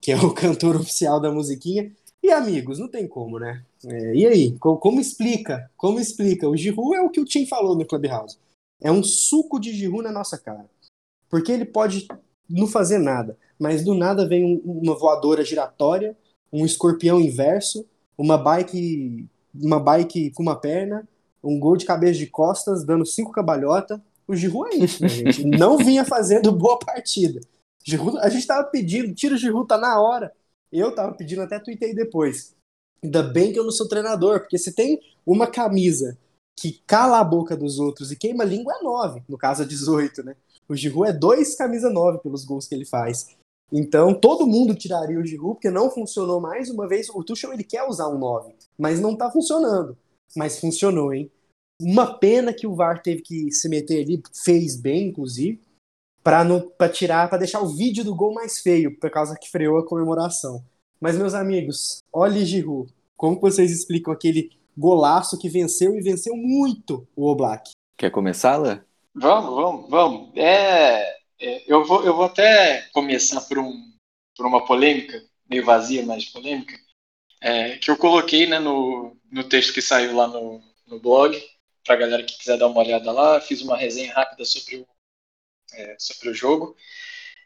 que 0.00 0.10
é 0.10 0.16
o 0.16 0.32
cantor 0.34 0.76
oficial 0.76 1.20
da 1.20 1.30
musiquinha. 1.30 1.92
E 2.22 2.30
amigos, 2.30 2.78
não 2.78 2.88
tem 2.88 3.08
como, 3.08 3.38
né? 3.38 3.64
É, 3.84 4.14
e 4.14 4.26
aí, 4.26 4.58
como, 4.58 4.78
como, 4.78 5.00
explica? 5.00 5.70
Como 5.76 5.98
explica? 5.98 6.48
O 6.48 6.56
Giroud 6.56 6.96
é 6.96 7.00
o 7.00 7.10
que 7.10 7.20
o 7.20 7.24
Tim 7.24 7.46
falou 7.46 7.76
no 7.76 7.84
Clubhouse. 7.84 8.38
É 8.80 8.92
um 8.92 9.02
suco 9.02 9.58
de 9.58 9.72
Giroud 9.72 10.04
na 10.04 10.12
nossa 10.12 10.38
cara. 10.38 10.70
Porque 11.28 11.50
ele 11.50 11.64
pode 11.64 12.06
não 12.48 12.66
fazer 12.66 12.98
nada, 12.98 13.36
mas 13.58 13.84
do 13.84 13.94
nada 13.94 14.28
vem 14.28 14.44
um, 14.44 14.60
uma 14.64 14.94
voadora 14.96 15.44
giratória, 15.44 16.16
um 16.52 16.64
escorpião 16.64 17.20
inverso 17.20 17.86
uma 18.16 18.38
bike, 18.38 19.26
uma 19.54 19.80
bike 19.80 20.30
com 20.30 20.42
uma 20.42 20.56
perna, 20.56 21.06
um 21.42 21.58
gol 21.58 21.76
de 21.76 21.84
cabeça 21.84 22.18
de 22.18 22.26
costas, 22.26 22.84
dando 22.84 23.04
cinco 23.04 23.32
cambalhota. 23.32 24.00
O 24.26 24.36
Giroud 24.36 24.74
é 24.74 24.78
isso, 24.78 25.02
né, 25.02 25.08
gente? 25.08 25.44
Não 25.44 25.76
vinha 25.76 26.04
fazendo 26.04 26.52
boa 26.52 26.78
partida. 26.78 27.40
Giroud, 27.84 28.18
a 28.18 28.28
gente 28.28 28.46
tava 28.46 28.64
pedindo, 28.64 29.12
tira 29.12 29.34
o 29.34 29.38
Giroud, 29.38 29.66
tá 29.66 29.76
na 29.76 30.00
hora. 30.00 30.32
Eu 30.72 30.94
tava 30.94 31.14
pedindo, 31.14 31.42
até 31.42 31.58
tuitei 31.58 31.94
depois. 31.94 32.54
Ainda 33.02 33.22
bem 33.22 33.52
que 33.52 33.58
eu 33.58 33.64
não 33.64 33.72
sou 33.72 33.88
treinador, 33.88 34.40
porque 34.40 34.56
se 34.56 34.72
tem 34.72 35.00
uma 35.26 35.46
camisa 35.46 36.16
que 36.58 36.80
cala 36.86 37.18
a 37.18 37.24
boca 37.24 37.56
dos 37.56 37.78
outros 37.78 38.12
e 38.12 38.16
queima 38.16 38.44
a 38.44 38.46
língua, 38.46 38.74
é 38.78 38.82
9, 38.82 39.22
no 39.28 39.36
caso 39.36 39.62
é 39.62 39.66
18, 39.66 40.22
né? 40.22 40.36
O 40.68 40.76
Giroud 40.76 41.10
é 41.10 41.12
dois 41.12 41.56
camisa 41.56 41.90
9 41.90 42.18
pelos 42.18 42.44
gols 42.44 42.66
que 42.66 42.74
ele 42.74 42.84
faz. 42.84 43.36
Então, 43.72 44.14
todo 44.14 44.46
mundo 44.46 44.74
tiraria 44.74 45.18
o 45.18 45.24
Giroud, 45.24 45.54
porque 45.54 45.70
não 45.70 45.90
funcionou 45.90 46.40
mais 46.40 46.70
uma 46.70 46.86
vez. 46.86 47.08
O 47.08 47.24
Tuchel, 47.24 47.52
ele 47.52 47.64
quer 47.64 47.82
usar 47.84 48.08
um 48.08 48.18
9, 48.18 48.54
mas 48.78 49.00
não 49.00 49.16
tá 49.16 49.30
funcionando. 49.30 49.96
Mas 50.36 50.60
funcionou, 50.60 51.12
hein? 51.12 51.30
Uma 51.80 52.18
pena 52.18 52.52
que 52.52 52.66
o 52.66 52.74
VAR 52.74 53.02
teve 53.02 53.22
que 53.22 53.50
se 53.50 53.68
meter 53.68 54.04
ali, 54.04 54.22
fez 54.44 54.76
bem, 54.76 55.08
inclusive, 55.08 55.60
para 56.22 56.88
tirar, 56.88 57.28
para 57.28 57.38
deixar 57.38 57.60
o 57.60 57.68
vídeo 57.68 58.04
do 58.04 58.14
gol 58.14 58.32
mais 58.32 58.60
feio, 58.60 58.96
por 58.98 59.10
causa 59.10 59.36
que 59.38 59.50
freou 59.50 59.78
a 59.78 59.86
comemoração. 59.86 60.64
Mas, 61.00 61.18
meus 61.18 61.34
amigos, 61.34 61.98
olhe 62.12 62.46
Giroud. 62.46 62.92
Como 63.16 63.40
vocês 63.40 63.70
explicam 63.70 64.12
aquele 64.12 64.50
golaço 64.76 65.38
que 65.38 65.48
venceu 65.48 65.96
e 65.96 66.00
venceu 66.00 66.36
muito 66.36 67.06
o 67.16 67.26
Oblak? 67.26 67.70
Quer 67.96 68.10
começar, 68.10 68.56
Lá? 68.56 68.82
Vamos, 69.14 69.54
vamos, 69.54 69.90
vamos. 69.90 70.30
É, 70.36 71.16
é, 71.38 71.62
eu, 71.66 71.84
vou, 71.84 72.04
eu 72.04 72.16
vou 72.16 72.24
até 72.24 72.88
começar 72.92 73.40
por, 73.42 73.58
um, 73.58 73.92
por 74.36 74.46
uma 74.46 74.64
polêmica, 74.64 75.22
meio 75.48 75.64
vazia, 75.64 76.04
mas 76.06 76.24
polêmica, 76.24 76.74
é, 77.40 77.76
que 77.76 77.90
eu 77.90 77.96
coloquei 77.96 78.46
né, 78.46 78.58
no, 78.58 79.16
no 79.30 79.44
texto 79.44 79.74
que 79.74 79.82
saiu 79.82 80.16
lá 80.16 80.26
no, 80.28 80.62
no 80.86 80.98
blog, 80.98 81.38
para 81.84 81.94
a 81.94 81.98
galera 81.98 82.22
que 82.22 82.38
quiser 82.38 82.56
dar 82.56 82.68
uma 82.68 82.80
olhada 82.80 83.10
lá. 83.12 83.40
Fiz 83.40 83.60
uma 83.60 83.76
resenha 83.76 84.14
rápida 84.14 84.44
sobre 84.44 84.76
o, 84.76 84.86
é, 85.74 85.96
sobre 85.98 86.30
o 86.30 86.34
jogo. 86.34 86.76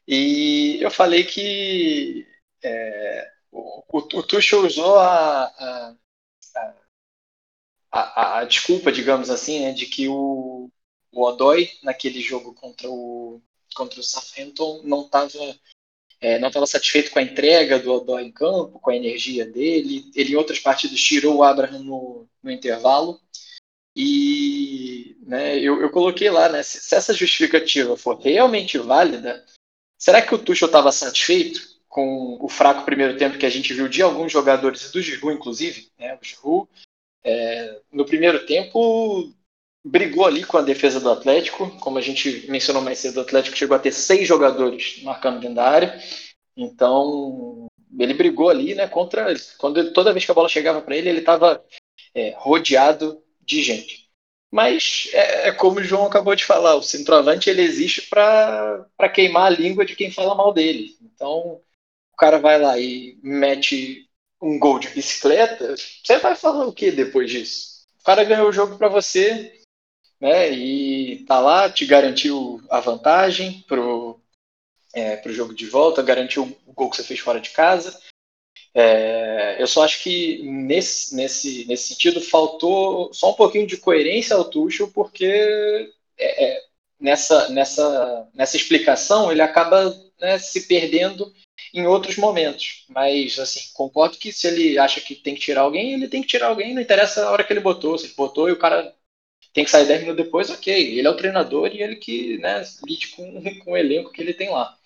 E 0.07 0.79
eu 0.81 0.91
falei 0.91 1.25
que 1.25 2.27
é, 2.63 3.33
o, 3.51 3.83
o, 3.89 3.99
o 3.99 4.23
Tuchel 4.23 4.65
usou 4.67 4.99
a, 4.99 5.45
a, 5.45 5.97
a, 7.93 8.39
a, 8.39 8.45
desculpa, 8.45 8.93
digamos 8.93 9.31
assim, 9.31 9.61
né, 9.61 9.73
de 9.73 9.87
que 9.87 10.09
o, 10.09 10.71
o 11.13 11.23
Odoi, 11.23 11.71
naquele 11.83 12.21
jogo 12.21 12.55
contra 12.55 12.89
o, 12.89 13.43
contra 13.75 14.01
o 14.01 14.03
Southampton, 14.03 14.83
não 14.85 15.03
estava 15.07 15.59
é, 16.21 16.39
não 16.39 16.49
estava 16.49 16.67
satisfeito 16.67 17.11
com 17.11 17.19
a 17.19 17.23
entrega 17.23 17.79
do 17.79 17.93
Odoi 17.93 18.25
em 18.25 18.33
campo, 18.33 18.81
com 18.81 18.91
a 18.91 18.97
energia 18.97 19.45
dele. 19.45 20.11
Ele, 20.15 20.33
em 20.33 20.37
outras 20.37 20.59
partidas, 20.59 20.99
tirou 21.01 21.37
o 21.37 21.43
Abraham 21.43 21.81
no, 21.81 22.29
no 22.43 22.51
intervalo. 22.51 23.21
E 23.97 25.17
né, 25.27 25.59
eu, 25.59 25.81
eu 25.81 25.89
coloquei 25.89 26.29
lá, 26.29 26.51
né, 26.51 26.63
se, 26.63 26.79
se, 26.81 26.95
essa 26.95 27.15
justificativa 27.15 27.97
for 27.97 28.21
realmente 28.21 28.77
válida, 28.77 29.43
será 29.99 30.21
que 30.21 30.35
o 30.35 30.39
Tuchel 30.39 30.67
estava 30.67 30.93
satisfeito 30.93 31.61
com 31.89 32.37
o 32.39 32.47
fraco 32.47 32.85
primeiro 32.85 33.17
tempo 33.17 33.39
que 33.39 33.47
a 33.47 33.51
gente 33.51 33.73
viu 33.73 33.89
de 33.89 34.03
alguns 34.03 34.31
jogadores, 34.31 34.83
e 34.83 34.93
do 34.93 35.01
Giroud, 35.01 35.35
inclusive? 35.35 35.89
Né, 35.99 36.15
o 36.15 36.25
Giroud, 36.25 36.69
é, 37.25 37.81
no 37.91 38.05
primeiro 38.05 38.45
tempo, 38.45 39.33
brigou 39.83 40.27
ali 40.27 40.45
com 40.45 40.59
a 40.59 40.63
defesa 40.63 41.01
do 41.01 41.11
Atlético, 41.11 41.71
como 41.81 41.97
a 41.97 42.03
gente 42.03 42.51
mencionou 42.51 42.83
mais 42.83 42.99
cedo, 42.99 43.17
o 43.17 43.23
Atlético 43.23 43.57
chegou 43.57 43.77
a 43.77 43.81
ter 43.81 43.93
seis 43.93 44.29
jogadores 44.29 45.03
marcando 45.03 45.41
dentro 45.41 45.57
da 45.57 45.71
área, 45.71 45.99
então 46.55 47.67
ele 47.99 48.13
brigou 48.13 48.51
ali, 48.51 48.75
né, 48.75 48.87
contra, 48.87 49.35
quando 49.57 49.91
toda 49.95 50.13
vez 50.13 50.27
que 50.27 50.31
a 50.31 50.35
bola 50.35 50.51
chegava 50.51 50.83
para 50.83 50.95
ele, 50.95 51.09
ele 51.09 51.21
estava 51.21 51.65
é, 52.15 52.35
rodeado 52.37 53.23
de 53.47 53.63
gente. 53.63 54.07
Mas 54.51 55.09
é, 55.13 55.49
é, 55.49 55.53
como 55.53 55.81
o 55.81 55.85
João 55.85 56.07
acabou 56.07 56.35
de 56.35 56.45
falar, 56.45 56.77
o 56.77 56.83
centroavante 56.83 57.51
ele 57.51 57.63
existe 57.63 58.03
para 58.09 59.09
queimar 59.13 59.47
a 59.47 59.51
língua 59.51 59.85
de 59.85 59.97
quem 59.97 60.11
fala 60.11 60.35
mal 60.35 60.53
dele. 60.53 60.97
Então 61.03 61.61
o 62.13 62.17
cara 62.17 62.39
vai 62.39 62.59
lá 62.59 62.79
e 62.79 63.19
mete 63.23 64.09
um 64.41 64.59
gol 64.59 64.79
de 64.79 64.89
bicicleta, 64.89 65.75
você 65.77 66.19
vai 66.19 66.37
falar 66.37 66.67
o 66.67 66.73
que 66.73 66.91
depois 66.91 67.31
disso? 67.31 67.87
O 68.01 68.05
cara 68.05 68.25
ganhou 68.25 68.49
o 68.49 68.53
jogo 68.53 68.77
para 68.77 68.89
você, 68.89 69.61
né? 70.21 70.51
E 70.51 71.25
tá 71.27 71.41
lá, 71.41 71.71
te 71.71 71.85
garantiu 71.87 72.63
a 72.71 72.81
vantagem 72.81 73.65
pro, 73.67 74.21
é, 74.95 75.17
pro 75.17 75.33
jogo 75.33 75.55
de 75.55 75.67
volta, 75.67 76.03
garantiu 76.03 76.57
o 76.67 76.73
gol 76.73 76.91
que 76.91 76.97
você 76.97 77.05
fez 77.05 77.21
fora 77.21 77.41
de 77.41 77.51
casa. 77.51 77.99
É, 78.79 79.57
eu 79.59 79.67
só 79.67 79.85
acho 79.85 80.03
que 80.03 80.43
nesse, 80.43 81.17
nesse, 81.17 81.65
nesse 81.67 81.89
sentido 81.89 82.21
faltou 82.21 83.11
só 83.15 83.31
um 83.31 83.35
pouquinho 83.35 83.67
de 83.67 83.79
coerência 83.79 84.37
ao 84.37 84.45
Tuchel, 84.45 84.89
porque 84.89 85.25
é, 86.19 86.45
é, 86.45 86.63
nessa, 87.01 87.49
nessa, 87.49 88.29
nessa 88.35 88.55
explicação 88.55 89.33
ele 89.33 89.41
acaba 89.41 89.99
né, 90.21 90.39
se 90.39 90.69
perdendo 90.69 91.33
em 91.73 91.87
outros 91.87 92.19
momentos. 92.19 92.85
Mas, 92.91 93.39
assim, 93.39 93.61
concordo 93.73 94.19
que 94.19 94.31
se 94.31 94.47
ele 94.47 94.79
acha 94.79 95.01
que 95.01 95.15
tem 95.15 95.35
que 95.35 95.41
tirar 95.41 95.63
alguém, 95.63 95.95
ele 95.95 96.09
tem 96.09 96.21
que 96.21 96.29
tirar 96.29 96.49
alguém, 96.49 96.75
não 96.75 96.83
interessa 96.83 97.25
a 97.25 97.31
hora 97.31 97.45
que 97.45 97.53
ele 97.55 97.61
botou. 97.61 97.97
Se 97.97 98.05
ele 98.05 98.15
botou 98.15 98.47
e 98.47 98.53
o 98.53 98.59
cara 98.59 98.95
tem 99.55 99.65
que 99.65 99.71
sair 99.71 99.87
10 99.87 100.03
minutos 100.03 100.23
depois, 100.23 100.51
ok. 100.51 100.99
Ele 100.99 101.07
é 101.07 101.11
o 101.11 101.17
treinador 101.17 101.75
e 101.75 101.83
ele 101.83 101.97
que 101.97 102.37
né, 102.39 102.63
lide 102.87 103.09
com, 103.09 103.43
com 103.65 103.73
o 103.73 103.77
elenco 103.77 104.13
que 104.13 104.21
ele 104.21 104.35
tem 104.35 104.51
lá. 104.51 104.77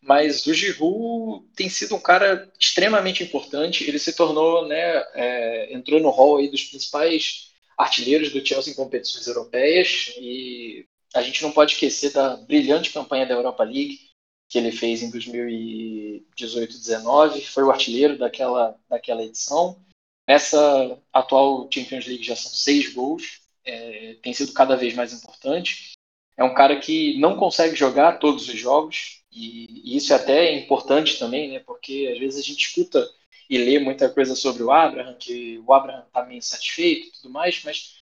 Mas 0.00 0.46
o 0.46 0.54
Giroud 0.54 1.44
tem 1.54 1.68
sido 1.68 1.96
um 1.96 2.00
cara 2.00 2.50
extremamente 2.58 3.22
importante. 3.22 3.84
Ele 3.84 3.98
se 3.98 4.14
tornou, 4.14 4.66
né, 4.66 5.04
é, 5.14 5.74
entrou 5.74 6.00
no 6.00 6.10
hall 6.10 6.38
aí 6.38 6.48
dos 6.48 6.64
principais 6.64 7.50
artilheiros 7.76 8.32
do 8.32 8.44
Chelsea 8.44 8.72
em 8.72 8.76
competições 8.76 9.26
europeias 9.26 10.12
e 10.18 10.86
a 11.14 11.22
gente 11.22 11.42
não 11.42 11.52
pode 11.52 11.72
esquecer 11.72 12.12
da 12.12 12.36
brilhante 12.36 12.92
campanha 12.92 13.26
da 13.26 13.34
Europa 13.34 13.64
League 13.64 14.08
que 14.48 14.58
ele 14.58 14.72
fez 14.72 15.02
em 15.02 15.10
2018-19. 15.10 17.44
Foi 17.44 17.64
o 17.64 17.70
artilheiro 17.70 18.16
daquela, 18.16 18.74
daquela 18.88 19.22
edição. 19.22 19.84
Nessa 20.26 20.98
atual 21.12 21.68
Champions 21.72 22.06
League 22.06 22.24
já 22.24 22.34
são 22.34 22.50
seis 22.50 22.92
gols. 22.92 23.42
É, 23.64 24.16
tem 24.22 24.32
sido 24.32 24.52
cada 24.52 24.76
vez 24.76 24.94
mais 24.94 25.12
importante. 25.12 25.92
É 26.38 26.44
um 26.44 26.54
cara 26.54 26.78
que 26.78 27.18
não 27.18 27.36
consegue 27.36 27.74
jogar 27.74 28.20
todos 28.20 28.48
os 28.48 28.56
jogos, 28.56 29.24
e, 29.32 29.96
isso 29.96 30.12
é 30.12 30.16
até 30.16 30.54
importante 30.54 31.18
também, 31.18 31.50
né? 31.50 31.58
Porque 31.58 32.08
às 32.12 32.18
vezes 32.18 32.40
a 32.40 32.46
gente 32.46 32.64
escuta 32.64 33.04
e 33.50 33.58
lê 33.58 33.80
muita 33.80 34.08
coisa 34.08 34.36
sobre 34.36 34.62
o 34.62 34.70
Abraham, 34.70 35.16
que 35.18 35.60
o 35.66 35.72
Abraham 35.72 36.04
está 36.06 36.24
meio 36.24 36.38
insatisfeito 36.38 37.08
e 37.08 37.12
tudo 37.12 37.30
mais, 37.30 37.60
mas 37.64 37.96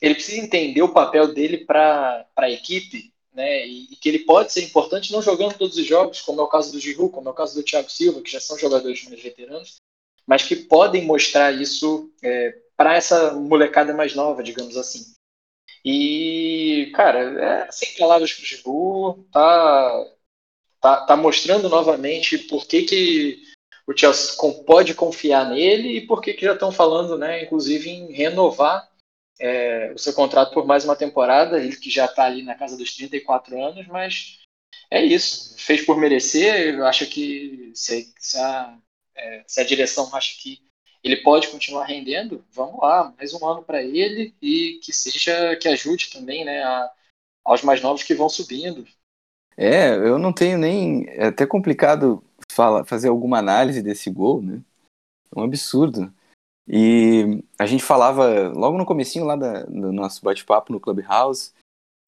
ele 0.00 0.14
precisa 0.14 0.40
entender 0.40 0.82
o 0.82 0.92
papel 0.92 1.34
dele 1.34 1.64
para 1.64 2.26
a 2.36 2.50
equipe, 2.50 3.12
né? 3.34 3.66
E, 3.66 3.88
e, 3.90 3.96
que 3.96 4.08
ele 4.08 4.20
pode 4.20 4.52
ser 4.52 4.62
importante 4.62 5.12
não 5.12 5.20
jogando 5.20 5.58
todos 5.58 5.76
os 5.76 5.84
jogos, 5.84 6.20
como 6.20 6.40
é 6.40 6.44
o 6.44 6.48
caso 6.48 6.70
do 6.70 6.78
Giroud, 6.78 7.12
como 7.12 7.28
é 7.28 7.32
o 7.32 7.34
caso 7.34 7.56
do 7.56 7.64
Thiago 7.64 7.90
Silva, 7.90 8.22
que 8.22 8.30
já 8.30 8.40
são 8.40 8.56
jogadores 8.56 9.02
mais 9.08 9.20
veteranos, 9.20 9.76
mas 10.24 10.44
que 10.44 10.54
podem 10.54 11.04
mostrar 11.04 11.50
isso 11.52 12.08
é, 12.22 12.56
para 12.76 12.94
essa 12.94 13.34
molecada 13.34 13.92
mais 13.92 14.14
nova, 14.14 14.44
digamos 14.44 14.76
assim. 14.76 15.12
E, 15.84 16.92
cara, 16.94 17.64
é 17.66 17.72
sem 17.72 17.94
palavras 17.96 18.32
pro 18.32 18.44
Giroud, 18.44 19.22
tá 19.32 20.06
tá, 20.80 21.02
tá 21.02 21.16
mostrando 21.16 21.68
novamente 21.68 22.38
por 22.38 22.66
que, 22.66 22.82
que 22.82 23.42
o 23.86 23.96
Chelsea 23.96 24.36
pode 24.64 24.94
confiar 24.94 25.48
nele 25.48 25.96
e 25.96 26.06
por 26.06 26.20
que, 26.20 26.32
que 26.32 26.44
já 26.44 26.54
estão 26.54 26.72
falando, 26.72 27.18
né, 27.18 27.44
inclusive, 27.44 27.90
em 27.90 28.12
renovar 28.12 28.88
é, 29.38 29.92
o 29.94 29.98
seu 29.98 30.12
contrato 30.12 30.52
por 30.52 30.66
mais 30.66 30.84
uma 30.84 30.96
temporada, 30.96 31.62
ele 31.62 31.76
que 31.76 31.90
já 31.90 32.06
está 32.06 32.24
ali 32.24 32.42
na 32.42 32.54
casa 32.54 32.76
dos 32.76 32.94
34 32.94 33.62
anos, 33.62 33.86
mas 33.86 34.40
é 34.90 35.04
isso, 35.04 35.54
fez 35.58 35.84
por 35.84 35.96
merecer, 35.96 36.74
eu 36.74 36.86
acho 36.86 37.06
que 37.06 37.72
se, 37.74 38.12
se, 38.18 38.38
a, 38.38 38.78
é, 39.14 39.44
se 39.46 39.60
a 39.60 39.64
direção 39.64 40.14
acha 40.14 40.34
que 40.40 40.62
ele 41.02 41.16
pode 41.18 41.48
continuar 41.48 41.84
rendendo, 41.84 42.44
vamos 42.52 42.80
lá, 42.80 43.12
mais 43.16 43.32
um 43.34 43.46
ano 43.46 43.62
para 43.62 43.82
ele 43.82 44.34
e 44.40 44.78
que 44.82 44.92
seja, 44.92 45.56
que 45.56 45.68
ajude 45.68 46.10
também, 46.10 46.44
né, 46.44 46.62
a, 46.62 46.90
aos 47.44 47.62
mais 47.62 47.80
novos 47.80 48.02
que 48.02 48.14
vão 48.14 48.28
subindo, 48.28 48.86
é, 49.62 49.94
eu 49.94 50.18
não 50.18 50.32
tenho 50.32 50.56
nem. 50.56 51.06
É 51.08 51.26
até 51.26 51.46
complicado 51.46 52.24
fala, 52.50 52.82
fazer 52.82 53.08
alguma 53.08 53.38
análise 53.38 53.82
desse 53.82 54.10
gol, 54.10 54.40
né? 54.40 54.62
É 55.36 55.38
um 55.38 55.44
absurdo. 55.44 56.10
E 56.66 57.44
a 57.58 57.66
gente 57.66 57.82
falava 57.82 58.48
logo 58.48 58.78
no 58.78 58.86
comecinho 58.86 59.26
lá 59.26 59.36
da, 59.36 59.64
do 59.64 59.92
nosso 59.92 60.24
bate-papo 60.24 60.72
no 60.72 60.80
Clubhouse 60.80 61.52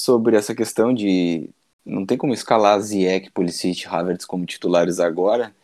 sobre 0.00 0.34
essa 0.34 0.54
questão 0.54 0.94
de 0.94 1.50
não 1.84 2.06
tem 2.06 2.16
como 2.16 2.32
escalar 2.32 2.80
Ziyech, 2.80 3.30
Pulisic, 3.32 3.86
Havertz 3.86 4.24
como 4.24 4.46
titulares 4.46 4.98
agora. 4.98 5.54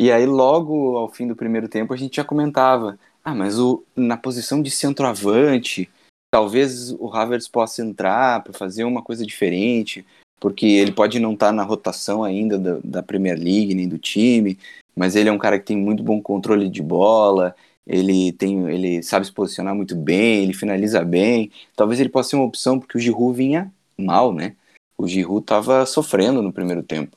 E 0.00 0.12
aí 0.12 0.24
logo 0.26 0.96
ao 0.96 1.08
fim 1.08 1.26
do 1.26 1.34
primeiro 1.34 1.68
tempo 1.68 1.92
a 1.92 1.96
gente 1.96 2.16
já 2.16 2.24
comentava, 2.24 2.96
ah, 3.24 3.34
mas 3.34 3.58
o, 3.58 3.84
na 3.96 4.16
posição 4.16 4.62
de 4.62 4.70
centroavante, 4.70 5.90
talvez 6.30 6.92
o 6.92 7.12
Havertz 7.12 7.48
possa 7.48 7.82
entrar 7.82 8.44
para 8.44 8.52
fazer 8.52 8.84
uma 8.84 9.02
coisa 9.02 9.26
diferente, 9.26 10.06
porque 10.38 10.66
ele 10.66 10.92
pode 10.92 11.18
não 11.18 11.32
estar 11.32 11.46
tá 11.48 11.52
na 11.52 11.64
rotação 11.64 12.22
ainda 12.22 12.56
da, 12.56 12.78
da, 12.84 13.02
Premier 13.02 13.36
League 13.36 13.74
nem 13.74 13.88
do 13.88 13.98
time, 13.98 14.56
mas 14.94 15.16
ele 15.16 15.28
é 15.28 15.32
um 15.32 15.38
cara 15.38 15.58
que 15.58 15.66
tem 15.66 15.76
muito 15.76 16.04
bom 16.04 16.22
controle 16.22 16.68
de 16.68 16.80
bola, 16.80 17.52
ele 17.84 18.30
tem, 18.32 18.70
ele 18.70 19.02
sabe 19.02 19.26
se 19.26 19.32
posicionar 19.32 19.74
muito 19.74 19.96
bem, 19.96 20.44
ele 20.44 20.52
finaliza 20.52 21.04
bem. 21.04 21.50
Talvez 21.74 21.98
ele 21.98 22.10
possa 22.10 22.30
ser 22.30 22.36
uma 22.36 22.44
opção 22.44 22.78
porque 22.78 22.98
o 22.98 23.00
Giroud 23.00 23.36
vinha 23.36 23.72
mal, 23.98 24.32
né? 24.32 24.54
O 24.96 25.08
Giroud 25.08 25.40
estava 25.40 25.84
sofrendo 25.86 26.40
no 26.40 26.52
primeiro 26.52 26.82
tempo. 26.84 27.16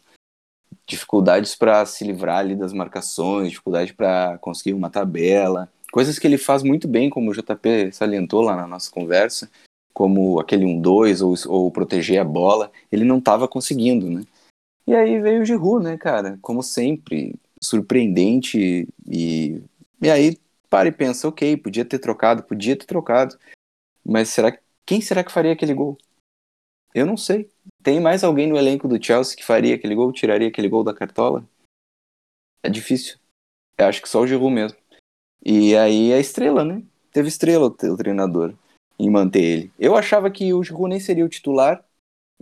Dificuldades 0.91 1.55
para 1.55 1.85
se 1.85 2.03
livrar 2.03 2.39
ali 2.39 2.53
das 2.53 2.73
marcações, 2.73 3.49
dificuldade 3.49 3.93
para 3.93 4.37
conseguir 4.39 4.73
uma 4.73 4.89
tabela, 4.89 5.71
coisas 5.89 6.19
que 6.19 6.27
ele 6.27 6.37
faz 6.37 6.63
muito 6.63 6.85
bem, 6.85 7.09
como 7.09 7.31
o 7.31 7.33
JP 7.33 7.93
salientou 7.93 8.41
lá 8.41 8.57
na 8.57 8.67
nossa 8.67 8.91
conversa, 8.91 9.49
como 9.93 10.37
aquele 10.37 10.65
1-2 10.65 11.21
ou, 11.21 11.33
ou 11.47 11.71
proteger 11.71 12.19
a 12.19 12.25
bola, 12.25 12.69
ele 12.91 13.05
não 13.05 13.19
estava 13.19 13.47
conseguindo, 13.47 14.09
né? 14.09 14.25
E 14.85 14.93
aí 14.93 15.21
veio 15.21 15.43
o 15.43 15.45
Giroud, 15.45 15.81
né, 15.81 15.97
cara? 15.97 16.37
Como 16.41 16.61
sempre, 16.61 17.35
surpreendente 17.61 18.85
e 19.07 19.61
e 20.01 20.09
aí 20.09 20.37
para 20.69 20.89
e 20.89 20.91
pensa, 20.91 21.27
ok, 21.27 21.55
podia 21.55 21.85
ter 21.85 21.99
trocado, 21.99 22.43
podia 22.43 22.75
ter 22.75 22.85
trocado, 22.85 23.37
mas 24.03 24.27
será 24.27 24.57
quem 24.85 24.99
será 24.99 25.23
que 25.23 25.31
faria 25.31 25.53
aquele 25.53 25.73
gol? 25.73 25.97
Eu 26.93 27.05
não 27.05 27.17
sei. 27.17 27.49
Tem 27.83 27.99
mais 27.99 28.23
alguém 28.23 28.47
no 28.47 28.57
elenco 28.57 28.87
do 28.87 29.03
Chelsea 29.03 29.35
que 29.35 29.43
faria 29.43 29.75
aquele 29.75 29.95
gol, 29.95 30.11
tiraria 30.11 30.47
aquele 30.47 30.69
gol 30.69 30.83
da 30.83 30.93
cartola? 30.93 31.47
É 32.63 32.69
difícil. 32.69 33.17
Eu 33.77 33.87
acho 33.87 34.01
que 34.01 34.09
só 34.09 34.21
o 34.21 34.27
Giroud 34.27 34.53
mesmo. 34.53 34.77
E 35.43 35.75
aí 35.75 36.13
a 36.13 36.19
estrela, 36.19 36.63
né? 36.63 36.83
Teve 37.11 37.27
estrela 37.27 37.65
o 37.65 37.97
treinador 37.97 38.53
em 38.99 39.09
manter 39.09 39.43
ele. 39.43 39.73
Eu 39.79 39.95
achava 39.95 40.29
que 40.29 40.53
o 40.53 40.63
Giroud 40.63 40.89
nem 40.89 40.99
seria 40.99 41.25
o 41.25 41.29
titular. 41.29 41.83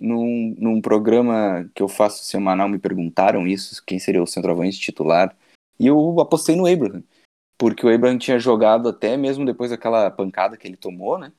Num, 0.01 0.55
num 0.57 0.81
programa 0.81 1.69
que 1.75 1.83
eu 1.83 1.89
faço 1.89 2.23
semanal 2.23 2.69
me 2.69 2.79
perguntaram 2.79 3.45
isso, 3.45 3.83
quem 3.85 3.99
seria 3.99 4.23
o 4.23 4.27
centroavante 4.27 4.79
titular. 4.79 5.35
E 5.77 5.87
eu 5.87 6.19
apostei 6.19 6.55
no 6.55 6.65
Abraham 6.65 7.03
porque 7.59 7.85
o 7.85 7.93
Abraham 7.93 8.17
tinha 8.17 8.39
jogado 8.39 8.87
até 8.87 9.17
mesmo 9.17 9.45
depois 9.45 9.69
daquela 9.69 10.09
pancada 10.09 10.55
que 10.55 10.65
ele 10.65 10.77
tomou, 10.77 11.19
né? 11.19 11.33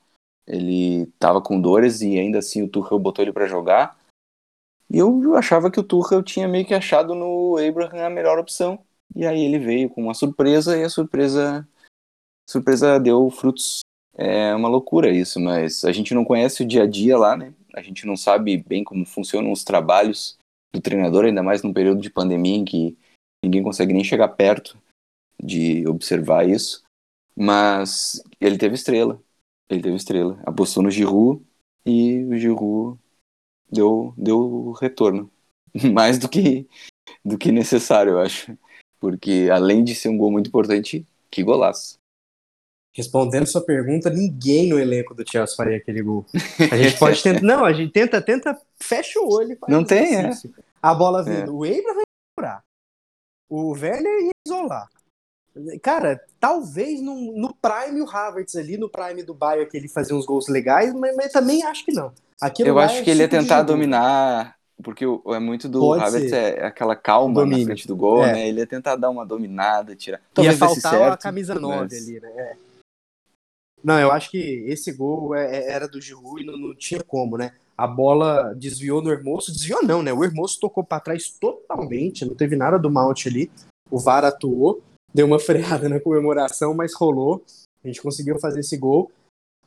Ele 0.50 1.06
tava 1.18 1.40
com 1.40 1.60
dores 1.60 2.00
e 2.00 2.18
ainda 2.18 2.40
assim 2.40 2.62
o 2.62 2.68
Tuchel 2.68 2.98
botou 2.98 3.22
ele 3.24 3.32
para 3.32 3.46
jogar. 3.46 3.96
E 4.90 4.98
eu 4.98 5.36
achava 5.36 5.70
que 5.70 5.78
o 5.78 5.84
Tuchel 5.84 6.22
tinha 6.22 6.48
meio 6.48 6.66
que 6.66 6.74
achado 6.74 7.14
no 7.14 7.56
Abraham 7.56 8.06
a 8.06 8.10
melhor 8.10 8.38
opção. 8.38 8.84
E 9.14 9.24
aí 9.24 9.44
ele 9.44 9.60
veio 9.60 9.88
com 9.88 10.02
uma 10.02 10.14
surpresa 10.14 10.76
e 10.76 10.82
a 10.82 10.88
surpresa 10.88 11.66
surpresa 12.48 12.98
deu 12.98 13.30
frutos. 13.30 13.80
É 14.16 14.52
uma 14.54 14.68
loucura 14.68 15.08
isso, 15.08 15.38
mas 15.38 15.84
a 15.84 15.92
gente 15.92 16.12
não 16.12 16.24
conhece 16.24 16.64
o 16.64 16.66
dia 16.66 16.82
a 16.82 16.86
dia 16.86 17.16
lá, 17.16 17.36
né? 17.36 17.54
A 17.72 17.80
gente 17.80 18.04
não 18.04 18.16
sabe 18.16 18.56
bem 18.56 18.82
como 18.82 19.06
funcionam 19.06 19.52
os 19.52 19.62
trabalhos 19.62 20.36
do 20.72 20.80
treinador, 20.80 21.24
ainda 21.24 21.44
mais 21.44 21.62
num 21.62 21.72
período 21.72 22.00
de 22.00 22.10
pandemia 22.10 22.56
em 22.56 22.64
que 22.64 22.98
ninguém 23.42 23.62
consegue 23.62 23.92
nem 23.92 24.02
chegar 24.02 24.28
perto 24.28 24.76
de 25.40 25.86
observar 25.86 26.48
isso, 26.48 26.82
mas 27.36 28.22
ele 28.40 28.58
teve 28.58 28.74
estrela. 28.74 29.20
Ele 29.70 29.80
teve 29.80 29.94
estrela. 29.94 30.38
Apostou 30.44 30.82
no 30.82 30.90
Giroud 30.90 31.40
e 31.86 32.24
o 32.24 32.36
Giroud 32.36 32.98
deu, 33.70 34.12
deu 34.16 34.72
retorno. 34.72 35.30
Mais 35.94 36.18
do 36.18 36.28
que, 36.28 36.66
do 37.24 37.38
que 37.38 37.52
necessário, 37.52 38.12
eu 38.12 38.18
acho. 38.18 38.58
Porque 38.98 39.48
além 39.50 39.84
de 39.84 39.94
ser 39.94 40.08
um 40.08 40.18
gol 40.18 40.32
muito 40.32 40.48
importante, 40.48 41.06
que 41.30 41.42
golaço. 41.44 41.98
Respondendo 42.92 43.46
sua 43.46 43.64
pergunta, 43.64 44.10
ninguém 44.10 44.68
no 44.68 44.78
elenco 44.78 45.14
do 45.14 45.24
Chelsea 45.26 45.56
faria 45.56 45.76
aquele 45.76 46.02
gol. 46.02 46.26
A 46.70 46.76
gente 46.76 46.98
pode 46.98 47.22
tentar. 47.22 47.40
Não, 47.40 47.64
a 47.64 47.72
gente 47.72 47.92
tenta, 47.92 48.20
tenta, 48.20 48.60
fecha 48.82 49.20
o 49.20 49.32
olho. 49.32 49.56
Não 49.68 49.84
tem, 49.84 50.16
é. 50.16 50.30
A 50.82 50.92
bola 50.92 51.22
vindo. 51.22 51.48
É. 51.48 51.50
O 51.50 51.62
Abraham 51.62 51.98
ia 51.98 52.04
curar. 52.36 52.64
O 53.48 53.70
Werner 53.70 54.24
ia 54.24 54.30
isolar. 54.44 54.88
Cara, 55.82 56.22
talvez 56.38 57.02
no, 57.02 57.36
no 57.36 57.54
Prime 57.54 58.00
o 58.00 58.08
Havertz 58.08 58.54
ali, 58.56 58.76
no 58.76 58.88
Prime 58.88 59.22
do 59.22 59.34
Bayern, 59.34 59.68
que 59.68 59.76
ele 59.76 59.88
fazia 59.88 60.14
uns 60.14 60.24
gols 60.24 60.48
legais, 60.48 60.94
mas, 60.94 61.14
mas 61.16 61.32
também 61.32 61.62
acho 61.64 61.84
que 61.84 61.92
não. 61.92 62.12
Aqui 62.40 62.62
Eu 62.62 62.78
acho 62.78 63.02
que 63.02 63.10
ele 63.10 63.22
ia 63.22 63.28
tentar 63.28 63.62
dominar, 63.62 64.56
porque 64.82 65.04
é 65.04 65.38
muito 65.38 65.68
do 65.68 65.80
Pode 65.80 66.04
Havertz 66.04 66.32
é 66.32 66.64
aquela 66.64 66.96
calma 66.96 67.34
Domínio. 67.34 67.58
na 67.58 67.66
frente 67.66 67.86
do 67.86 67.96
gol, 67.96 68.24
é. 68.24 68.32
né? 68.32 68.48
Ele 68.48 68.60
ia 68.60 68.66
tentar 68.66 68.96
dar 68.96 69.10
uma 69.10 69.26
dominada, 69.26 69.94
tirar. 69.96 70.20
Talvez 70.32 70.54
ia 70.54 70.58
faltar 70.58 70.92
certo, 70.92 71.12
a 71.12 71.16
camisa 71.16 71.54
9 71.54 71.76
mas... 71.76 71.92
ali, 71.92 72.20
né? 72.20 72.30
É. 72.36 72.56
Não, 73.82 73.98
eu 73.98 74.12
acho 74.12 74.30
que 74.30 74.64
esse 74.68 74.92
gol 74.92 75.34
é, 75.34 75.56
é, 75.56 75.72
era 75.72 75.88
do 75.88 76.00
Giroud 76.00 76.42
e 76.42 76.46
não, 76.46 76.56
não 76.56 76.74
tinha 76.74 77.02
como, 77.02 77.36
né? 77.36 77.52
A 77.76 77.86
bola 77.86 78.54
desviou 78.54 79.02
no 79.02 79.10
Hermoso, 79.10 79.52
desviou 79.52 79.82
não, 79.82 80.02
né? 80.02 80.12
O 80.12 80.22
Hermoso 80.22 80.60
tocou 80.60 80.84
para 80.84 81.00
trás 81.00 81.30
totalmente, 81.30 82.24
não 82.24 82.34
teve 82.34 82.56
nada 82.56 82.78
do 82.78 82.90
Mount 82.90 83.26
ali. 83.26 83.50
O 83.90 83.98
VAR 83.98 84.24
atuou 84.24 84.82
deu 85.12 85.26
uma 85.26 85.38
freada 85.40 85.88
na 85.88 86.00
comemoração, 86.00 86.74
mas 86.74 86.94
rolou. 86.94 87.44
A 87.82 87.88
gente 87.88 88.02
conseguiu 88.02 88.38
fazer 88.38 88.60
esse 88.60 88.76
gol 88.76 89.10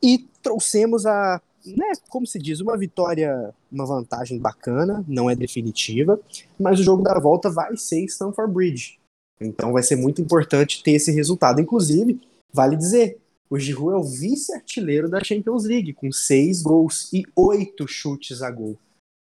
e 0.02 0.28
trouxemos 0.42 1.06
a, 1.06 1.40
né, 1.64 1.92
como 2.08 2.26
se 2.26 2.38
diz, 2.38 2.60
uma 2.60 2.76
vitória, 2.76 3.54
uma 3.72 3.86
vantagem 3.86 4.38
bacana, 4.38 5.04
não 5.08 5.30
é 5.30 5.34
definitiva, 5.34 6.20
mas 6.58 6.78
o 6.78 6.82
jogo 6.82 7.02
da 7.02 7.18
volta 7.18 7.50
vai 7.50 7.76
ser 7.76 8.04
Stamford 8.04 8.52
Bridge. 8.52 8.98
Então 9.40 9.72
vai 9.72 9.82
ser 9.82 9.96
muito 9.96 10.20
importante 10.20 10.82
ter 10.82 10.92
esse 10.92 11.10
resultado. 11.10 11.60
Inclusive, 11.60 12.20
vale 12.52 12.76
dizer, 12.76 13.18
o 13.48 13.58
Giroud 13.58 13.94
é 13.94 13.96
o 13.96 14.04
vice-artilheiro 14.04 15.08
da 15.08 15.22
Champions 15.22 15.64
League, 15.64 15.92
com 15.94 16.10
seis 16.12 16.62
gols 16.62 17.12
e 17.12 17.24
oito 17.36 17.86
chutes 17.86 18.42
a 18.42 18.50
gol. 18.50 18.78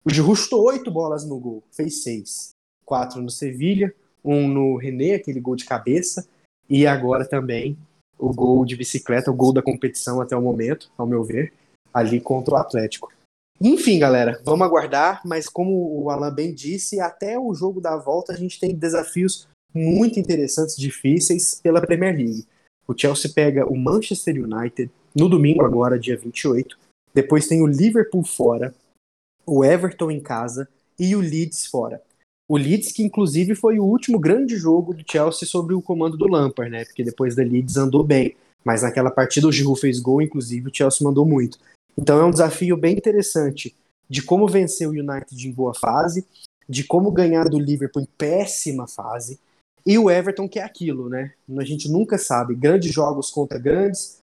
O 0.05 0.11
Giroud 0.11 0.39
chutou 0.39 0.65
oito 0.65 0.91
bolas 0.91 1.25
no 1.25 1.39
gol, 1.39 1.63
fez 1.71 2.03
seis. 2.03 2.51
Quatro 2.85 3.21
no 3.21 3.31
Sevilha, 3.31 3.95
um 4.25 4.49
no 4.49 4.77
René, 4.77 5.15
aquele 5.15 5.41
gol 5.41 5.57
de 5.57 5.65
cabeça, 5.65 6.27
e 6.69 6.87
agora 6.87 7.25
também 7.25 7.77
o 8.19 8.33
gol 8.33 8.65
de 8.65 8.77
bicicleta, 8.77 9.31
o 9.31 9.35
gol 9.35 9.53
da 9.53 9.63
competição 9.63 10.21
até 10.21 10.37
o 10.37 10.43
momento, 10.43 10.91
ao 10.99 11.07
meu 11.07 11.23
ver, 11.23 11.53
ali 11.93 12.21
contra 12.21 12.55
o 12.55 12.57
Atlético. 12.57 13.13
Enfim, 13.61 13.99
galera, 13.99 14.41
vamos 14.45 14.67
aguardar, 14.67 15.21
mas 15.25 15.49
como 15.49 16.03
o 16.03 16.11
Alan 16.11 16.33
bem 16.33 16.55
disse, 16.55 17.01
até 17.01 17.39
o 17.39 17.53
jogo 17.55 17.81
da 17.81 17.97
volta 17.97 18.33
a 18.33 18.37
gente 18.37 18.61
tem 18.61 18.75
desafios 18.75 19.49
muito 19.75 20.19
interessantes, 20.19 20.77
difíceis 20.77 21.61
pela 21.61 21.81
Premier 21.81 22.17
League. 22.17 22.47
O 22.87 22.95
Chelsea 22.97 23.31
pega 23.35 23.67
o 23.67 23.77
Manchester 23.77 24.43
United 24.43 24.91
no 25.15 25.29
domingo 25.29 25.65
agora, 25.65 25.99
dia 25.99 26.17
28. 26.17 26.79
Depois 27.13 27.49
tem 27.49 27.61
o 27.61 27.67
Liverpool 27.67 28.25
fora, 28.25 28.75
o 29.45 29.65
Everton 29.65 30.11
em 30.11 30.21
casa 30.21 30.69
e 30.99 31.15
o 31.17 31.21
Leeds 31.21 31.67
fora. 31.67 32.03
O 32.49 32.57
Leeds, 32.57 32.93
que 32.93 33.03
inclusive 33.03 33.55
foi 33.55 33.79
o 33.79 33.85
último 33.85 34.19
grande 34.19 34.57
jogo 34.57 34.95
do 34.95 35.05
Chelsea 35.07 35.47
sobre 35.47 35.75
o 35.75 35.83
comando 35.83 36.17
do 36.17 36.27
Lampard, 36.27 36.71
né? 36.71 36.85
Porque 36.85 37.05
depois 37.05 37.35
da 37.35 37.43
Leeds 37.43 37.77
andou 37.77 38.03
bem. 38.03 38.35
Mas 38.65 38.83
naquela 38.83 39.11
partida 39.11 39.47
o 39.47 39.53
Giroud 39.53 39.79
fez 39.79 40.01
gol, 40.01 40.23
inclusive 40.23 40.69
o 40.69 40.75
Chelsea 40.75 41.07
mandou 41.07 41.27
muito. 41.27 41.59
Então 41.97 42.19
é 42.19 42.25
um 42.25 42.31
desafio 42.31 42.77
bem 42.77 42.97
interessante 42.97 43.75
de 44.09 44.23
como 44.23 44.49
vencer 44.49 44.89
o 44.89 44.93
United 44.93 45.47
em 45.47 45.53
boa 45.53 45.75
fase, 45.75 46.27
de 46.69 46.85
como 46.85 47.11
ganhar 47.11 47.49
do 47.49 47.59
Liverpool 47.59 48.03
em 48.03 48.09
péssima 48.17 48.87
fase, 48.87 49.39
e 49.87 49.99
o 49.99 50.11
Everton 50.11 50.49
que 50.49 50.59
é 50.59 50.63
aquilo, 50.63 51.09
né? 51.09 51.33
A 51.57 51.65
gente 51.65 51.91
nunca 51.91 52.19
sabe. 52.19 52.55
Grandes 52.55 52.93
jogos 52.93 53.31
contra 53.31 53.59
grandes, 53.59 54.21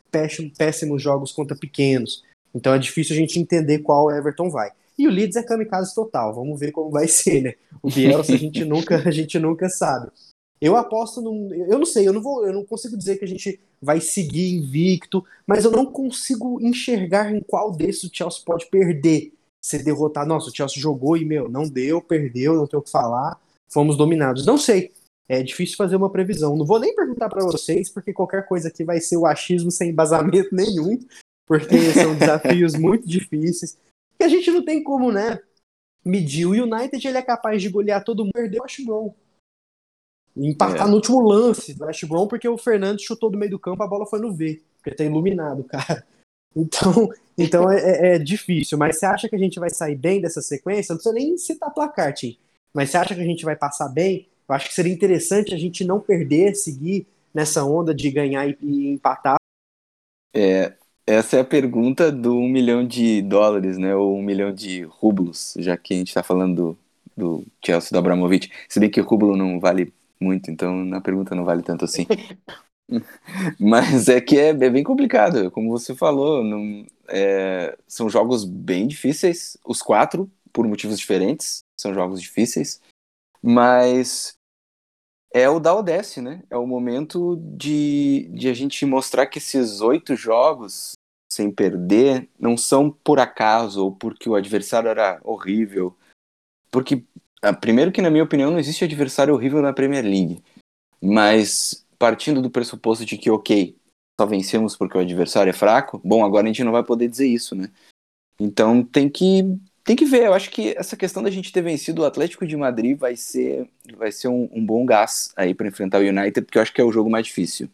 péssimos 0.57 1.03
jogos 1.03 1.33
contra 1.33 1.57
pequenos. 1.57 2.23
Então 2.55 2.73
é 2.75 2.79
difícil 2.79 3.15
a 3.15 3.19
gente 3.19 3.39
entender 3.39 3.81
qual 3.81 4.11
Everton 4.11 4.51
vai. 4.51 4.71
E 4.99 5.07
o 5.09 5.11
Leeds 5.11 5.37
é 5.37 5.43
kamikaze 5.43 5.95
total. 5.95 6.35
Vamos 6.35 6.59
ver 6.59 6.73
como 6.73 6.91
vai 6.91 7.07
ser, 7.09 7.43
né? 7.43 7.55
O 7.83 7.91
Bielsa 7.91 8.35
a 8.35 8.37
gente 8.37 8.65
nunca, 8.65 8.97
a 8.97 9.11
gente 9.11 9.39
nunca 9.39 9.69
sabe. 9.69 10.11
Eu 10.61 10.77
aposto 10.77 11.21
num. 11.21 11.53
Eu 11.53 11.79
não 11.79 11.87
sei, 11.87 12.09
eu 12.09 12.13
não 12.13 12.23
vou, 12.23 12.47
eu 12.47 12.53
não 12.53 12.65
consigo 12.65 12.97
dizer 12.97 13.19
que 13.19 13.25
a 13.25 13.29
gente 13.29 13.61
vai 13.83 14.01
seguir 14.01 14.55
invicto, 14.55 15.25
mas 15.47 15.65
eu 15.65 15.71
não 15.71 15.85
consigo 15.85 16.59
enxergar 16.61 17.35
em 17.35 17.41
qual 17.41 17.71
desses 17.71 18.05
o 18.05 18.11
Chelsea 18.13 18.43
pode 18.45 18.67
perder. 18.67 19.33
Ser 19.63 19.83
derrotado. 19.83 20.29
Nossa, 20.29 20.51
o 20.51 20.55
Chelsea 20.55 20.81
jogou 20.81 21.17
e, 21.17 21.25
meu, 21.25 21.49
não 21.49 21.63
deu, 21.63 22.01
perdeu, 22.01 22.55
não 22.55 22.67
tem 22.67 22.79
o 22.79 22.83
que 22.83 22.91
falar. 22.91 23.41
Fomos 23.71 23.97
dominados. 23.97 24.45
Não 24.45 24.59
sei. 24.59 24.93
É 25.27 25.43
difícil 25.43 25.77
fazer 25.77 25.97
uma 25.97 26.11
previsão. 26.11 26.55
Não 26.55 26.67
vou 26.67 26.79
nem 26.79 26.95
perguntar 26.95 27.31
para 27.31 27.43
vocês, 27.43 27.89
porque 27.89 28.13
qualquer 28.13 28.47
coisa 28.47 28.69
aqui 28.69 28.85
vai 28.85 29.01
ser 29.01 29.17
o 29.17 29.25
achismo 29.25 29.71
sem 29.71 29.91
embasamento 29.91 30.55
nenhum, 30.55 30.99
porque 31.47 31.93
são 31.93 32.15
desafios 32.17 32.75
muito 32.75 33.09
difíceis 33.09 33.79
a 34.25 34.29
gente 34.29 34.51
não 34.51 34.65
tem 34.65 34.83
como, 34.83 35.13
né, 35.13 35.41
medir. 36.05 36.47
O 36.47 36.51
United 36.51 37.07
ele 37.07 37.19
é 37.19 37.23
capaz 37.23 37.63
de 37.63 37.69
golear 37.69 38.03
todo 38.05 38.25
mundo, 38.25 38.33
perder 38.33 38.59
o 38.59 38.63
West 38.63 38.85
Brom. 38.85 39.15
Empatar 40.37 40.87
é. 40.87 40.91
no 40.91 40.97
último 40.97 41.21
lance 41.21 41.75
do 41.75 41.85
West 41.85 42.05
Brom, 42.07 42.27
porque 42.27 42.49
o 42.49 42.59
Fernandes 42.59 43.05
chutou 43.05 43.31
do 43.31 43.39
meio 43.39 43.53
do 43.53 43.59
campo, 43.59 43.83
a 43.83 43.87
bola 43.87 44.07
foi 44.07 44.19
no 44.19 44.33
V, 44.33 44.63
porque 44.77 44.91
tá 44.91 45.05
iluminado, 45.05 45.63
cara. 45.69 46.05
Então, 46.57 47.11
então 47.37 47.71
é, 47.71 47.79
é, 47.79 48.15
é, 48.15 48.19
difícil. 48.19 48.79
Mas 48.79 48.99
você 48.99 49.07
acha 49.07 49.29
que 49.29 49.35
a 49.35 49.39
gente 49.39 49.59
vai 49.59 49.71
sair 49.71 49.97
bem 49.97 50.21
dessa 50.21 50.41
sequência? 50.41 50.93
Não 50.93 50.97
precisa 50.99 51.15
nem 51.15 51.37
citar 51.37 51.73
placar, 51.73 52.13
Tim. 52.13 52.39
Mas 52.73 52.91
você 52.91 52.97
acha 52.97 53.15
que 53.15 53.21
a 53.21 53.25
gente 53.25 53.45
vai 53.45 53.57
passar 53.57 53.89
bem? 53.89 54.29
Eu 54.49 54.55
acho 54.55 54.69
que 54.69 54.75
seria 54.75 54.93
interessante 54.93 55.55
a 55.55 55.59
gente 55.59 55.85
não 55.85 56.01
perder, 56.01 56.55
seguir 56.55 57.07
nessa 57.33 57.65
onda 57.65 57.95
de 57.95 58.11
ganhar 58.11 58.49
e, 58.49 58.57
e 58.61 58.89
empatar. 58.89 59.37
É, 60.35 60.75
essa 61.07 61.37
é 61.37 61.41
a 61.41 61.45
pergunta 61.45 62.11
do 62.11 62.37
um 62.37 62.49
milhão 62.49 62.87
de 62.87 63.21
dólares, 63.23 63.77
né? 63.77 63.95
Ou 63.95 64.17
um 64.17 64.23
milhão 64.23 64.53
de 64.53 64.83
rublos, 64.85 65.55
já 65.59 65.77
que 65.77 65.95
a 65.95 65.97
gente 65.97 66.09
está 66.09 66.23
falando 66.23 66.55
do, 66.55 66.79
do 67.17 67.47
Chelsea 67.65 67.91
do 67.93 67.99
Abramovich. 67.99 68.51
Se 68.69 68.81
bem 68.81 68.91
que 68.91 69.01
o 69.01 69.05
rublo 69.05 69.37
não 69.37 69.61
vale 69.61 69.93
muito, 70.21 70.51
então 70.51 70.85
na 70.85 71.01
pergunta 71.01 71.35
não 71.35 71.45
vale 71.45 71.63
tanto 71.63 71.85
assim. 71.85 72.07
Mas 73.59 74.09
é 74.09 74.21
que 74.21 74.39
é, 74.39 74.49
é, 74.49 74.71
bem 74.71 74.83
complicado, 74.83 75.51
como 75.51 75.71
você 75.71 75.95
falou. 75.95 76.43
Não, 76.43 76.87
é, 77.09 77.77
são 77.87 78.09
jogos 78.09 78.45
bem 78.45 78.87
difíceis, 78.87 79.57
os 79.65 79.83
quatro, 79.83 80.31
por 80.53 80.67
motivos 80.67 80.99
diferentes, 80.99 81.65
são 81.79 81.93
jogos 81.93 82.21
difíceis. 82.21 82.81
Mas 83.43 84.35
é 85.35 85.51
o 85.51 85.59
da 85.59 85.75
Odesse, 85.75 86.21
né? 86.21 86.45
É 86.49 86.57
o 86.57 86.65
momento 86.65 87.37
de, 87.57 88.29
de 88.33 88.49
a 88.49 88.55
gente 88.55 88.87
mostrar 88.87 89.27
que 89.27 89.39
esses 89.39 89.81
oito 89.81 90.15
jogos, 90.15 90.93
sem 91.31 91.51
perder, 91.51 92.31
não 92.39 92.57
são 92.57 92.89
por 92.89 93.19
acaso 93.19 93.85
ou 93.85 93.93
porque 93.93 94.29
o 94.29 94.37
adversário 94.37 94.89
era 94.89 95.21
horrível. 95.25 95.97
Porque, 96.71 97.05
ah, 97.43 97.53
primeiro, 97.53 97.91
que 97.91 98.01
na 98.01 98.11
minha 98.11 98.23
opinião, 98.23 98.53
não 98.53 98.61
existe 98.61 98.85
adversário 98.85 99.35
horrível 99.35 99.61
na 99.61 99.73
Premier 99.73 100.05
League. 100.05 100.41
Mas 101.03 101.85
partindo 101.99 102.41
do 102.41 102.49
pressuposto 102.51 103.05
de 103.05 103.19
que, 103.19 103.29
ok, 103.29 103.77
só 104.19 104.27
vencemos 104.27 104.77
porque 104.77 104.97
o 104.97 105.01
adversário 105.01 105.51
é 105.51 105.53
fraco, 105.53 106.01
bom, 106.05 106.25
agora 106.25 106.45
a 106.45 106.47
gente 106.47 106.63
não 106.63 106.71
vai 106.71 106.85
poder 106.85 107.09
dizer 107.09 107.27
isso, 107.27 107.57
né? 107.57 107.73
Então 108.39 108.85
tem 108.85 109.09
que 109.09 109.59
tem 109.85 109.95
que 109.95 110.05
ver. 110.05 110.27
Eu 110.27 110.35
acho 110.35 110.51
que 110.51 110.75
essa 110.77 110.97
questão 110.97 111.23
da 111.23 111.31
gente 111.31 111.53
ter 111.53 111.63
vencido 111.63 112.03
o 112.03 112.05
Atlético 112.05 112.47
de 112.47 112.57
Madrid 112.57 112.99
vai 112.99 113.17
ser 113.17 113.69
vai 113.97 114.11
ser 114.11 114.29
um, 114.29 114.49
um 114.53 114.65
bom 114.65 114.85
gás 114.85 115.33
aí 115.37 115.55
para 115.55 115.69
enfrentar 115.69 115.99
o 115.99 116.09
United, 116.09 116.43
porque 116.43 116.59
eu 116.59 116.63
acho 116.63 116.73
que 116.73 116.81
é 116.81 116.85
o 116.85 116.93
jogo 116.93 117.11
mais 117.11 117.27
difícil. 117.27 117.69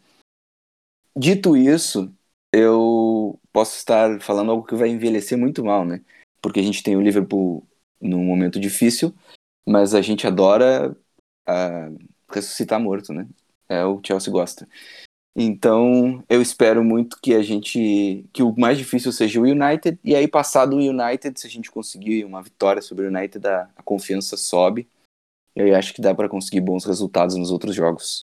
Dito 1.15 1.57
isso, 1.57 2.13
eu 2.53 3.39
posso 3.51 3.77
estar 3.77 4.19
falando 4.21 4.51
algo 4.51 4.65
que 4.65 4.75
vai 4.75 4.89
envelhecer 4.89 5.37
muito 5.37 5.63
mal, 5.63 5.85
né? 5.85 6.01
Porque 6.41 6.59
a 6.59 6.63
gente 6.63 6.83
tem 6.83 6.95
o 6.95 7.01
Liverpool 7.01 7.67
num 7.99 8.23
momento 8.23 8.59
difícil, 8.59 9.13
mas 9.65 9.93
a 9.93 10.01
gente 10.01 10.25
adora 10.25 10.95
uh, 11.47 11.99
ressuscitar 12.29 12.79
morto, 12.79 13.13
né? 13.13 13.27
É, 13.69 13.85
o 13.85 14.01
Chelsea 14.05 14.31
gosta. 14.31 14.67
Então, 15.35 16.23
eu 16.29 16.41
espero 16.41 16.83
muito 16.83 17.17
que 17.21 17.33
a 17.33 17.41
gente 17.41 18.25
que 18.33 18.43
o 18.43 18.53
mais 18.57 18.77
difícil 18.77 19.11
seja 19.13 19.39
o 19.39 19.43
United 19.43 19.97
e 20.03 20.13
aí 20.13 20.27
passado 20.27 20.75
o 20.75 20.79
United, 20.79 21.39
se 21.39 21.47
a 21.47 21.49
gente 21.49 21.71
conseguir 21.71 22.25
uma 22.25 22.43
vitória 22.43 22.81
sobre 22.81 23.05
o 23.05 23.09
United, 23.09 23.47
a, 23.47 23.69
a 23.75 23.83
confiança 23.83 24.35
sobe. 24.35 24.87
E 25.55 25.61
aí 25.61 25.73
acho 25.73 25.93
que 25.93 26.01
dá 26.01 26.13
para 26.13 26.29
conseguir 26.29 26.61
bons 26.61 26.83
resultados 26.83 27.35
nos 27.37 27.49
outros 27.49 27.73
jogos. 27.73 28.21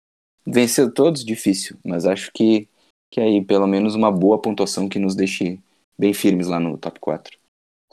Vencer 0.46 0.92
todos 0.92 1.24
difícil, 1.24 1.78
mas 1.84 2.04
acho 2.04 2.30
que 2.32 2.68
que 3.10 3.20
aí 3.20 3.44
pelo 3.44 3.66
menos 3.66 3.94
uma 3.94 4.12
boa 4.12 4.40
pontuação 4.40 4.88
que 4.88 4.98
nos 4.98 5.16
deixe 5.16 5.58
bem 5.98 6.14
firmes 6.14 6.46
lá 6.46 6.60
no 6.60 6.78
top 6.78 7.00
4. 7.00 7.36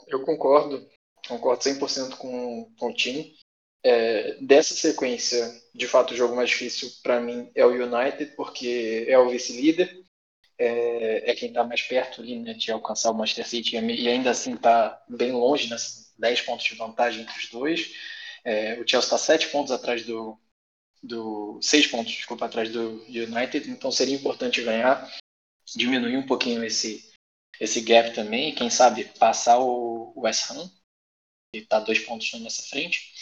Eu 0.06 0.22
concordo, 0.24 0.86
concordo 1.26 1.62
100% 1.62 2.16
com, 2.16 2.70
com 2.78 2.90
o 2.90 2.94
time. 2.94 3.34
É, 3.90 4.34
dessa 4.42 4.74
sequência, 4.74 5.50
de 5.74 5.86
fato, 5.86 6.12
o 6.12 6.16
jogo 6.16 6.36
mais 6.36 6.50
difícil 6.50 6.90
para 7.02 7.18
mim 7.22 7.50
é 7.54 7.64
o 7.64 7.70
United, 7.70 8.32
porque 8.36 9.06
é 9.08 9.18
o 9.18 9.30
vice-líder, 9.30 10.04
é, 10.58 11.30
é, 11.30 11.34
quem 11.34 11.48
está 11.48 11.64
mais 11.64 11.80
perto 11.80 12.20
ali 12.20 12.38
né, 12.38 12.52
de 12.52 12.70
alcançar 12.70 13.10
o 13.10 13.14
Manchester 13.14 13.48
City 13.48 13.76
e 13.76 14.08
ainda 14.08 14.30
assim 14.30 14.52
está 14.52 15.02
bem 15.08 15.32
longe, 15.32 15.70
né, 15.70 15.76
10 16.18 16.42
pontos 16.42 16.66
de 16.66 16.74
vantagem 16.74 17.22
entre 17.22 17.38
os 17.38 17.48
dois. 17.48 17.94
É, 18.44 18.74
o 18.74 18.86
Chelsea 18.86 19.06
está 19.06 19.16
7 19.16 19.48
pontos 19.48 19.72
atrás 19.72 20.04
do, 20.04 20.38
do. 21.02 21.58
6 21.62 21.86
pontos, 21.86 22.12
desculpa, 22.12 22.44
atrás 22.44 22.70
do 22.70 23.02
United, 23.08 23.70
então 23.70 23.90
seria 23.90 24.16
importante 24.16 24.62
ganhar, 24.62 25.10
diminuir 25.74 26.18
um 26.18 26.26
pouquinho 26.26 26.62
esse, 26.62 27.10
esse 27.58 27.80
gap 27.80 28.14
também, 28.14 28.54
quem 28.54 28.68
sabe 28.68 29.04
passar 29.18 29.58
o 29.58 30.12
West 30.14 30.50
Ham, 30.50 30.70
que 31.54 31.60
está 31.60 31.80
dois 31.80 32.00
pontos 32.00 32.30
na 32.34 32.40
nossa 32.40 32.62
frente 32.64 33.14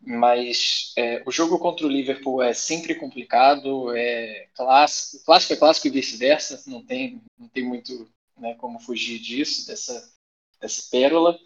mas 0.00 0.92
é, 0.96 1.22
o 1.26 1.32
jogo 1.32 1.58
contra 1.58 1.86
o 1.86 1.90
Liverpool 1.90 2.42
é 2.42 2.54
sempre 2.54 2.94
complicado, 2.94 3.94
é 3.96 4.48
clássico, 4.54 5.24
clássico 5.24 5.52
é 5.52 5.56
clássico 5.56 5.86
e 5.86 5.90
vice-versa, 5.90 6.62
não 6.66 6.82
tem, 6.84 7.22
não 7.38 7.48
tem 7.48 7.64
muito 7.64 8.08
né, 8.38 8.54
como 8.54 8.78
fugir 8.78 9.18
disso, 9.18 9.66
dessa, 9.66 10.12
dessa 10.60 10.82
pérola. 10.90 11.38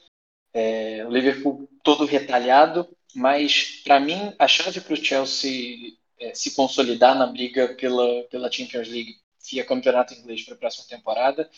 É, 0.53 1.05
o 1.07 1.11
Liverpool 1.11 1.69
todo 1.83 2.05
retalhado, 2.05 2.89
mas 3.15 3.83
para 3.85 4.01
mim 4.01 4.35
a 4.39 4.49
chave 4.49 4.81
para 4.81 4.95
o 4.95 4.97
Chelsea 4.97 5.97
é, 6.19 6.35
se 6.35 6.55
consolidar 6.55 7.17
na 7.17 7.27
briga 7.27 7.69
pela, 7.75 8.25
pela 8.25 8.51
Champions 8.51 8.89
League 8.89 9.17
via 9.51 9.65
campeonato 9.65 10.13
inglês 10.13 10.43
para 10.43 10.55
a 10.55 10.59
próxima 10.59 10.87
temporada 10.89 11.49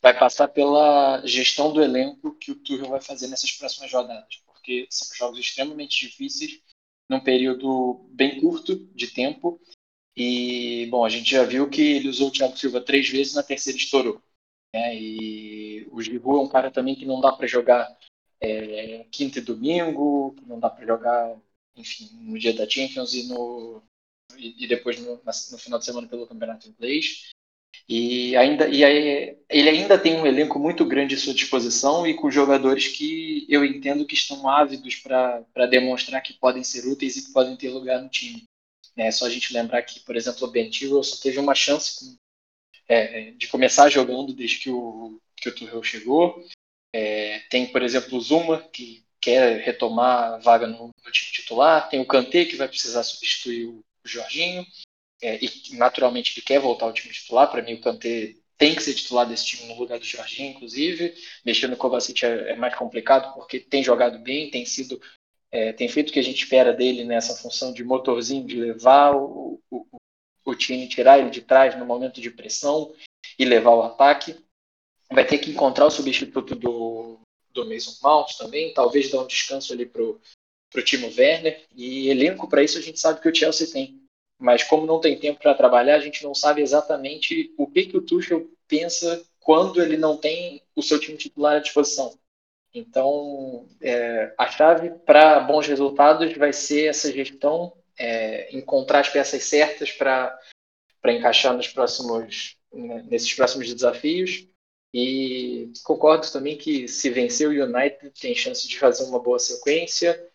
vai 0.00 0.16
passar 0.16 0.48
pela 0.48 1.20
gestão 1.26 1.72
do 1.72 1.82
elenco 1.82 2.34
que 2.36 2.52
o 2.52 2.54
Tuchel 2.54 2.88
vai 2.88 3.00
fazer 3.00 3.26
nessas 3.28 3.52
próximas 3.52 3.92
rodadas 3.92 4.36
porque 4.68 4.86
são 4.90 5.16
jogos 5.16 5.40
extremamente 5.40 6.06
difíceis 6.06 6.60
num 7.08 7.20
período 7.20 8.06
bem 8.10 8.38
curto 8.38 8.76
de 8.94 9.08
tempo. 9.08 9.58
E, 10.14 10.86
bom, 10.90 11.06
a 11.06 11.08
gente 11.08 11.30
já 11.30 11.42
viu 11.44 11.70
que 11.70 11.80
ele 11.80 12.08
usou 12.08 12.28
o 12.28 12.30
Thiago 12.30 12.56
Silva 12.56 12.80
três 12.80 13.08
vezes, 13.08 13.34
na 13.34 13.42
terceira 13.42 13.78
estourou. 13.78 14.20
Né? 14.74 14.94
E 14.94 15.88
o 15.90 16.02
Giroud 16.02 16.40
é 16.40 16.42
um 16.42 16.48
cara 16.48 16.70
também 16.70 16.94
que 16.94 17.06
não 17.06 17.20
dá 17.20 17.32
para 17.32 17.46
jogar 17.46 17.96
é, 18.40 19.06
quinta 19.10 19.38
e 19.38 19.42
domingo, 19.42 20.34
que 20.34 20.44
não 20.44 20.60
dá 20.60 20.68
para 20.68 20.86
jogar, 20.86 21.40
enfim, 21.74 22.10
no 22.20 22.38
dia 22.38 22.52
da 22.52 22.68
Champions 22.68 23.14
e, 23.14 23.26
no, 23.26 23.82
e, 24.36 24.64
e 24.64 24.68
depois 24.68 25.00
no, 25.00 25.22
no, 25.24 25.58
final 25.58 25.78
de 25.78 25.84
semana 25.86 26.08
pelo 26.08 26.26
Campeonato 26.26 26.68
Inglês. 26.68 27.30
E, 27.88 28.36
ainda, 28.36 28.68
e 28.68 28.84
aí, 28.84 29.38
ele 29.48 29.68
ainda 29.70 29.98
tem 29.98 30.14
um 30.20 30.26
elenco 30.26 30.58
muito 30.58 30.84
grande 30.84 31.14
à 31.14 31.18
sua 31.18 31.32
disposição 31.32 32.06
e 32.06 32.12
com 32.12 32.30
jogadores 32.30 32.88
que 32.88 33.46
eu 33.48 33.64
entendo 33.64 34.06
que 34.06 34.14
estão 34.14 34.46
ávidos 34.46 34.96
para 34.96 35.66
demonstrar 35.70 36.22
que 36.22 36.34
podem 36.34 36.62
ser 36.62 36.86
úteis 36.86 37.16
e 37.16 37.26
que 37.26 37.32
podem 37.32 37.56
ter 37.56 37.70
lugar 37.70 38.02
no 38.02 38.10
time. 38.10 38.44
É 38.94 39.10
só 39.10 39.26
a 39.26 39.30
gente 39.30 39.54
lembrar 39.54 39.82
que, 39.82 40.00
por 40.00 40.16
exemplo, 40.16 40.46
o 40.46 40.50
Ben 40.50 40.70
só 41.02 41.16
teve 41.22 41.38
uma 41.38 41.54
chance 41.54 41.98
com, 41.98 42.16
é, 42.88 43.30
de 43.30 43.46
começar 43.46 43.88
jogando 43.88 44.34
desde 44.34 44.58
que 44.58 44.70
o, 44.70 45.18
que 45.36 45.48
o 45.48 45.54
Tuchel 45.54 45.82
chegou. 45.82 46.44
É, 46.92 47.38
tem, 47.48 47.66
por 47.66 47.82
exemplo, 47.82 48.18
o 48.18 48.20
Zuma, 48.20 48.60
que 48.72 49.02
quer 49.20 49.60
retomar 49.62 50.34
a 50.34 50.38
vaga 50.38 50.66
no, 50.66 50.88
no 50.88 51.12
time 51.12 51.32
titular. 51.32 51.88
Tem 51.88 52.00
o 52.00 52.06
Kanté, 52.06 52.44
que 52.44 52.56
vai 52.56 52.68
precisar 52.68 53.02
substituir 53.02 53.66
o, 53.66 53.78
o 54.04 54.08
Jorginho 54.08 54.66
é, 55.22 55.44
e 55.44 55.76
naturalmente 55.76 56.32
ele 56.34 56.44
quer 56.44 56.60
voltar 56.60 56.86
ao 56.86 56.92
time 56.92 57.12
titular. 57.12 57.50
Para 57.50 57.62
mim, 57.62 57.74
o 57.74 57.80
Kanté 57.80 58.34
tem 58.56 58.74
que 58.74 58.82
ser 58.82 58.94
titular 58.94 59.26
desse 59.26 59.46
time 59.46 59.66
no 59.66 59.78
lugar 59.78 59.98
do 59.98 60.04
Jorginho, 60.04 60.50
inclusive. 60.50 61.14
Mexer 61.44 61.68
no 61.68 61.76
Kovacic 61.76 62.24
é, 62.24 62.50
é, 62.50 62.56
mais 62.56 62.74
complicado 62.74 63.32
porque 63.34 63.60
tem 63.60 63.82
jogado 63.82 64.18
bem, 64.18 64.50
tem 64.50 64.64
sido, 64.64 65.00
é, 65.50 65.72
tem 65.72 65.88
feito 65.88 66.10
o 66.10 66.12
que 66.12 66.18
a 66.18 66.24
gente 66.24 66.42
espera 66.42 66.72
dele 66.72 67.04
nessa 67.04 67.34
função 67.34 67.72
de 67.72 67.84
motorzinho, 67.84 68.46
de 68.46 68.56
levar 68.56 69.14
o, 69.14 69.60
o, 69.70 69.86
o 70.44 70.54
time, 70.54 70.88
tirar 70.88 71.18
ele 71.18 71.30
de 71.30 71.42
trás 71.42 71.78
no 71.78 71.86
momento 71.86 72.20
de 72.20 72.30
pressão 72.30 72.92
e 73.38 73.44
levar 73.44 73.70
o 73.70 73.82
ataque. 73.82 74.36
Vai 75.10 75.24
ter 75.24 75.38
que 75.38 75.50
encontrar 75.50 75.86
o 75.86 75.90
substituto 75.90 76.54
do, 76.54 77.18
do 77.52 77.68
Mason 77.68 77.96
Mount 78.02 78.36
também, 78.36 78.74
talvez 78.74 79.10
dar 79.10 79.22
um 79.22 79.26
descanso 79.26 79.72
ali 79.72 79.86
pro 79.86 80.20
pro 80.70 80.84
Timo 80.84 81.06
Werner 81.16 81.64
e 81.74 82.10
elenco 82.10 82.46
para 82.46 82.62
isso 82.62 82.76
a 82.76 82.80
gente 82.82 83.00
sabe 83.00 83.22
que 83.22 83.28
o 83.30 83.34
Chelsea 83.34 83.72
tem 83.72 83.98
mas 84.38 84.62
como 84.62 84.86
não 84.86 85.00
tem 85.00 85.18
tempo 85.18 85.40
para 85.40 85.54
trabalhar, 85.54 85.96
a 85.96 86.00
gente 86.00 86.22
não 86.22 86.34
sabe 86.34 86.62
exatamente 86.62 87.52
o 87.58 87.66
que, 87.66 87.86
que 87.86 87.96
o 87.96 88.02
Tuchel 88.02 88.48
pensa 88.68 89.24
quando 89.40 89.82
ele 89.82 89.96
não 89.96 90.16
tem 90.16 90.62
o 90.76 90.82
seu 90.82 91.00
time 91.00 91.16
titular 91.16 91.56
à 91.56 91.58
disposição. 91.58 92.16
Então, 92.72 93.66
é, 93.80 94.32
a 94.38 94.46
chave 94.48 94.90
para 95.04 95.40
bons 95.40 95.66
resultados 95.66 96.36
vai 96.36 96.52
ser 96.52 96.88
essa 96.88 97.10
gestão, 97.12 97.72
é, 97.98 98.54
encontrar 98.56 99.00
as 99.00 99.08
peças 99.08 99.42
certas 99.44 99.90
para 99.90 100.38
encaixar 101.06 101.54
nos 101.54 101.66
próximos, 101.66 102.56
né, 102.72 103.04
nesses 103.08 103.32
próximos 103.34 103.72
desafios. 103.72 104.46
E 104.92 105.70
concordo 105.82 106.30
também 106.30 106.56
que 106.56 106.86
se 106.86 107.10
vencer 107.10 107.48
o 107.48 107.64
United 107.64 108.10
tem 108.18 108.34
chance 108.34 108.68
de 108.68 108.78
fazer 108.78 109.04
uma 109.04 109.18
boa 109.18 109.38
sequência 109.38 110.28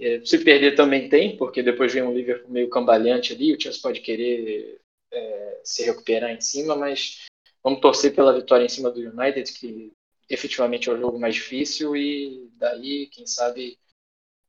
é, 0.00 0.24
se 0.24 0.38
perder 0.38 0.74
também 0.74 1.08
tem, 1.08 1.36
porque 1.36 1.62
depois 1.62 1.92
vem 1.92 2.02
um 2.02 2.14
Liverpool 2.14 2.50
meio 2.50 2.70
cambaleante 2.70 3.34
ali, 3.34 3.54
o 3.54 3.60
Chelsea 3.60 3.82
pode 3.82 4.00
querer 4.00 4.80
é, 5.12 5.60
se 5.62 5.84
recuperar 5.84 6.30
em 6.30 6.40
cima, 6.40 6.74
mas 6.74 7.26
vamos 7.62 7.80
torcer 7.80 8.14
pela 8.14 8.32
vitória 8.32 8.64
em 8.64 8.68
cima 8.68 8.90
do 8.90 9.00
United, 9.00 9.52
que 9.52 9.92
efetivamente 10.28 10.88
é 10.88 10.92
o 10.92 10.98
jogo 10.98 11.18
mais 11.18 11.34
difícil, 11.34 11.94
e 11.94 12.48
daí, 12.54 13.08
quem 13.12 13.26
sabe, 13.26 13.76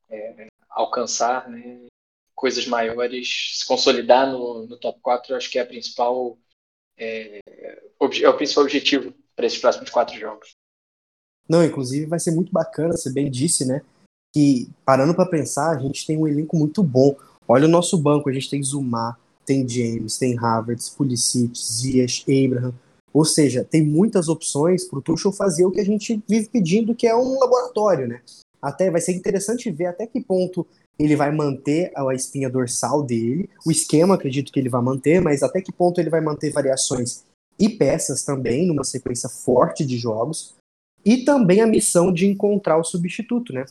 é, 0.10 0.48
alcançar 0.70 1.50
né, 1.50 1.86
coisas 2.34 2.66
maiores, 2.66 3.58
se 3.60 3.68
consolidar 3.68 4.32
no, 4.32 4.66
no 4.66 4.78
top 4.78 5.00
4, 5.02 5.36
acho 5.36 5.52
que 5.52 5.60
é, 5.60 5.64
a 5.64 5.66
principal, 5.66 6.38
é, 6.98 7.40
é 7.40 8.30
o 8.30 8.38
principal 8.38 8.64
objetivo 8.64 9.14
para 9.36 9.46
esses 9.46 9.60
próximos 9.60 9.90
quatro 9.90 10.18
jogos. 10.18 10.52
Não, 11.50 11.64
inclusive 11.66 12.06
vai 12.06 12.20
ser 12.20 12.32
muito 12.32 12.52
bacana, 12.52 12.96
você 12.96 13.12
bem 13.12 13.30
disse, 13.30 13.66
né? 13.66 13.82
Que, 14.34 14.70
parando 14.86 15.14
para 15.14 15.26
pensar, 15.26 15.72
a 15.72 15.80
gente 15.80 16.06
tem 16.06 16.18
um 16.18 16.28
elenco 16.28 16.58
muito 16.58 16.82
bom. 16.82 17.16
Olha 17.48 17.66
o 17.66 17.72
nosso 17.72 17.98
banco, 17.98 18.30
a 18.30 18.34
gente 18.34 18.50
tem 18.50 18.64
Zumar, 18.64 19.20
tem 19.46 19.68
James, 19.68 20.18
tem 20.18 20.38
Havertz, 20.38 20.90
Pulisic, 20.90 21.58
Ziyech, 21.58 22.46
Abraham. 22.46 22.74
Ou 23.14 23.26
seja, 23.26 23.64
tem 23.64 23.86
muitas 23.86 24.30
opções 24.30 24.86
para 24.86 25.00
o 25.00 25.02
Tuchel 25.02 25.34
fazer 25.34 25.66
o 25.66 25.72
que 25.72 25.82
a 25.82 25.86
gente 25.86 26.24
vive 26.28 26.48
pedindo, 26.48 26.96
que 26.96 27.06
é 27.06 27.16
um 27.16 27.38
laboratório, 27.40 28.08
né? 28.08 28.22
Até 28.62 28.90
vai 28.90 29.02
ser 29.02 29.14
interessante 29.14 29.70
ver 29.70 29.88
até 29.88 30.08
que 30.08 30.22
ponto 30.22 30.66
ele 30.98 31.16
vai 31.16 31.32
manter 31.32 31.92
a 31.96 32.14
espinha 32.14 32.50
dorsal 32.50 33.04
dele. 33.04 33.50
O 33.66 33.72
esquema, 33.72 34.16
acredito 34.16 34.52
que 34.52 34.60
ele 34.60 34.70
vai 34.70 34.82
manter, 34.82 35.20
mas 35.20 35.44
até 35.44 35.62
que 35.62 35.72
ponto 35.72 36.00
ele 36.00 36.10
vai 36.10 36.22
manter 36.22 36.52
variações 36.52 37.24
e 37.60 37.68
peças 37.70 38.24
também, 38.24 38.66
numa 38.68 38.84
sequência 38.84 39.28
forte 39.28 39.86
de 39.86 39.98
jogos. 39.98 40.56
E 41.04 41.26
também 41.26 41.62
a 41.62 41.68
missão 41.68 42.14
de 42.14 42.28
encontrar 42.28 42.78
o 42.78 42.84
substituto, 42.84 43.52
né? 43.52 43.66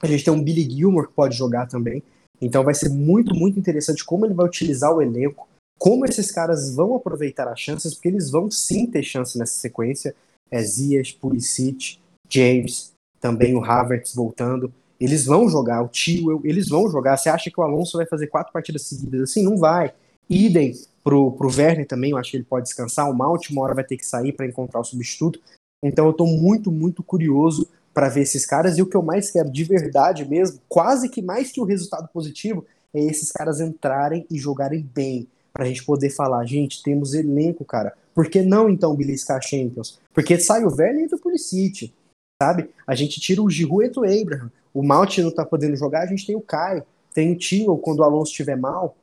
A 0.00 0.06
gente 0.06 0.24
tem 0.24 0.32
um 0.32 0.42
Billy 0.42 0.68
Gilmore 0.68 1.08
que 1.08 1.14
pode 1.14 1.36
jogar 1.36 1.66
também. 1.66 2.02
Então 2.40 2.64
vai 2.64 2.74
ser 2.74 2.88
muito, 2.88 3.34
muito 3.34 3.58
interessante 3.58 4.04
como 4.04 4.24
ele 4.24 4.34
vai 4.34 4.46
utilizar 4.46 4.94
o 4.94 5.02
elenco, 5.02 5.46
como 5.78 6.04
esses 6.04 6.30
caras 6.30 6.74
vão 6.74 6.94
aproveitar 6.94 7.48
as 7.48 7.60
chances, 7.60 7.94
porque 7.94 8.08
eles 8.08 8.30
vão 8.30 8.50
sim 8.50 8.86
ter 8.86 9.02
chance 9.02 9.38
nessa 9.38 9.54
sequência. 9.54 10.14
É 10.50 10.62
Zias, 10.62 11.12
Pulisic, 11.12 11.98
James, 12.28 12.92
também 13.20 13.54
o 13.54 13.64
Havertz 13.64 14.14
voltando. 14.14 14.72
Eles 14.98 15.24
vão 15.24 15.48
jogar, 15.48 15.82
o 15.82 15.88
Tio, 15.88 16.40
eles 16.44 16.68
vão 16.68 16.90
jogar. 16.90 17.16
Você 17.16 17.28
acha 17.28 17.50
que 17.50 17.60
o 17.60 17.62
Alonso 17.62 17.96
vai 17.96 18.06
fazer 18.06 18.26
quatro 18.26 18.52
partidas 18.52 18.82
seguidas 18.82 19.22
assim? 19.22 19.42
Não 19.42 19.56
vai. 19.56 19.92
Idem 20.28 20.74
pro, 21.02 21.32
pro 21.32 21.48
Werner 21.48 21.86
também, 21.86 22.10
eu 22.10 22.18
acho 22.18 22.30
que 22.30 22.36
ele 22.36 22.44
pode 22.44 22.64
descansar. 22.64 23.10
O 23.10 23.14
Malt 23.14 23.50
uma 23.50 23.62
hora 23.62 23.74
vai 23.74 23.84
ter 23.84 23.96
que 23.96 24.04
sair 24.04 24.32
para 24.32 24.46
encontrar 24.46 24.80
o 24.80 24.84
substituto. 24.84 25.40
Então 25.82 26.06
eu 26.06 26.12
tô 26.12 26.26
muito, 26.26 26.70
muito 26.70 27.02
curioso 27.02 27.66
para 27.92 28.08
ver 28.08 28.22
esses 28.22 28.46
caras. 28.46 28.78
E 28.78 28.82
o 28.82 28.86
que 28.86 28.96
eu 28.96 29.02
mais 29.02 29.30
quero 29.30 29.50
de 29.50 29.64
verdade 29.64 30.28
mesmo, 30.28 30.60
quase 30.68 31.08
que 31.08 31.22
mais 31.22 31.50
que 31.50 31.60
o 31.60 31.64
resultado 31.64 32.08
positivo, 32.12 32.64
é 32.94 33.00
esses 33.00 33.30
caras 33.30 33.60
entrarem 33.60 34.26
e 34.30 34.38
jogarem 34.38 34.88
bem. 34.94 35.28
Pra 35.52 35.64
gente 35.64 35.84
poder 35.84 36.10
falar, 36.10 36.44
gente, 36.46 36.82
temos 36.82 37.12
elenco, 37.14 37.64
cara. 37.64 37.94
Por 38.14 38.28
que 38.28 38.42
não 38.42 38.68
então 38.68 38.94
beliscar 38.94 39.42
Champions? 39.42 39.98
Porque 40.14 40.38
sai 40.38 40.64
o 40.64 40.74
Werner 40.74 41.00
e 41.00 41.04
entra 41.04 41.16
o 41.16 41.20
Pulisic, 41.20 41.92
sabe? 42.40 42.70
A 42.86 42.94
gente 42.94 43.20
tira 43.20 43.42
o 43.42 43.50
Giroud 43.50 43.84
e 43.84 43.88
entra 43.88 44.00
o 44.00 44.04
Abraham 44.04 44.50
o 44.72 44.82
Malt 44.82 45.18
não 45.18 45.30
tá 45.30 45.44
podendo 45.44 45.76
jogar, 45.76 46.02
a 46.02 46.06
gente 46.06 46.26
tem 46.26 46.36
o 46.36 46.40
Caio, 46.40 46.84
tem 47.12 47.32
o 47.32 47.36
Tio 47.36 47.76
quando 47.78 48.00
o 48.00 48.04
Alonso 48.04 48.30
estiver 48.30 48.56
mal, 48.56 48.96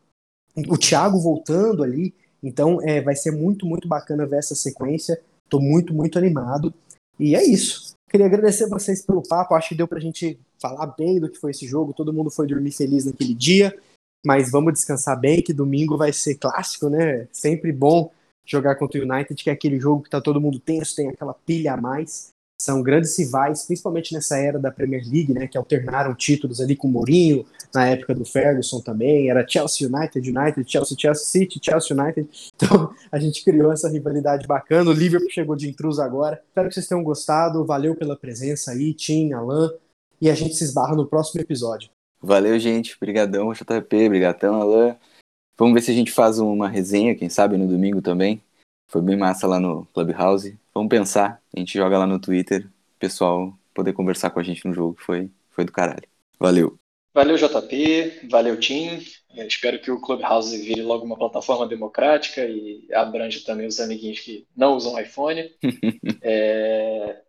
o 0.67 0.77
Thiago 0.77 1.19
voltando 1.19 1.83
ali. 1.83 2.13
Então 2.41 2.81
é, 2.81 3.01
vai 3.01 3.15
ser 3.15 3.31
muito, 3.31 3.65
muito 3.65 3.87
bacana 3.87 4.25
ver 4.25 4.37
essa 4.37 4.55
sequência. 4.55 5.19
Tô 5.49 5.59
muito, 5.59 5.93
muito 5.93 6.17
animado. 6.17 6.73
E 7.19 7.35
é 7.35 7.43
isso. 7.43 7.93
Queria 8.09 8.25
agradecer 8.25 8.67
vocês 8.69 9.05
pelo 9.05 9.21
papo. 9.21 9.53
Acho 9.53 9.69
que 9.69 9.75
deu 9.75 9.87
pra 9.87 9.99
gente 9.99 10.39
falar 10.59 10.87
bem 10.97 11.19
do 11.19 11.29
que 11.29 11.37
foi 11.37 11.51
esse 11.51 11.67
jogo. 11.67 11.93
Todo 11.93 12.13
mundo 12.13 12.29
foi 12.29 12.47
dormir 12.47 12.71
feliz 12.71 13.05
naquele 13.05 13.33
dia. 13.33 13.77
Mas 14.25 14.49
vamos 14.49 14.73
descansar 14.73 15.19
bem, 15.19 15.41
que 15.41 15.53
domingo 15.53 15.97
vai 15.97 16.11
ser 16.11 16.35
clássico, 16.35 16.89
né? 16.89 17.27
Sempre 17.31 17.71
bom 17.71 18.11
jogar 18.45 18.75
contra 18.75 18.99
o 18.99 19.03
United, 19.03 19.43
que 19.43 19.49
é 19.49 19.53
aquele 19.53 19.79
jogo 19.79 20.03
que 20.03 20.09
tá 20.09 20.21
todo 20.21 20.41
mundo 20.41 20.59
tenso, 20.59 20.95
tem 20.95 21.09
aquela 21.09 21.33
pilha 21.33 21.73
a 21.73 21.77
mais 21.77 22.33
são 22.59 22.81
grandes 22.81 23.17
rivais, 23.17 23.65
principalmente 23.65 24.13
nessa 24.13 24.37
era 24.37 24.57
da 24.57 24.71
Premier 24.71 25.03
League, 25.03 25.33
né, 25.33 25.47
que 25.47 25.57
alternaram 25.57 26.15
títulos 26.15 26.59
ali 26.59 26.75
com 26.75 26.87
o 26.87 26.91
Mourinho, 26.91 27.45
na 27.73 27.87
época 27.87 28.15
do 28.15 28.25
Ferguson 28.25 28.79
também, 28.79 29.29
era 29.29 29.47
Chelsea 29.47 29.87
United, 29.87 30.29
United, 30.29 30.71
Chelsea, 30.71 30.97
Chelsea 30.97 31.25
City, 31.25 31.59
Chelsea 31.61 31.95
United. 31.95 32.27
Então 32.55 32.93
a 33.11 33.19
gente 33.19 33.43
criou 33.43 33.71
essa 33.71 33.89
rivalidade 33.89 34.47
bacana. 34.47 34.89
O 34.89 34.93
Liverpool 34.93 35.29
chegou 35.29 35.55
de 35.55 35.69
intruso 35.69 36.01
agora. 36.01 36.41
Espero 36.47 36.67
que 36.67 36.73
vocês 36.73 36.87
tenham 36.87 37.03
gostado. 37.03 37.65
Valeu 37.65 37.95
pela 37.95 38.15
presença 38.15 38.71
aí, 38.71 38.93
Tim, 38.93 39.33
Alan. 39.33 39.71
E 40.19 40.29
a 40.29 40.33
gente 40.33 40.55
se 40.55 40.63
esbarra 40.63 40.95
no 40.95 41.05
próximo 41.05 41.41
episódio. 41.41 41.89
Valeu, 42.21 42.57
gente. 42.57 42.95
Obrigadão, 42.95 43.53
JP. 43.53 44.07
Obrigadão, 44.07 44.61
Alan. 44.61 44.95
Vamos 45.57 45.73
ver 45.73 45.81
se 45.81 45.91
a 45.91 45.93
gente 45.93 46.11
faz 46.11 46.39
uma 46.39 46.67
resenha, 46.67 47.15
quem 47.15 47.29
sabe, 47.29 47.57
no 47.57 47.67
domingo 47.67 48.01
também. 48.01 48.41
Foi 48.89 49.01
bem 49.01 49.17
massa 49.17 49.45
lá 49.45 49.59
no 49.59 49.85
Clubhouse. 49.93 50.57
Vamos 50.77 50.91
pensar. 50.91 51.41
A 51.55 51.59
gente 51.59 51.73
joga 51.73 51.97
lá 51.97 52.05
no 52.05 52.19
Twitter. 52.19 52.67
O 52.67 52.99
pessoal 52.99 53.57
poder 53.73 53.93
conversar 53.93 54.29
com 54.29 54.39
a 54.39 54.43
gente 54.43 54.63
no 54.67 54.75
jogo. 54.75 54.95
Foi, 54.99 55.31
foi 55.49 55.65
do 55.65 55.71
caralho. 55.71 56.07
Valeu. 56.39 56.79
Valeu, 57.15 57.35
JP. 57.35 58.27
Valeu, 58.29 58.59
Tim. 58.59 59.03
Eu 59.35 59.47
espero 59.47 59.81
que 59.81 59.89
o 59.89 59.99
Clubhouse 59.99 60.55
vire 60.55 60.83
logo 60.83 61.03
uma 61.03 61.17
plataforma 61.17 61.67
democrática 61.67 62.45
e 62.45 62.87
abranja 62.93 63.43
também 63.43 63.65
os 63.65 63.79
amiguinhos 63.79 64.19
que 64.19 64.45
não 64.55 64.75
usam 64.75 65.01
iPhone. 65.01 65.51
é... 66.21 67.23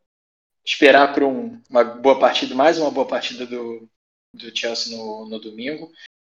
Esperar 0.62 1.14
por 1.14 1.22
um, 1.22 1.58
uma 1.70 1.82
boa 1.82 2.18
partida, 2.18 2.54
mais 2.54 2.78
uma 2.78 2.90
boa 2.90 3.06
partida 3.06 3.46
do, 3.46 3.88
do 4.34 4.54
Chelsea 4.54 4.94
no, 4.94 5.26
no 5.26 5.40
domingo. 5.40 5.90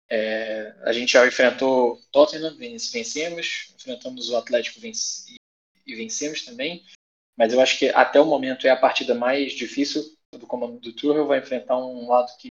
É, 0.10 0.76
a 0.82 0.92
gente 0.92 1.14
já 1.14 1.28
enfrentou 1.28 2.00
Tottenham, 2.12 2.58
vencemos, 2.58 3.72
enfrentamos 3.76 4.32
o 4.32 4.36
Atlético 4.36 4.80
venci, 4.80 5.36
e 5.86 5.96
vencemos 5.96 6.44
também, 6.44 6.84
mas 7.38 7.54
eu 7.54 7.62
acho 7.62 7.80
que 7.80 7.90
até 7.90 8.20
o 8.20 8.26
momento 8.26 8.68
é 8.68 8.70
a 8.70 8.78
partida 8.78 9.16
mais 9.16 9.54
difícil 9.54 10.04
do 10.32 10.48
comando 10.48 10.80
do 10.80 10.94
Tuchel, 10.94 11.28
vai 11.28 11.40
enfrentar 11.40 11.78
um 11.78 12.10
lado 12.10 12.32
que 12.38 12.50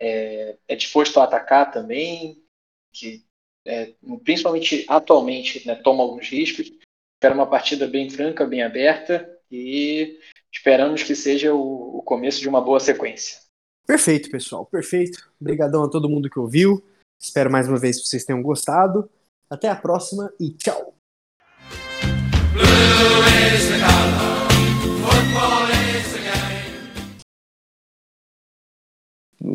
é, 0.00 0.56
é 0.68 0.76
disposto 0.76 1.18
a 1.18 1.24
atacar 1.24 1.70
também, 1.70 2.42
que 2.92 3.24
é, 3.66 3.94
principalmente 4.24 4.84
atualmente 4.88 5.66
né, 5.66 5.74
toma 5.74 6.02
alguns 6.02 6.28
riscos. 6.28 6.70
Espero 7.16 7.34
uma 7.34 7.48
partida 7.48 7.86
bem 7.86 8.08
franca, 8.08 8.46
bem 8.46 8.62
aberta 8.62 9.28
e 9.50 10.20
esperamos 10.52 11.02
que 11.02 11.14
seja 11.14 11.52
o, 11.52 11.98
o 11.98 12.02
começo 12.02 12.40
de 12.40 12.48
uma 12.48 12.60
boa 12.60 12.78
sequência. 12.78 13.40
Perfeito, 13.86 14.30
pessoal, 14.30 14.66
perfeito. 14.66 15.32
Obrigadão 15.40 15.84
a 15.84 15.90
todo 15.90 16.08
mundo 16.08 16.30
que 16.30 16.38
ouviu. 16.38 16.84
Espero 17.20 17.50
mais 17.50 17.68
uma 17.68 17.78
vez 17.78 18.00
que 18.00 18.06
vocês 18.06 18.24
tenham 18.24 18.42
gostado. 18.42 19.10
Até 19.50 19.68
a 19.68 19.74
próxima 19.74 20.32
e 20.38 20.50
tchau. 20.50 20.87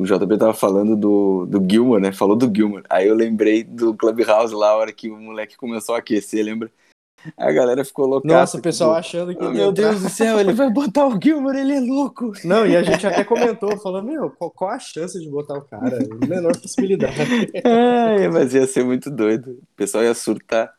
O 0.04 0.06
JB 0.06 0.38
tava 0.38 0.54
falando 0.54 0.98
do, 0.98 1.46
do 1.46 1.66
Gilmore, 1.66 2.02
né? 2.02 2.12
Falou 2.12 2.36
do 2.36 2.52
Gilmore. 2.54 2.84
Aí 2.90 3.08
eu 3.08 3.16
lembrei 3.16 3.64
do 3.64 3.96
Clubhouse 3.96 4.54
lá, 4.54 4.72
a 4.72 4.76
hora 4.76 4.92
que 4.92 5.10
o 5.10 5.18
moleque 5.18 5.56
começou 5.56 5.96
a 5.96 6.00
aquecer, 6.00 6.44
lembra? 6.44 6.70
A 7.38 7.52
galera 7.54 7.86
ficou 7.86 8.06
louca. 8.06 8.28
Nossa, 8.28 8.58
o 8.58 8.62
pessoal 8.62 8.90
tipo, 8.90 9.00
achando 9.00 9.34
que. 9.34 9.42
Oh, 9.42 9.50
meu 9.50 9.72
Deus 9.72 10.02
do 10.02 10.10
céu, 10.10 10.38
ele 10.42 10.52
vai 10.54 10.70
botar 10.70 11.08
o 11.08 11.18
Gilmore, 11.22 11.58
ele 11.58 11.74
é 11.74 11.80
louco. 11.80 12.34
Não, 12.44 12.68
e 12.68 12.76
a 12.76 12.84
gente 12.84 13.08
até 13.08 13.24
comentou, 13.24 13.80
falou, 13.80 14.04
meu, 14.04 14.30
qual, 14.32 14.52
qual 14.52 14.72
a 14.72 14.80
chance 14.80 15.18
de 15.18 15.30
botar 15.30 15.58
o 15.58 15.62
cara? 15.62 16.00
Menor 16.28 16.60
possibilidade. 16.60 17.14
É, 17.64 18.28
mas 18.28 18.54
ia 18.54 18.68
ser 18.68 18.84
muito 18.84 19.10
doido. 19.10 19.52
O 19.52 19.76
pessoal 19.76 20.04
ia 20.04 20.14
surtar. 20.14 20.74